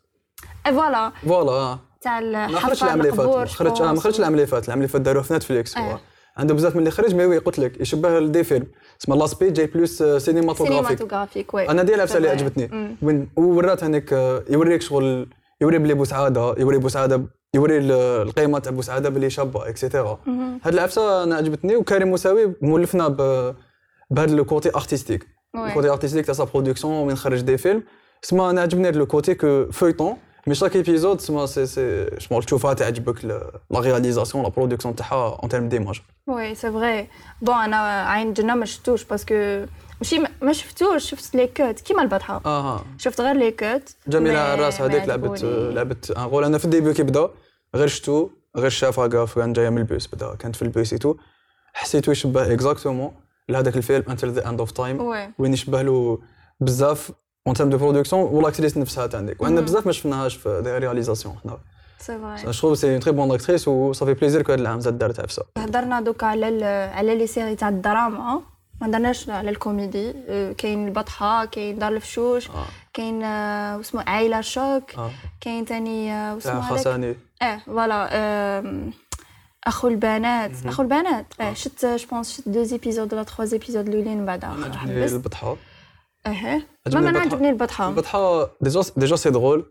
et 0.66 0.72
voilà. 0.72 1.12
voilà 1.26 1.52
آه. 1.52 1.78
تاع 2.00 2.18
الحفار 2.18 2.72
العام 2.88 3.00
اللي 3.00 3.10
فات 3.12 3.20
القبور 3.20 3.38
ما 3.40 3.46
خرجش 4.00 4.16
آه، 4.16 4.18
العام 4.20 4.34
اللي 4.34 4.46
فات 4.46 4.64
العام 4.66 4.78
اللي 4.78 4.88
فات 4.88 5.00
داروه 5.00 5.22
في 5.22 5.34
نتفليكس 5.34 5.78
هو 5.78 5.90
آه. 5.90 6.00
عنده 6.36 6.54
بزاف 6.54 6.72
من 6.74 6.78
اللي 6.78 6.90
خرج 6.90 7.14
mais 7.14 7.24
oui 7.24 7.38
قلت 7.38 7.58
لك 7.58 7.80
يشبه 7.80 8.26
des 8.26 8.44
films. 8.44 8.66
اسمه 9.02 9.16
l'aspect 9.16 9.50
جاي 9.50 9.66
plus 9.66 10.02
cinématographique 10.02 10.88
cinématographique 10.88 11.54
oui. 11.54 11.68
أنا 11.68 11.82
ديال 11.82 11.96
العفسه 11.96 12.16
اللي. 12.16 12.28
عجبتني. 12.28 12.96
وورات 13.36 13.84
هناك 13.84 14.12
آه، 14.12 14.44
يوريك 14.50 14.82
شغل 14.82 15.28
يوري 15.60 15.78
بلي 15.78 15.94
بوسعادة 15.94 16.54
يوري 16.58 16.78
بوسعادة 16.78 17.22
يوري 17.54 17.78
ال- 17.78 17.92
القيمة 18.28 18.58
تاع 18.58 18.72
بوسعادة 18.72 19.08
بلي 19.08 19.30
شابة 19.30 19.68
et 19.68 19.81
cetera 19.81 20.18
هاد 20.64 20.72
العفسه 20.74 21.22
أنا 21.24 21.36
عجبتني 21.36 21.76
وكريم 21.76 22.08
موساوي 22.08 22.54
مولفنا 22.62 23.08
بهذا 24.10 24.34
le 24.34 24.44
côté 24.44 24.68
artistique. 24.76 25.26
ال 25.54 25.61
côté 25.61 25.90
artistique 25.90 26.26
تاع 26.26 26.34
sa 26.34 26.44
production 26.44 26.92
وين 27.06 27.16
خرج 27.16 27.40
des 27.40 27.58
films 27.58 27.82
سما 28.22 28.50
أنا 28.50 28.60
عجبني 28.60 28.90
le 28.90 29.06
côté 29.06 29.34
que 29.34 29.66
feuilleton 29.72 30.16
mais 30.46 30.54
chaque 30.54 30.76
épisode 30.76 31.20
سما 31.20 31.46
c'est 31.46 31.66
c'est 31.66 32.10
normal 32.18 32.42
تشوفها 32.42 32.74
تعجبك 32.74 33.24
la 33.24 33.60
réalisation 33.74 34.44
la 34.44 34.50
production 34.50 34.96
تاعها 34.96 35.38
en 35.42 35.48
termes 35.48 35.68
d'image 35.68 36.00
oui 36.26 36.54
c'est 36.54 36.72
vrai 36.72 37.08
bon 37.42 37.54
أنا 37.54 38.02
عين 38.10 38.32
جنة 38.32 38.54
ما 38.54 38.64
شفتوش 38.64 39.04
parce 39.04 39.43
que 39.43 39.66
ماشي 40.00 40.18
ما- 40.42 40.52
شفتوش 40.52 41.10
شفت 41.10 41.34
les 41.34 41.46
cuts 41.46 41.80
كيما 41.80 42.02
البطحه 42.02 42.40
أها 42.46 42.84
شفت 42.98 43.20
غير 43.20 43.36
les 43.36 43.50
cuts 43.50 43.96
جميلة 44.08 44.34
مي- 44.34 44.54
الراس 44.54 44.80
هذيك 44.80 45.04
لعبت. 45.08 45.44
لعبت 45.44 46.10
ان 46.10 46.22
رول 46.24 46.44
أنا 46.44 46.58
في 46.58 46.64
الديبيو 46.64 46.92
كي 46.94 47.02
بدا 47.02 47.28
غير 47.76 47.86
شفتو 47.88 48.30
غير 48.56 48.70
شافها 48.70 49.06
كاف 49.06 49.38
كان 49.38 49.52
جاية 49.52 49.68
من 49.70 49.78
البوس 49.78 50.06
بدا 50.06 50.34
كانت 50.34 50.56
في 50.56 50.62
البوس 50.62 50.90
تو 50.90 51.14
حسيتو 51.72 52.10
يشبه 52.12 52.52
اكزاكتومون 52.52 53.12
لهذاك 53.50 53.76
الفيلم 53.76 54.04
انتل 54.10 54.30
ذا 54.30 54.48
اند 54.48 54.60
اوف 54.60 54.70
تايم 54.70 55.00
وي. 55.00 55.30
وين 55.38 55.52
يشبه 55.52 55.82
له 55.82 56.18
بزاف 56.60 57.10
اون 57.46 57.54
تيرم 57.54 57.70
دو 57.70 57.78
برودكسيون 57.78 58.22
والاكتريس 58.22 58.76
نفسها 58.76 59.06
تاعك 59.06 59.42
وعندنا 59.42 59.60
مم. 59.60 59.66
بزاف 59.66 59.86
ما 59.86 59.92
شفناهاش 59.92 60.36
في 60.36 60.60
دي 60.64 60.78
رياليزاسيون 60.78 61.34
حنا. 61.44 61.58
سي 61.98 62.18
جو 62.44 62.52
تروف 62.52 62.78
سي 62.78 62.92
اون 62.92 63.00
تري 63.00 63.12
بون 63.12 63.30
اكتريس 63.30 63.64
صافي 63.92 64.14
بليزير 64.14 64.42
كو 64.42 64.52
هاد 64.52 64.60
العام 64.60 64.80
زاد 64.80 64.98
دارت 64.98 65.20
عفسه 65.20 65.42
هضرنا 65.58 66.00
دوكا 66.00 66.26
على 66.26 66.64
على 66.94 67.14
لي 67.18 67.26
سيري 67.26 67.56
تاع 67.56 67.68
الدراما 67.68 68.40
ما 68.80 68.86
هضرناش 68.86 69.30
على 69.30 69.50
الكوميدي. 69.50 70.14
أه، 70.28 70.52
كاين 70.52 70.88
البطحة 70.88 71.44
كاين 71.44 71.78
دار 71.78 71.92
الفشوش 71.92 72.50
آه. 72.50 72.64
كاين 72.94 73.22
أه، 73.22 73.76
واسمه 73.76 74.04
عائله 74.06 74.40
شوك 74.40 74.82
كاين 75.40 75.64
واسمه 75.70 76.38
تاع 76.38 76.58
هذاك. 76.60 76.78
خساني 76.78 77.16
آه 77.42 77.60
voilà 77.66 78.08
آم، 78.58 78.92
أخو 79.66 79.88
البنات. 79.88 80.50
أخو 80.66 80.82
البنات. 80.82 81.26
آه. 81.40 81.52
شفت 81.52 81.86
je 81.86 82.06
pense 82.10 82.36
شفت 82.36 82.48
deux 82.48 82.62
épisodes 82.62 83.14
ولا 83.14 83.22
trois 83.22 83.44
épisodes 83.44 83.88
الاولين 83.88 84.18
من 84.18 84.26
بعد. 84.26 84.44
أنا 84.44 84.66
راح 84.66 84.82
عجبني 84.84 85.04
البطحة. 85.04 85.56
آه 86.26 86.62
عجبني 86.86 87.02
ما 87.04 87.08
أنا. 87.10 87.18
عجبني 87.20 87.50
البطحة. 87.50 87.88
البطحة 87.88 88.50
déjà 88.60 88.82
déjà 88.96 89.16
c'est 89.16 89.30
drôle 89.30 89.64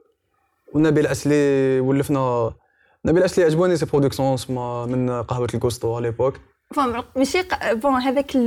ونبيل 0.74 1.08
أسلي 1.08 1.80
ولفنا. 1.80 2.54
نبيل 3.06 3.24
أسلي 3.24 3.46
عجبوني 3.46 3.78
ses 3.78 3.86
productions 3.86 4.38
سما 4.38 4.86
من 4.86 5.22
قهوة 5.22 5.48
الغوستو 5.54 5.96
على 5.96 6.06
l'époque 6.08 6.34
ماشي 7.16 7.44
bon 7.72 7.94
هذاك 8.02 8.38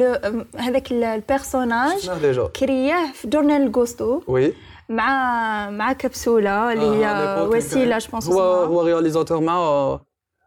هذاك 0.59 0.93
ال- 0.93 1.05
ال 1.05 1.14
personnage 1.14 2.11
كرياه 2.41 3.13
في 3.13 3.29
جورنال 3.29 3.63
الغوستو 3.63 4.21
oui. 4.29 4.53
مع 4.89 5.71
مع 5.71 5.93
كبسولة 5.93 6.73
اللي 6.73 7.07
آه، 7.07 7.43
هي 7.43 7.49
وسيلة 7.49 7.99
je 7.99 8.11
pense 8.11 8.29
هو 8.29 8.41
هو 8.65 8.83
réalisateur 8.83 9.41
مع 9.41 10.01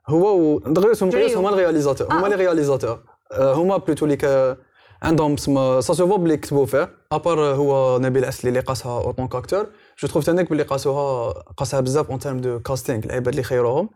هو 0.10 0.58
دغيا. 0.60 0.94
هما 1.38 1.50
ال 1.50 1.55
réalisateur 1.55 2.08
هما 2.12 2.26
آه. 2.26 2.30
les 2.30 2.36
réalisateurs. 2.36 3.00
آه، 3.32 3.54
هما 3.54 3.78
plutôt 3.78 4.06
لي 4.06 4.16
ك- 4.18 4.58
عندهم 5.04 5.38
سما 5.38 5.82
ça 5.82 5.94
se 5.94 6.08
voit 6.08 6.18
بلي 6.18 6.38
كتبوا 6.38 6.66
فيه. 6.66 6.90
à 7.12 7.17
part 7.17 7.40
هو 7.40 8.00
نبيل 8.00 8.26
اسلي 8.26 8.50
اللي 8.50 8.60
قاسها 8.60 8.92
en 9.04 9.12
tant 9.12 9.28
qu'acteur 9.28 9.66
je 10.00 10.08
trouve 10.08 10.26
تانيك 10.26 10.50
بلي 10.50 10.64
قاسوها 10.64 11.32
قاسها 11.34 11.80
بزاف 11.80 12.10
en 12.10 12.20
termes 12.20 12.38
de 12.42 12.60
casting 12.60 13.06
العباد 13.06 13.28
اللي 13.28 13.44
خيروهم. 13.44 13.90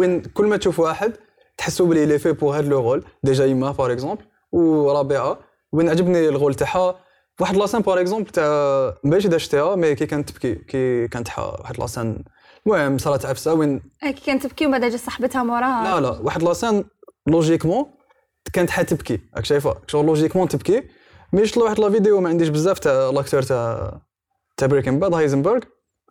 وين 0.00 0.22
كل 0.22 0.46
ما 0.46 0.56
تشوف 0.56 0.80
واحد 0.80 1.12
تحسوا 1.58 1.86
بلي 1.86 2.06
il 2.06 2.18
est 2.18 2.24
fait 2.24 2.32
pour 2.32 2.58
هاد 2.58 2.64
le 2.68 2.80
rôle 2.80 3.04
déjà 3.22 3.44
يما 3.46 3.70
par 3.72 3.92
exemple 3.92 4.22
ورابعه 4.52 5.38
وين 5.72 5.88
عجبني 5.88 6.28
ال 6.28 6.33
rôle 6.33 6.54
تاعها 6.54 6.96
واحد 7.40 7.56
la 7.56 7.63
scène 7.63 7.80
par 7.82 8.00
exemple 8.00 8.30
تاع 8.30 8.94
ماشي 9.04 9.28
اذا 9.28 9.38
شتيها 9.38 9.76
mais 9.76 9.94
كي 9.94 10.06
كانت 10.06 10.30
تبكي 10.30 10.54
كي 10.54 11.08
كانت 11.08 11.28
واحد 11.38 11.80
la 11.80 11.93
scène 11.93 12.24
المهم 12.66 12.98
صارت 12.98 13.26
عفسة 13.26 13.54
وين؟ 13.54 13.82
كانت 14.26 14.46
تبكي 14.46 14.66
ومن 14.66 14.78
بعد 14.78 14.90
جات 14.90 15.00
صاحبتها 15.00 15.42
موراها 15.42 16.00
لا 16.00 16.06
لا 16.06 16.18
واحد 16.20 16.42
la 16.42 16.54
scène 16.54 16.84
logiquement 17.26 17.84
كانت 18.52 18.70
حتبكي 18.70 19.20
راك 19.36 19.44
شايفة؟ 19.44 19.74
شغل 19.86 20.06
logiquement 20.06 20.48
تبكي. 20.48 20.82
mais 21.32 21.46
شفت 21.46 21.58
واحد 21.58 21.80
la 21.80 21.90
vidéo 21.90 22.20
ما 22.20 22.28
عنديش 22.28 22.48
بزاف 22.48 22.78
تاع 22.78 23.10
l'acteur 23.10 23.42
تاع 23.42 23.92
تاع 24.56 24.68
بريكن 24.68 24.98
باد 24.98 25.14
هايزنبرغ. 25.14 25.60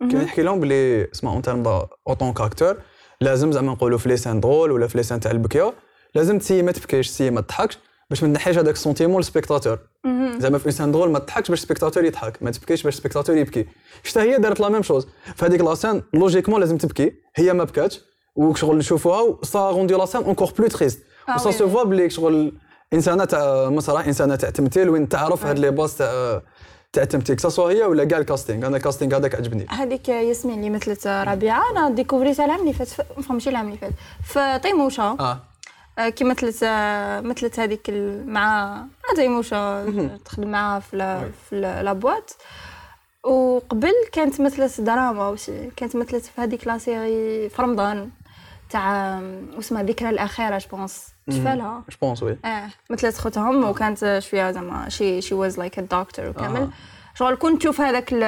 كان 0.00 0.22
يحكي 0.22 0.42
لهم 0.42 0.60
بلي 0.60 1.10
اسمع 1.12 1.32
en 1.32 1.42
termes 1.42 1.86
en 2.08 2.16
tant 2.16 2.32
qu'acteur 2.32 2.76
لازم 3.20 3.52
زعما 3.52 3.72
نقولوا 3.72 3.98
في 3.98 4.08
les 4.08 4.19
scènes 4.19 4.40
drôles 4.40 4.70
ولا 4.70 4.86
في 4.86 4.98
les 4.98 5.05
scènes 5.05 5.20
تاع 5.20 5.30
البكيه 5.30 5.72
لازم 6.14 6.38
تسيي 6.38 6.62
ما 6.62 6.72
تبكيش 6.72 7.08
تسيي 7.10 7.30
ما 7.30 7.40
تضحكش. 7.40 7.78
باش 8.10 8.22
ما 8.22 8.28
تنحيش 8.28 8.58
هذاك 8.58 8.74
ال 8.74 8.78
sentiment 8.78 9.16
لل 9.16 9.25
spectateur. 9.25 9.78
زعما 10.38 10.58
في 10.58 10.66
une 10.66 10.76
scène 10.76 10.92
drôle 10.92 11.10
ما 11.10 11.18
تضحكش 11.18 11.48
باش 11.48 11.58
ال 11.58 11.62
spectateur 11.62 12.04
يضحك 12.04 12.42
ما 12.42 12.50
تبكيش 12.50 12.82
باش 12.82 12.94
ال 12.94 12.98
spectateur 12.98 13.36
يبكي. 13.36 13.66
شتا 14.02 14.22
هي 14.22 14.38
دارت 14.38 14.60
la 14.60 14.68
même 14.68 14.82
chose. 14.82 15.08
في 15.36 15.46
هذيك 15.46 15.60
la 15.60 15.72
scène 15.72 16.02
logiquement 16.14 16.60
لازم 16.60 16.76
تبكي. 16.76 17.12
هي 17.36 17.52
ما 17.52 17.64
بكاتش. 17.64 18.00
وشغل 18.36 18.78
نشوفوها 18.78 19.38
ça 19.42 19.70
rendait 19.70 19.94
la 19.94 20.03
scène 20.03 20.24
encore 20.24 20.52
plus 20.58 20.68
triste 20.68 21.02
آه 21.28 21.34
و 21.34 21.39
ça 21.39 21.50
se. 21.50 21.68
voit 21.68 21.84
بلي 21.84 22.10
شغل 22.10 22.52
انسانة 22.92 23.24
تاع 23.24 23.70
مسرح 23.70 24.06
انسانة 24.06 24.36
تاع 24.36 24.50
تمثيل 24.50 24.88
وين 24.88 25.08
تعرف 25.08 25.46
هاد 25.46 25.58
les 25.58 25.70
bases 25.70 25.96
تاع 25.96 26.42
تاع 26.92 27.02
التمثيل 27.02 27.40
soit 27.40 27.70
هي 27.70 27.82
ولا 27.82 28.04
كاع 28.04 28.18
ال 28.18 28.24
casting 28.24 28.66
أنا 28.66 28.76
ال 28.76 28.81
casting 28.81 29.16
هذاك 29.16 29.34
عجبني. 29.34 29.66
هذيك 29.70 30.08
ياسمين 30.08 30.58
اللي 30.58 30.70
مثلت 30.70 31.06
ربيعة. 31.06 31.62
أنا 31.70 31.90
ديكوفريتها 31.90 32.44
العام 32.44 32.60
اللي 32.60 32.72
فات 32.72 32.88
ماشي 33.30 33.50
العام 33.50 33.66
اللي 33.66 33.78
فات. 33.78 33.92
في 34.24 34.60
طيموشه 34.62 35.02
آه 35.02 35.20
آه، 35.20 35.40
كي 36.00 36.24
مثلت 36.24 36.62
آه، 36.62 37.20
مثلت 37.20 37.60
هذيك 37.60 37.90
مع 38.26 38.76
تيموشة 39.16 39.84
تخدم 40.24 40.48
معاها 40.50 40.80
في 40.80 40.96
la 40.96 41.30
في 41.50 41.60
la- 41.60 41.92
boîte 41.92 42.36
وقبل 43.24 43.92
كانت 44.12 44.40
مثلت 44.40 44.80
دراما 44.80 45.28
وشي 45.28 45.70
كانت 45.76 45.96
مثلت 45.96 46.24
في 46.24 46.40
هذيك 46.40 46.66
la 46.66 46.78
série 46.78 47.48
في 47.48 47.62
رمضان 47.62 48.10
تاع 48.70 49.20
واسمها 49.56 49.82
ذكرى 49.82 50.08
الأخيرة 50.10 50.58
je 50.58 50.72
pense 50.72 51.08
شفالها 51.30 51.82
je 51.90 51.96
pense 52.02 52.22
oui 52.22 52.38
آه 52.44 52.68
مثلت 52.90 53.16
خوتهم 53.18 53.64
وكانت 53.64 54.18
شوية 54.18 54.50
زعما 54.50 54.88
she 54.88 55.20
she 55.20 55.34
was 55.34 55.58
like 55.58 55.78
a 55.78 55.82
doctor 55.82 56.28
وكامل. 56.28 56.60
آه. 56.60 56.68
شغل 57.14 57.34
كنت 57.36 57.60
تشوف 57.60 57.80
هذاك 57.80 58.12
le 58.12 58.18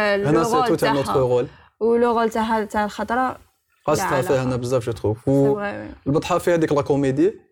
rôle 0.54 0.76
تاعها. 0.76 1.46
و 1.80 1.93
le 1.93 2.18
rôle 2.18 2.30
تاعها 2.30 2.64
تاع 2.64 2.84
الخضراء 2.84 3.40
قاصتها 3.84 4.10
لا، 4.10 4.22
فيه 4.22 4.34
لا. 4.34 4.42
هنا 4.42 4.56
بزاف 4.56 4.90
je 4.90 5.14
vrai 5.14 5.90
البطحة 6.06 6.38
فيها 6.38 6.56
ديك 6.56 6.72
la 6.72 6.82
comédie. 6.82 7.47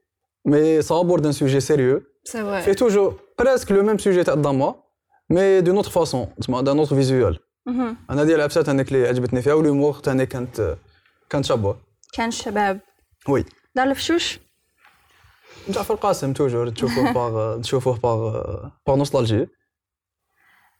ça 0.80 1.00
aborde 1.00 1.26
un 1.26 1.32
sujet 1.32 1.60
sérieux 1.60 2.02
c'est 2.24 2.74
toujours 2.74 3.20
presque 3.38 3.72
le 3.72 3.82
même 3.82 3.98
sujet 3.98 4.24
تاع 4.24 4.34
الدراما 4.34 4.74
mais 5.30 5.60
d'une 5.60 5.76
autre 5.76 5.90
façon 5.90 6.34
تسمى 6.40 6.62
d'un 6.62 6.78
autre 6.78 6.96
visuel 6.96 7.38
مهم. 7.66 7.96
أنا 8.10 8.24
ديال 8.24 8.36
العبسات 8.36 8.68
هذيك 8.68 8.92
اللي 8.92 9.08
عجبتني 9.08 9.42
فيها 9.42 9.54
وال 9.54 9.64
humour 9.64 9.92
ثاني 9.92 10.26
كانت 10.26 10.76
كانت 11.30 11.44
شابه 11.44 11.76
كان 12.12 12.28
الشباب 12.28 12.80
oui 13.28 13.44
دار 13.74 13.90
الفشوش 13.90 14.38
جعفر 15.68 15.94
القاسم 15.94 16.32
toujours 16.32 16.68
تشوفوه 16.68 17.12
par 17.12 17.60
تشوفوه 17.60 17.98
par 17.98 18.42
par 18.86 18.96
nostalgie 18.96 19.48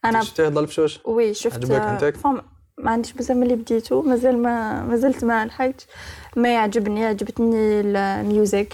أنا 0.05 0.23
شفتيه 0.23 0.47
هذا 0.47 0.59
الفشوش 0.59 0.99
oui 1.05 1.33
شفت 1.33 1.71
عجبك؟ 1.71 2.15
فهم 2.15 2.41
ما 2.77 2.91
عنديش 2.91 3.13
بزاف 3.13 3.37
من 3.37 3.43
اللي 3.43 3.55
بديتو 3.55 4.01
مازال 4.01 4.37
ما 4.37 4.83
مازلت 4.83 5.23
ما 5.23 5.45
لحقتش 5.45 5.85
ما 6.35 6.53
يعجبني 6.53 7.05
عجبتني 7.05 7.81
ال 7.81 7.96
music 7.96 8.73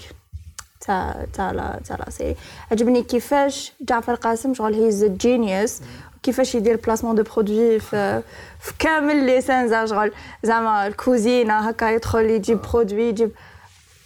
تاع 0.86 1.26
تاع 1.34 1.50
la 1.50 1.80
تاع 1.88 1.96
la. 1.96 2.10
série 2.10 2.36
عجبني 2.72 3.02
كيفاش 3.02 3.72
جعفر 3.80 4.14
قاسم 4.14 4.54
شغل 4.54 4.74
he's 4.74 5.04
genius 5.04 5.80
كيفاش 6.22 6.54
يدير 6.54 6.76
placement 6.76 7.14
de 7.14 7.22
produits 7.22 7.80
في 7.80 8.22
في 8.60 8.72
كامل 8.78 9.26
les 9.26 9.40
scènes 9.40 9.86
شغل 9.86 10.12
زعما 10.42 10.86
الكوزينة 10.86 11.54
هكا 11.68 11.90
يدخل 11.90 12.30
يجيب 12.30 12.58
produit 12.72 13.02
يجيب 13.02 13.30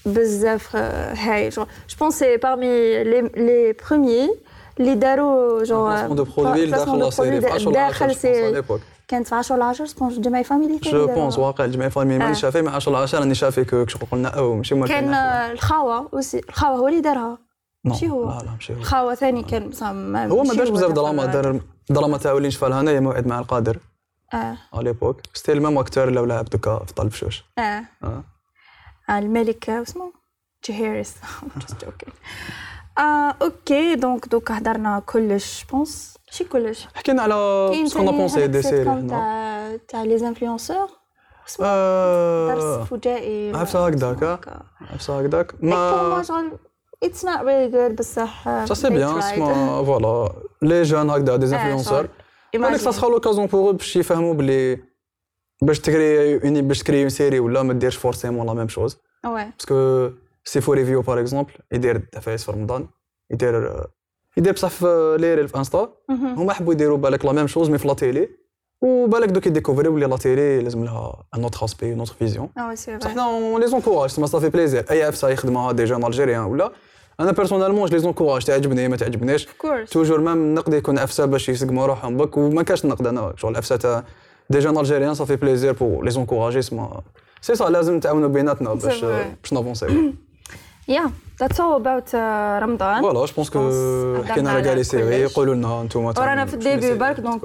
بزاف 0.07 0.77
آه، 0.77 1.15
هاي 1.15 1.49
je 1.49 1.67
بونس 2.01 2.19
سي 2.19 2.37
بارمي 2.37 3.05
لي 3.05 3.21
لي 3.21 3.75
بروميي 3.89 4.35
اللي 4.81 4.95
داروا 4.95 5.65
جو 5.65 5.85
بلاسمون 5.89 6.17
دو 6.17 6.25
برودوي 6.25 6.67
داخل 6.67 6.99
لا 6.99 7.11
سيري 7.11 7.41
في 7.41 7.47
10 7.47 7.73
داخل 7.73 8.17
سيري 8.17 8.53
ليبوك 8.53 8.81
كانت 9.09 9.29
في 9.29 9.35
10 9.35 9.65
10 9.65 9.87
سبونج 9.87 10.21
جمعي 10.21 10.45
فاميلي 10.45 10.79
جو. 10.79 11.07
بونس 11.07 11.39
واقع 11.39 11.65
الجمعيه 11.65 11.89
فامي 11.89 12.19
ماني. 12.19 12.35
شافي 12.35 12.63
مع 12.63 12.75
10 12.75 12.97
10 12.97 13.19
راني 13.19 13.35
شافي 13.35 13.65
كو 13.65 13.87
شغل 13.87 14.03
قلنا 14.13 14.29
أو 14.29 14.57
ماشي 14.57 14.75
هما 14.75 14.87
كان 14.87 15.15
الخاوة 15.53 16.09
الخاوة 16.49 16.77
هو 16.79 16.89
اللي 16.89 17.01
دارها. 17.01 17.39
ماشي 17.85 18.09
هو. 18.09 18.31
لا 18.31 18.39
لا 18.45 18.51
ماشي 18.51 18.73
هو. 18.75 18.79
الخاوه 18.79 19.15
ثاني 19.15 19.43
كان 19.43 19.71
ما 19.83 20.27
هو 20.29 20.43
ما 20.43 20.55
دارش 20.55 20.69
بزاف 20.69 20.93
دراما. 20.93 21.27
دار 21.27 21.61
دراما 21.91 22.19
تاعو 22.19 22.37
اللي 22.37 22.49
نشفى 22.49 22.69
لها 22.69 23.01
موعد 23.01 23.27
مع 23.27 23.39
القادر. 23.39 23.79
آه. 24.35 24.57
على 24.73 24.85
ليبوك 24.85 25.21
ستي 25.35 25.53
المام 25.53 25.79
اكتور 25.79 26.09
اللي 26.09 26.21
لعب 26.21 26.45
دوكا 26.45 26.85
في 26.85 26.95
طلب 26.95 27.13
شوش. 27.13 27.45
آه. 27.59 27.85
آه. 28.05 28.25
آه، 29.11 29.19
الملك 29.19 29.71
آه، 29.71 29.83
اسمه؟ 29.83 30.13
جهيرس 30.69 31.15
just 31.61 31.73
joking. 31.85 32.13
آه 32.99 33.35
أوكي 33.43 33.95
donc 33.95 34.29
دوك 34.29 34.51
هضرنا 34.51 35.03
كلش 35.07 35.65
pense 35.65 36.18
ماشي 36.31 36.45
كلش 36.45 36.87
حكينا 36.95 37.23
على 37.23 37.69
كاين 37.73 37.89
سكون 37.89 38.07
ثاني 38.07 38.19
pensé 38.19 38.39
هذاك 38.39 38.51
des 38.51 38.63
séries 38.63 38.85
sitcom 38.85 38.89
هنا 38.89 39.09
تاع 39.09 39.77
تاع 39.89 40.03
les 40.03 40.29
influenceurs 40.29 40.89
درس 41.49 41.61
آه، 41.61 42.85
فجائي 42.85 43.53
عرفتها 43.57 43.89
هكداك، 43.89 44.23
آه. 44.23 44.63
عرفتها 44.81 45.21
هكداك 45.21 45.55
ما 45.61 46.09
ما 46.09 46.23
شغل 46.23 46.53
it's 47.03 47.25
not 47.25 47.41
really 47.41 47.71
good 47.71 47.97
بصح 47.97 48.65
ça 48.65 48.75
c'est 48.75 48.91
bien 48.91 49.19
اسمها 49.19 49.85
voilà 49.85 50.33
les 50.63 50.83
jeunes 50.83 51.11
هكذا 51.11 51.37
des 51.37 51.57
آه، 51.57 51.59
influenceurs 51.59 52.09
هذيك 52.55 52.77
سا 52.77 52.91
sera 52.91 53.09
l'occasion 53.09 53.47
pour 53.47 53.73
باش 53.73 53.97
يفهموا 53.97 54.35
بلي 54.35 54.79
باش 55.63 55.81
تكري 55.81 56.35
اوني 56.45 56.63
باش 56.63 56.79
تكري 56.79 57.01
اون 57.03 57.09
سيري 57.09 57.41
ولا 57.41 57.63
ما 57.63 57.73
ديرش 57.73 57.97
فورسيمون 57.97 58.47
لا 58.47 58.55
ميم 58.55 58.69
شوز 58.69 58.99
وي 59.27 59.53
باسكو 59.59 60.11
سي 60.45 60.61
فو 60.61 60.73
ريفيو 60.73 61.03
باغ 61.03 61.21
اكزومبل 61.21 61.53
يدير 61.73 62.09
عفايس 62.17 62.45
في 62.45 62.53
رمضان 62.53 62.89
يدير 63.31 63.87
يدير 64.39 64.53
بصح 64.53 64.69
في 64.69 65.17
لي 65.21 65.35
ريل 65.35 65.49
في 65.49 65.59
انستا. 65.59 65.89
هما 66.11 66.53
حبوا 66.53 66.73
يديروا 66.73 66.97
بالك 66.97 67.25
لا 67.25 67.33
ميم 67.33 67.47
شوز 67.47 67.71
مي 67.71 67.79
في 67.79 67.89
لا 67.89 67.95
تيلي. 67.95 68.29
وبالك 68.83 69.29
دوك 69.29 69.47
يديكوفريو 69.47 69.93
بلي 69.93 70.07
لا 70.07 70.17
تيلي 70.17 70.61
لازم 70.61 70.85
لها 70.85 71.25
ان 71.35 71.43
اوتر 71.43 71.65
اسبي 71.65 71.93
اون 71.93 71.99
اوتر 71.99 72.15
فيزيون 72.19 72.49
آه 72.59 72.75
سي 72.75 72.97
بصح 72.97 73.07
فري 73.07 73.13
حنا 73.13 73.23
اون 73.27 73.61
لي 73.61 73.67
زونكوراج 73.67 74.15
تما 74.15 74.27
صافي 74.27 74.49
بليزير 74.49 74.85
اي 74.91 75.09
افسا 75.09 75.29
يخدمها 75.29 75.73
دي 75.73 75.85
جون 75.85 76.05
الجيريان 76.05 76.41
ولا 76.45 76.73
أنا 77.21 77.33
بيرسونيلمون 77.33 77.87
جو 77.89 77.95
لي 77.97 77.99
زونكوراج 77.99 78.45
تعجبني 78.45 78.89
ما 78.89 78.97
تعجبنيش 78.97 79.49
توجور 79.91 80.21
ميم 80.21 80.33
النقد 80.33 80.75
يكون 80.75 80.99
افسا 80.99 81.25
باش 81.25 81.49
يسقموا 81.49 81.87
روحهم 81.87 82.17
بك 82.17 82.37
وما 82.37 82.63
كاش 82.63 82.85
النقد 82.85 83.07
أنا 83.07 83.33
شغل 83.37 83.57
افسا 83.57 83.77
تاع 83.77 84.05
des 84.51 84.59
jeunes 84.59 84.79
algériens 84.79 85.15
ça 85.15 85.22
fait 85.22 85.37
plaisir 85.37 85.73
pour 85.73 86.11
les 86.11 86.23
encourager 86.23 86.63
سما 86.63 87.01
سي 87.41 87.55
صا 87.55 87.71
لازم 87.71 87.97
نتعاونوا 87.97 88.29
بيناتنا 88.29 88.75
باش. 88.75 89.05
باش 89.05 89.53
نافونسيو 89.53 90.13
yeah 90.89 91.11
that's 91.41 91.61
all 91.61 91.75
about 91.81 92.15
رمضان 92.65 93.01
voilà 93.03 93.27
je 93.27 93.33
pense 93.37 93.51
que 93.51 93.59
حكينا 94.29 94.51
على 94.51 94.63
كاع 94.63 94.73
les 94.73 94.85
séries. 94.85 95.27
قولوا 95.27 95.55
لنا 95.55 95.81
أنتم 95.83 96.05
ورانا 96.05 96.45
في 96.47 96.55
ال 96.55 96.61
début 96.61 96.95
برك 96.95 97.21
donc 97.21 97.41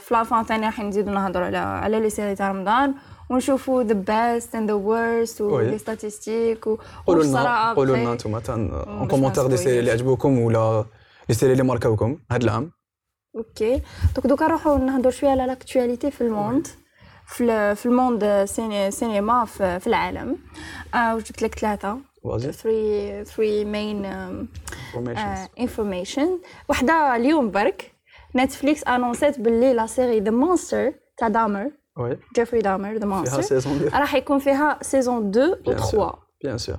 في 0.00 0.08
la 0.10 0.24
fin 0.24 0.44
ثاني 0.44 0.66
راح 0.66 0.80
نزيدو 0.80 1.10
نهضروا 1.10 1.46
على 1.46 1.56
على 1.58 2.00
les 2.00 2.10
séries 2.10 2.34
تاع 2.34 2.48
رمضان 2.48 2.94
ونشوفوا 3.30 3.82
the 3.82 3.94
best 3.94 4.54
and 4.54 4.70
the 4.70 4.74
worst 4.74 5.40
و 5.40 5.48
les. 5.48 5.78
statistiques 5.78 6.64
قولوا 7.06 7.24
لنا 7.24 7.72
قولوا 7.72 7.96
لنا. 7.96 8.12
أنتم 8.12 8.34
en 8.34 9.08
commentaire 9.08 9.46
des 9.46 9.56
séries 9.56 9.78
اللي. 9.78 9.90
عجبوكم 9.90 10.38
ولا 10.38 10.84
les 11.28 11.34
séries 11.34 11.52
اللي 11.52 11.62
ماركاوكم 11.64 12.18
هذا 12.32 12.44
العام 12.44 12.70
أوكي 13.36 13.82
donc 14.14 14.26
دوكا 14.26 14.46
نروحوا 14.46 14.78
نهضروا 14.78 15.10
شوية 15.12 15.30
على 15.30 15.46
l'actualité 15.46 16.10
في 16.10 16.20
ال 16.20 16.28
monde 16.28 16.66
في 17.26 17.44
ال- 17.44 17.76
في 17.76 17.86
ال 17.86 17.96
monde 17.96 18.44
cinéma 18.90 19.44
في, 19.44 19.86
العالم 19.86 20.36
وجبت 20.96 21.42
لك 21.42 21.54
ثلاثة 21.58 21.98
فازي 22.24 22.52
3 22.52 23.22
3 23.22 23.64
مين 23.64 24.06
informations. 24.94 25.60
information 25.60 26.38
وحدة 26.68 27.16
اليوم 27.16 27.50
برك. 27.50 27.92
Netflix 28.36 28.84
انونسات 28.84 29.40
باللي 29.40 29.74
la 29.74 29.86
série 29.86 30.20
The 30.20 30.30
Monster 30.30 30.92
تاع 31.16 31.28
دامر 31.28 31.70
oui 31.96 32.18
جيفري 32.36 32.60
دامر 32.60 32.92
ذا 32.92 32.98
فيها 32.98 33.06
Monster 33.06 33.40
saison 33.40 33.78
ديال 33.78 33.92
راح 33.92 34.14
يكون 34.14 34.38
فيها 34.38 34.78
saison 34.82 35.30
2 35.30 35.50
و 35.50 35.54
Bien 35.54 35.76
3 35.76 36.18
bien 36.44 36.58
sûr 36.58 36.76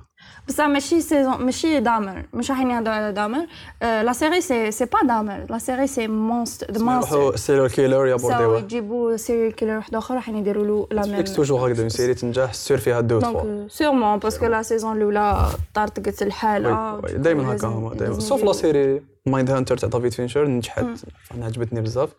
بصح 0.50 0.64
ماشي 0.66 1.00
saison 1.00 1.44
ماشي 1.44 1.80
دامر 1.80 2.24
مش 2.34 2.50
راح 2.50 2.60
نهضروا 2.60 2.94
على 2.94 3.12
دامر 3.12 3.46
la 3.82 4.12
série 4.12 4.40
c'est 4.40 4.70
c'est 4.70 4.84
pas 4.84 4.98
Dahmer 5.08 5.46
la 5.50 5.58
série 5.58 5.86
c'est 5.86 6.08
Monster 6.08 6.82
Monster 6.82 7.36
serial 7.36 7.70
killer 7.70 7.94
سو 7.94 8.04
يابورديوه 8.06 8.58
يجيبوا 8.58 9.16
serial 9.16 9.54
killer 9.54 9.76
واحد 9.76 9.94
اخر 9.94 10.14
راح 10.14 10.28
يديروا 10.28 10.64
له 10.64 10.86
la 10.90 11.06
même 11.06 11.24
toujours 11.24 11.66
هكذا 11.66 11.80
une 11.80 11.88
série 11.88 12.14
تنجح 12.14 12.52
sûr 12.52 12.78
فيها 12.78 13.00
deux 13.00 13.20
trois 13.20 13.68
segments 13.68 14.18
parce 14.18 14.35
que 14.35 14.46
la 14.46 14.62
saison 14.62 14.96
الاولى 14.96 15.46
طارطقت 15.74 16.22
الحاله 16.22 17.00
دائما 17.00 17.54
هكا 17.54 17.66
هما 17.66 17.94
دائما 17.94 18.20
sauf 18.20 18.44
la 18.44 18.52
série 18.52 19.02
Mindhunter 19.26 19.76
تاع 19.76 19.88
دافيد 19.88 20.12
فينشر 20.12 20.48
نجحت 20.48 20.86
أنا 21.34 21.46
عجبتني 21.46 21.80
بزاف 21.80 22.10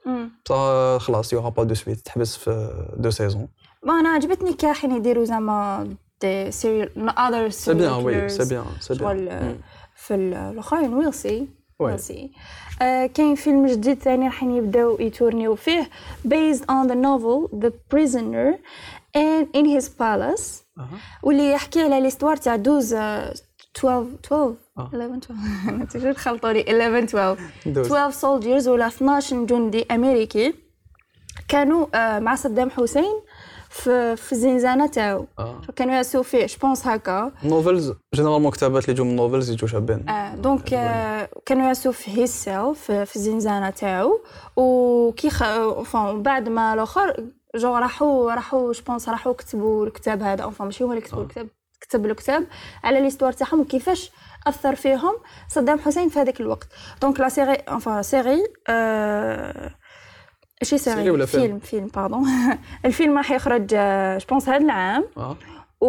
بصح 0.45 0.97
خلاص 1.05 1.33
y 1.33 1.49
aura 1.49 1.57
pas 1.57 1.63
de 1.63 1.73
suite 1.73 1.99
تحبس 1.99 2.37
في 2.37 2.71
deux 2.97 3.09
saisons 3.09 3.47
ما 3.83 3.99
أنا 3.99 4.09
عجبتني 4.09 4.53
كي 4.53 4.67
راح 4.67 4.85
يديروا 4.85 5.25
زعما 5.25 5.87
des 6.21 6.51
serial 6.51 7.09
other 7.19 7.49
c'est 7.49 7.73
bien 7.73 7.91
oui 8.05 8.29
c'est 8.29 8.49
bien 8.49 8.65
c'est 8.79 8.93
bien 8.93 8.99
شغل 8.99 9.55
في 9.95 10.15
ال- 10.15 10.33
الاخرين 10.33 10.93
we'll 10.93 11.13
see. 11.13 11.47
we'll 11.79 11.99
see 11.99 12.31
كاين 13.13 13.35
فيلم 13.35 13.67
جديد 13.67 13.99
ثاني 13.99 14.25
راح 14.25 14.43
يبداو 14.43 14.97
يتورنيو 14.99 15.55
فيه 15.55 15.89
based 16.27 16.61
on 16.61 16.87
the 16.91 16.95
novel 16.95 17.57
The 17.63 17.71
Prisoner 17.93 18.53
and 19.17 19.45
in 19.57 19.65
his 19.65 19.89
palace 19.89 20.63
واللي 21.23 21.51
يحكي 21.51 21.81
على 21.81 22.01
l'histoire 22.01 22.35
تاع 22.35 22.55
12 22.55 22.97
آه، 22.97 23.33
12 23.77 24.07
12 24.25 24.55
آه. 24.77 24.89
11 24.93 25.17
12 25.17 25.69
أنا 25.69 25.85
تجي 25.85 26.13
خلطوني 26.13 26.61
11 26.61 27.03
12 27.03 27.37
douze. 27.65 27.85
12 27.91 28.11
soldiers 28.21 28.67
ولا 28.67 28.87
12 28.87 29.45
جندي 29.45 29.85
امريكي 29.91 30.53
كانوا 31.47 32.19
مع 32.19 32.35
صدام 32.35 32.69
حسين 32.69 33.21
في 33.71 34.15
في 34.15 34.31
الزنزانه 34.31 34.87
تاعو 34.87 35.27
آه. 35.39 35.61
كانوا 35.75 35.95
يأسوا 35.95 36.23
فيه. 36.23 36.45
je 36.45 36.57
pense 36.57 36.87
هكا. 36.87 37.31
novels 37.43 37.93
généralement 38.15 38.51
كتابات 38.51 38.83
اللي 38.83 38.93
يجوا 38.93 39.05
من 39.05 39.15
novels 39.15 39.49
يجوا 39.51 39.67
شابين. 39.67 40.09
آه، 40.09 40.35
donc 40.35 40.73
آه، 40.73 41.29
كانوا 41.45 41.67
يأسوا 41.67 41.91
في 41.91 42.27
cell 42.27 42.75
في, 42.75 43.05
في 43.05 43.15
الزنزانه 43.15 43.69
تاعو 43.69 44.21
وكي 44.55 45.29
خ... 45.29 45.43
enfin 45.83 46.21
بعد 46.23 46.49
ما 46.49 46.73
الآخر 46.73 47.23
je 47.55 47.75
راحوا 47.75 48.33
راحوا 48.33 48.73
je 48.73 48.84
pense 48.84 49.09
راحوا 49.09 49.33
كتبوا 49.33 49.85
الكتاب 49.85 50.23
هذا. 50.23 50.49
enfin 50.49 50.65
ماشي 50.65 50.83
هما 50.83 50.93
اللي 50.93 51.01
كتبوا 51.01 51.23
الكتاب 51.23 51.47
كتب 51.81 52.05
الكتاب 52.05 52.47
على 52.83 53.01
l'histoire 53.01 53.31
تاعهم 53.31 53.59
وكيفاش 53.59 54.11
أثر 54.47 54.75
فيهم 54.75 55.13
صدام 55.47 55.79
حسين 55.79 56.09
في 56.09 56.19
هذاك 56.19 56.41
الوقت. 56.41 56.67
donc 57.01 57.19
la 57.19 57.29
série 57.29 57.53
enfin 57.53 58.01
série 58.01 58.43
آه... 58.69 59.71
شي 60.63 60.77
série, 60.77 61.09
ولا 61.09 61.25
فيلم؟ 61.25 61.43
فيلم 61.43 61.59
فيلم 61.59 61.87
pardon 61.87 62.27
الفيلم 62.85 63.17
راح 63.17 63.31
يخرج 63.31 63.67
je 64.21 64.29
pense 64.29 64.49
هذا 64.49 64.57
العام. 64.57 65.05
آه. 65.17 65.37
و... 65.81 65.87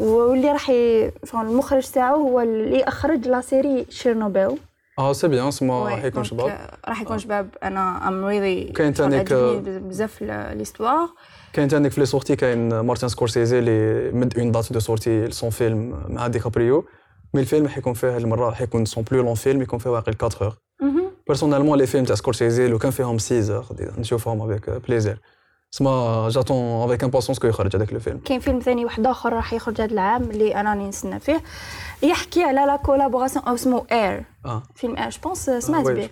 واللي 0.00 0.52
راح 0.52 0.70
ي... 0.70 1.12
المخرج 1.34 1.90
تاعو 1.90 2.28
هو 2.28 2.40
اللي 2.40 2.84
أخرج 2.84 3.28
la 3.28 3.40
série 3.40 3.86
Chernobyl 3.90 4.58
آه 4.98 5.12
c'est 5.12 5.28
bien 5.28 5.50
سما 5.50 5.88
راح 5.88 6.04
يكون 6.04 6.24
شباب. 6.24 6.48
آه، 6.48 6.76
راح 6.88 7.02
يكون 7.02 7.18
شباب. 7.18 7.48
أنا 7.62 8.08
I'm 8.08 8.24
really 8.24 8.64
كاين 8.64 8.94
تانيك، 8.94 9.32
بزاف 9.32 10.22
l'histoire 10.22 11.08
كاين 11.52 11.68
تانيك 11.68 11.92
في 11.92 12.00
les 12.00 12.06
sorties 12.06 12.36
كاين 12.36 12.80
مارتن 12.80 13.08
سكورسيزي 13.08 13.58
اللي 13.58 14.10
مد 14.12 14.38
une 14.38 14.52
date 14.52 14.72
de 14.72 14.80
sortie 14.80 15.30
son 15.30 15.50
film 15.50 16.04
مع 16.08 16.26
ديكابريو 16.26 16.84
mais 17.34 17.40
الفيلم 17.40 17.68
حيكون 17.68 17.94
فيه 17.94 18.16
المرة 18.16 18.50
حيكون 18.50 18.84
son 18.84 19.04
plus 19.04 19.22
long 19.22 19.34
film 19.34 19.62
يكون 19.62 19.78
فيه 19.78 19.90
واقع 19.90 20.12
4 20.22 20.30
heures 20.42 20.56
personnellement 21.30 21.78
les 21.78 21.86
films 21.86 22.04
تاع 22.04 22.14
سكورسيزي 22.14 22.68
لو 22.68 22.78
كان 22.78 22.90
فيهم 22.90 23.18
6 23.18 23.64
نشوفهم 23.98 24.42
avec 24.42 24.70
plaisir 24.70 25.20
سما 25.70 26.28
j'attends 26.30 26.84
avec 26.84 27.04
impatience 27.04 27.38
que 27.38 27.46
يخرج 27.46 27.76
هذاك 27.76 27.92
le 27.92 28.00
film 28.00 28.18
كاين 28.18 28.40
فيلم 28.40 28.58
ثاني 28.58 28.84
واحد 28.84 29.06
اخر 29.06 29.32
راح 29.32 29.52
يخرج 29.52 29.80
هذا 29.80 29.92
العام 29.92 30.22
اللي 30.22 30.54
أنا 30.54 30.70
راني 30.70 30.88
نستنى 30.88 31.20
فيه 31.20 31.42
يحكي 32.02 32.44
على 32.44 32.60
la 32.66 32.76
collaboration 32.76 33.44
أو 33.44 33.54
اسمه 33.54 33.84
Air 33.92 34.24
آه 34.46 34.62
فيلم 34.74 34.96
Air 34.96 35.10
je 35.10 35.18
pense 35.24 35.50
سمعت 35.50 35.84
به 35.86 36.08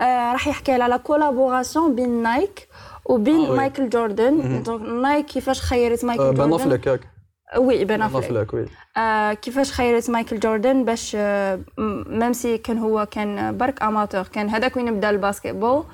آه، 0.00 0.32
راح 0.32 0.48
يحكي 0.48 0.72
على 0.72 0.88
la 0.88 0.96
collaboration 0.96 1.94
بين 1.94 2.22
Nike 2.22 2.68
وبين 3.04 3.46
آه،. 3.46 3.54
مايكل 3.54 3.88
جوردن 3.88 4.62
donc 4.62 4.82
Nike 4.82 5.26
كيفاش 5.26 5.60
خيرت 5.60 6.04
مايكل 6.04 6.34
جوردن 6.34 6.70
ياك 6.86 7.13
oui 7.58 7.84
بن 7.84 8.02
افلك 8.02 8.54
oui. 8.54 8.66
آه، 8.96 9.32
كيفاش 9.32 9.72
خيرت 9.72 10.10
مايكل 10.10 10.40
جوردن 10.40 10.84
باش 10.84 11.16
آه، 11.18 11.60
même 12.06 12.32
si 12.32 12.58
كان 12.58 12.78
هو 12.78 13.06
كان 13.10 13.58
برك 13.58 13.82
amateur 13.82 14.22
كان 14.22 14.48
هذاك 14.48 14.76
وين 14.76 14.96
بدا 14.96 15.10
ال 15.10 15.17
basketball 15.17 15.84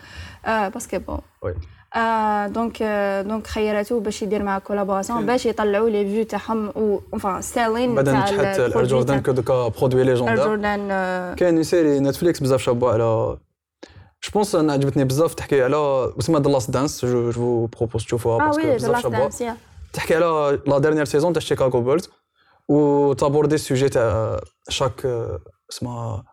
آه 0.46 0.68
basketball. 0.68 1.18
oui. 1.42 1.54
donc 2.48 2.82
donc 3.26 3.46
خيرته 3.46 4.00
باش 4.00 4.22
يدير 4.22 4.42
معاه 4.42 4.58
collaboration 4.58 5.26
باش 5.26 5.46
يطلعوا 5.46 5.88
les 5.90 6.04
vues 6.04 6.24
تاعهم 6.24 6.68
و 6.68 7.00
enfin 7.16 7.40
سيلين 7.40 7.94
بعد 7.94 8.08
نجحت 8.08 8.30
ال 8.30 8.36
produit 8.36 8.76
Air 8.76 8.84
Jordan 8.84 9.06
تاع 9.06 9.18
كو 9.18 9.32
دوكا 9.32 9.68
produit 9.68 10.04
légendaire 10.04 10.46
جوردن 10.46 10.88
كاين 11.36 11.62
série 11.62 12.00
Netflix 12.00 12.40
بزاف 12.40 12.61
شابه 12.62 12.92
على 12.92 13.36
je 14.24 14.30
pense 14.34 14.54
أنا 14.54 14.72
عجبتني 14.72 15.04
بزاف 15.04 15.34
تحكي 15.34 15.62
على 15.62 16.12
اسمها 16.18 16.40
The 16.40 16.50
Last 16.50 16.70
Dance 16.70 17.04
je 17.04 17.32
vous 17.32 17.66
propose 17.66 18.04
تشوفوها 18.04 18.46
parce 18.46 18.56
que 18.56 18.62
ذا 18.62 18.74
بزاف 18.74 19.02
شابه 19.02 19.54
تحكي 19.93 20.14
على 20.14 20.59
la 20.66 20.78
dernière 20.78 21.04
saison 21.04 21.32
تاع 21.32 21.43
شيكاغو 21.43 21.80
بيرز 21.80 22.11
و 22.68 23.12
d'abord 23.12 23.54
ال 23.54 23.60
sujet 23.60 23.88
تاع 23.88 24.41
شاك 24.68 25.07
اسمها 25.72 26.24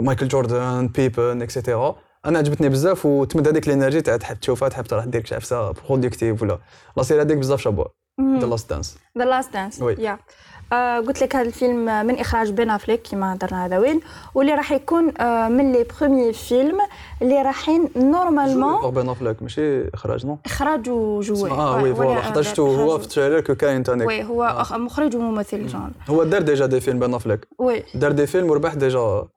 مايكل 0.00 0.28
جوردن 0.28 0.88
بيبن 0.88 1.42
et 1.42 1.55
cetera 1.55 1.96
أنا 2.26 2.38
عجبتني 2.38 2.68
بزاف 2.68 3.06
وتمد 3.06 3.48
هذيك 3.48 3.66
ال 3.66 3.70
énergie 3.70 4.00
تاع 4.00 4.16
تحب 4.16 4.40
تشوفها 4.40 4.68
تحب 4.68 4.84
تروح 4.84 5.04
دير 5.04 5.26
عفسه 5.32 5.70
productive 5.72 6.42
ولا 6.42 6.58
la 6.96 7.02
série 7.02 7.22
هذيك 7.22 7.38
بزاف 7.38 7.60
شابه 7.60 7.86
ذا 8.40 8.46
لاست 8.46 8.70
دانس 8.70 8.98
ذا 9.18 9.24
لاست 9.24 9.52
دانس. 9.52 9.80
يا 9.80 10.18
آه، 10.72 10.98
قلت 11.00 11.22
لك 11.22 11.36
هذا 11.36 11.46
الفيلم 11.48 12.06
من 12.06 12.18
إخراج 12.18 12.50
بن 12.50 12.70
أفليك 12.70 13.00
كما 13.10 13.34
هضرنا 13.34 13.66
هذا 13.66 13.78
وين 13.78 14.00
واللي 14.34 14.54
راح 14.54 14.72
يكون 14.72 15.12
آه، 15.20 15.48
من 15.48 15.72
les 15.72 15.86
premiers 16.00 16.32
films 16.32 16.78
اللي 17.22 17.42
رايحين 17.42 17.88
normalement 17.96 18.90
بن 18.90 19.08
افلك 19.08 19.42
ماشي 19.42 19.88
إخراج 19.88 20.26
non؟ 20.26 20.38
إخراج 20.46 20.88
و 20.90 21.02
joue 21.02 21.50
آه 21.50 21.82
oui 21.82 21.94
voilà 21.94 22.20
حضرته 22.20 22.62
هو 22.62 22.98
في 22.98 23.04
ال 23.04 23.08
trailer 23.08 23.40
كو 23.40 23.54
كاين 23.54 23.82
تانيك 23.82 24.08
oui 24.08 24.24
هو 24.24 24.64
مخرج 24.70 25.16
وممثل 25.16 25.66
جون. 25.66 25.92
هو 26.08 26.24
دار 26.24 26.42
déjà 26.42 26.66
des 26.66 26.80
films 26.80 26.98
بن 26.98 27.14
افلك 27.14 27.48
oui. 27.58 27.82
دار 27.94 28.12
des 28.12 28.26
films 28.26 28.50
وربح 28.50 28.74
déjà 28.74 29.28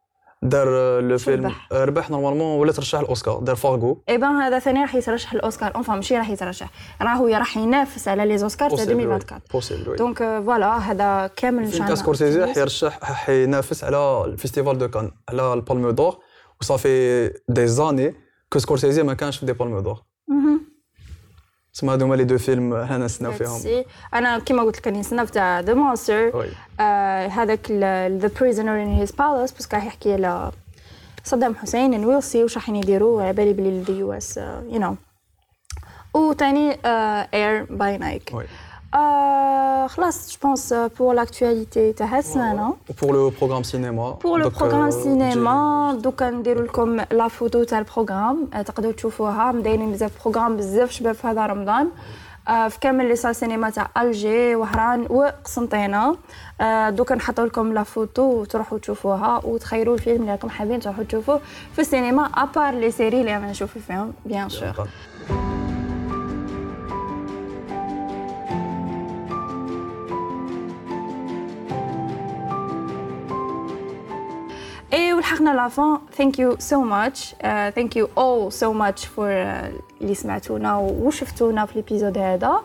دار 0.41 0.99
لو 1.01 1.17
شو 1.17 1.25
فيلم 1.25 1.51
ربح؟ 1.71 2.09
normalement 2.09 2.59
ولا 2.59 2.71
ترشح 2.71 2.99
الأوسكار؟ 2.99 3.39
دار 3.39 3.55
فارغو. 3.55 4.03
اي 4.09 4.17
بان 4.17 4.35
هذا 4.35 4.59
ثاني 4.59 4.81
راح 4.81 4.95
يترشح 4.95 5.33
الأوسكار. 5.33 5.75
enfin 5.75 5.95
ماشي 5.95 6.17
راح 6.17 6.29
يترشح. 6.29 6.69
راهو 7.01 7.27
راح 7.27 7.57
ينافس 7.57 8.07
على 8.07 8.25
les 8.25 8.43
Oscars 8.43 8.69
تاع 8.69 8.83
2024 8.83 9.41
possible 9.53 9.95
donc 9.95 10.21
آه، 10.21 10.41
voilà 10.41 10.77
هذا 10.77 11.27
كامل 11.35 11.63
ان 11.63 11.71
شاء 11.71 11.81
الله 11.83 11.95
سكورسيزي 11.95 12.53
حيرشح 12.53 12.99
حينافس 13.03 13.83
على 13.83 14.23
ال 14.25 14.31
festival 14.31 14.77
de 14.77 14.88
Cannes 14.88 15.11
على 15.29 15.53
ال 15.53 15.59
Palme 15.59 15.89
d'or. 15.89 16.17
وصافي 16.61 17.27
des 17.49 17.67
années 17.67 18.15
que 18.49 18.59
سكورسيزي 18.59 19.03
ما 19.03 19.13
كانش 19.13 19.37
في 19.37 19.45
des 19.45 19.53
Palmes 19.53 19.80
d'or 19.80 20.01
تسمى 21.74 21.93
هذوما 21.93 22.15
les 22.15 22.23
deux 22.23 22.38
films 22.38 22.73
أنا 22.74 23.05
نستناو 23.05 23.32
فيهم. 23.32 23.84
أنا 24.13 24.39
كيما 24.39 24.63
قلت 24.63 24.78
لك 24.78 24.88
راني 24.88 24.99
نستنى 24.99 25.26
تاع 25.26 25.59
the 25.59 25.73
monster 25.73 26.32
هذاك 27.32 27.72
the 28.21 28.32
prisoner 28.39 28.84
in 28.84 28.95
his 28.95 29.11
palace 29.11 29.51
parce 29.51 29.66
que 29.66 29.75
راح 29.76 29.86
يحكي 29.86 30.13
على 30.13 30.51
صدام 31.24 31.55
حسين 31.55 31.93
and 31.93 32.05
we'll 32.05 32.23
see 32.23 32.43
واش 32.43 32.55
راح 32.55 32.70
يديروا 32.70 33.22
على 33.22 33.34
بالي 33.34 33.53
بلي 33.53 33.70
ال 33.69 34.13
US 34.13 34.38
you 34.38 34.80
know 34.80 34.95
وثاني 36.13 36.78
Air 37.34 37.63
by 37.63 37.97
Nike 37.97 38.34
خلاص 39.87 40.31
je 40.32 40.38
pense 40.43 40.73
pour 40.73 41.15
l'actualité 41.15 41.95
تاع 41.97 42.17
السمانه 42.19 42.73
وبور 42.89 43.15
لو 43.15 43.29
بروغرام 43.29 43.63
سينما 43.63 44.11
بور 44.11 44.39
لو 44.39 44.49
بروغرام 44.49 44.91
سينما 44.91 45.99
دوكا 46.03 46.29
نديرو 46.29 46.63
لكم 46.63 47.01
la 47.11 47.27
photo 47.27 47.63
تاع 47.63 47.79
ال 47.80 47.86
programme 47.86 48.45
تقدروا 48.45 48.91
تشوفوها. 48.91 49.51
مدايرين 49.51 49.91
بزاف 49.91 50.11
programme 50.23 50.57
بزاف 50.57 50.91
شباب 50.91 51.15
في 51.15 51.27
هذا 51.27 51.45
رمضان. 51.45 51.89
آه، 52.47 52.67
في 52.67 52.79
كامل 52.79 53.07
les 53.07 53.15
salles 53.15 53.36
cinéma 53.36 53.69
تاع 53.69 53.89
الجي 53.97 54.55
وهران 54.55 55.07
وقسنطينة. 55.09 56.17
آه، 56.61 56.89
دوكا 56.89 57.15
نحطوا 57.15 57.45
لكم 57.45 57.73
la 57.73 57.84
photo 57.84 58.21
وتروحوا 58.21 58.77
تشوفوها 58.77 59.41
وتخيروا 59.45 59.95
الفيلم 59.95 60.21
اللي 60.21 60.31
راكم 60.31 60.49
حابين 60.49 60.79
تروحوا 60.79 61.03
تشوفوه 61.03 61.41
في 61.73 61.81
السينما 61.81 62.23
à 62.23 62.34
part 62.34 62.73
les 62.73 62.91
séries 62.91 63.21
اللي 63.21 63.33
رانا 63.33 63.51
نشوفوا 63.51 63.81
فيهم 63.87 64.13
bien 64.25 64.49
sûr 64.49 64.88
اي 75.39 75.45
ولحقنا 75.45 75.61
la 75.61 75.77
fin 75.77 75.99
thank 76.17 76.39
you 76.39 76.55
so 76.59 76.82
much 76.82 77.36
ثانك 77.75 77.95
يو 77.95 78.09
اول 78.17 78.51
سو 78.51 78.73
ماتش 78.73 79.05
فور 79.05 79.29
اللي 80.01 80.15
سمعتونا 80.15 80.77
وشفتونا 80.77 81.65
في 81.65 81.75
الابيزود 81.75 82.17
هذا 82.17 82.61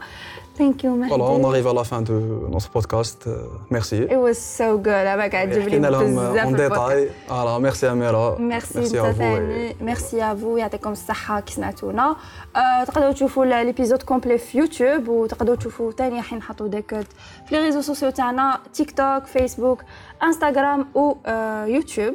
ثانك 0.58 0.84
يو 0.84 1.08
فوالا 1.08 1.24
اون 1.24 1.42
مهدي 1.42 1.56
اريف 1.56 1.66
على 1.66 1.84
فان 1.84 2.04
دو 2.04 2.12
نوتر 2.48 2.68
بودكاست 2.74 3.28
ميرسي 3.70 4.08
It 4.08 4.10
was 4.10 4.38
so 4.38 4.84
good. 4.84 4.88
أنا 4.88 5.28
قاعد 5.28 5.50
تجيب 5.50 5.62
لي 5.62 5.70
حكينا 5.70 5.86
لهم 5.86 6.16
بزاف 6.16 6.44
اون 6.44 6.54
البودكاست. 6.54 6.92
ديتاي 6.92 7.10
فوالا 7.28 7.58
ميرسي 7.58 7.92
اميره 7.92 8.38
ميرسي 8.38 8.74
à 8.74 8.76
انت 8.78 9.16
vous 9.16 9.18
ثاني 9.18 9.76
ميرسي 9.80 10.22
افو 10.22 10.56
يعطيكم 10.56 10.92
الصحة 10.92 11.40
كي 11.40 11.52
سمعتونا 11.52 12.16
آه، 12.56 12.84
تقدروا 12.84 13.12
تشوفوا 13.12 13.44
ليبيزود 13.44 14.02
كومبلي 14.02 14.38
في 14.38 14.58
يوتيوب 14.58 15.08
وتقدروا 15.08 15.56
تشوفوا 15.56 15.92
تاني 15.92 16.22
حين 16.22 16.38
نحطوا 16.38 16.68
دي 16.68 16.82
كوت 16.82 17.06
في 17.46 17.54
لي 17.54 17.60
ريزو 17.60 17.80
سوسيو 17.80 18.10
تاعنا 18.10 18.58
تيك 18.74 18.90
توك 18.90 19.24
فيسبوك 19.26 19.82
انستغرام 20.22 20.86
و 20.94 21.14
آه، 21.26 21.64
YouTube 21.64 22.14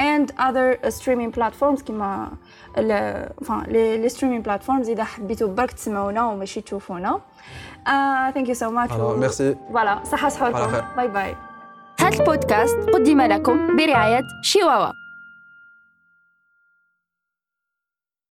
and 0.00 0.30
other 0.30 0.90
streaming 0.90 1.32
platforms 1.38 1.82
كيما 1.82 2.30
ال- 2.78 3.28
enfin 3.42 3.68
les 3.68 4.08
streaming 4.08 4.44
platforms. 4.48 4.88
إذا 4.88 5.04
حبيتوا 5.04 5.48
برك 5.48 5.72
تسمعونا 5.72 6.26
وماشي 6.26 6.60
تشوفونا. 6.60 7.20
thank 8.34 8.48
you 8.48 8.54
so 8.54 8.70
much 8.70 8.92
voilà 8.92 9.18
merci 9.18 9.56
voilà 9.72 10.04
صحة 10.04 10.22
على 10.22 10.30
صحوركم 10.30 10.68
خير. 10.68 10.84
bye 10.96 11.08
bye 11.08 11.36
هذا 12.00 12.20
البودكاست 12.20 12.76
قدم 12.76 13.20
لكم 13.20 13.76
برعاية 13.76 14.22
شيواوا. 14.42 14.92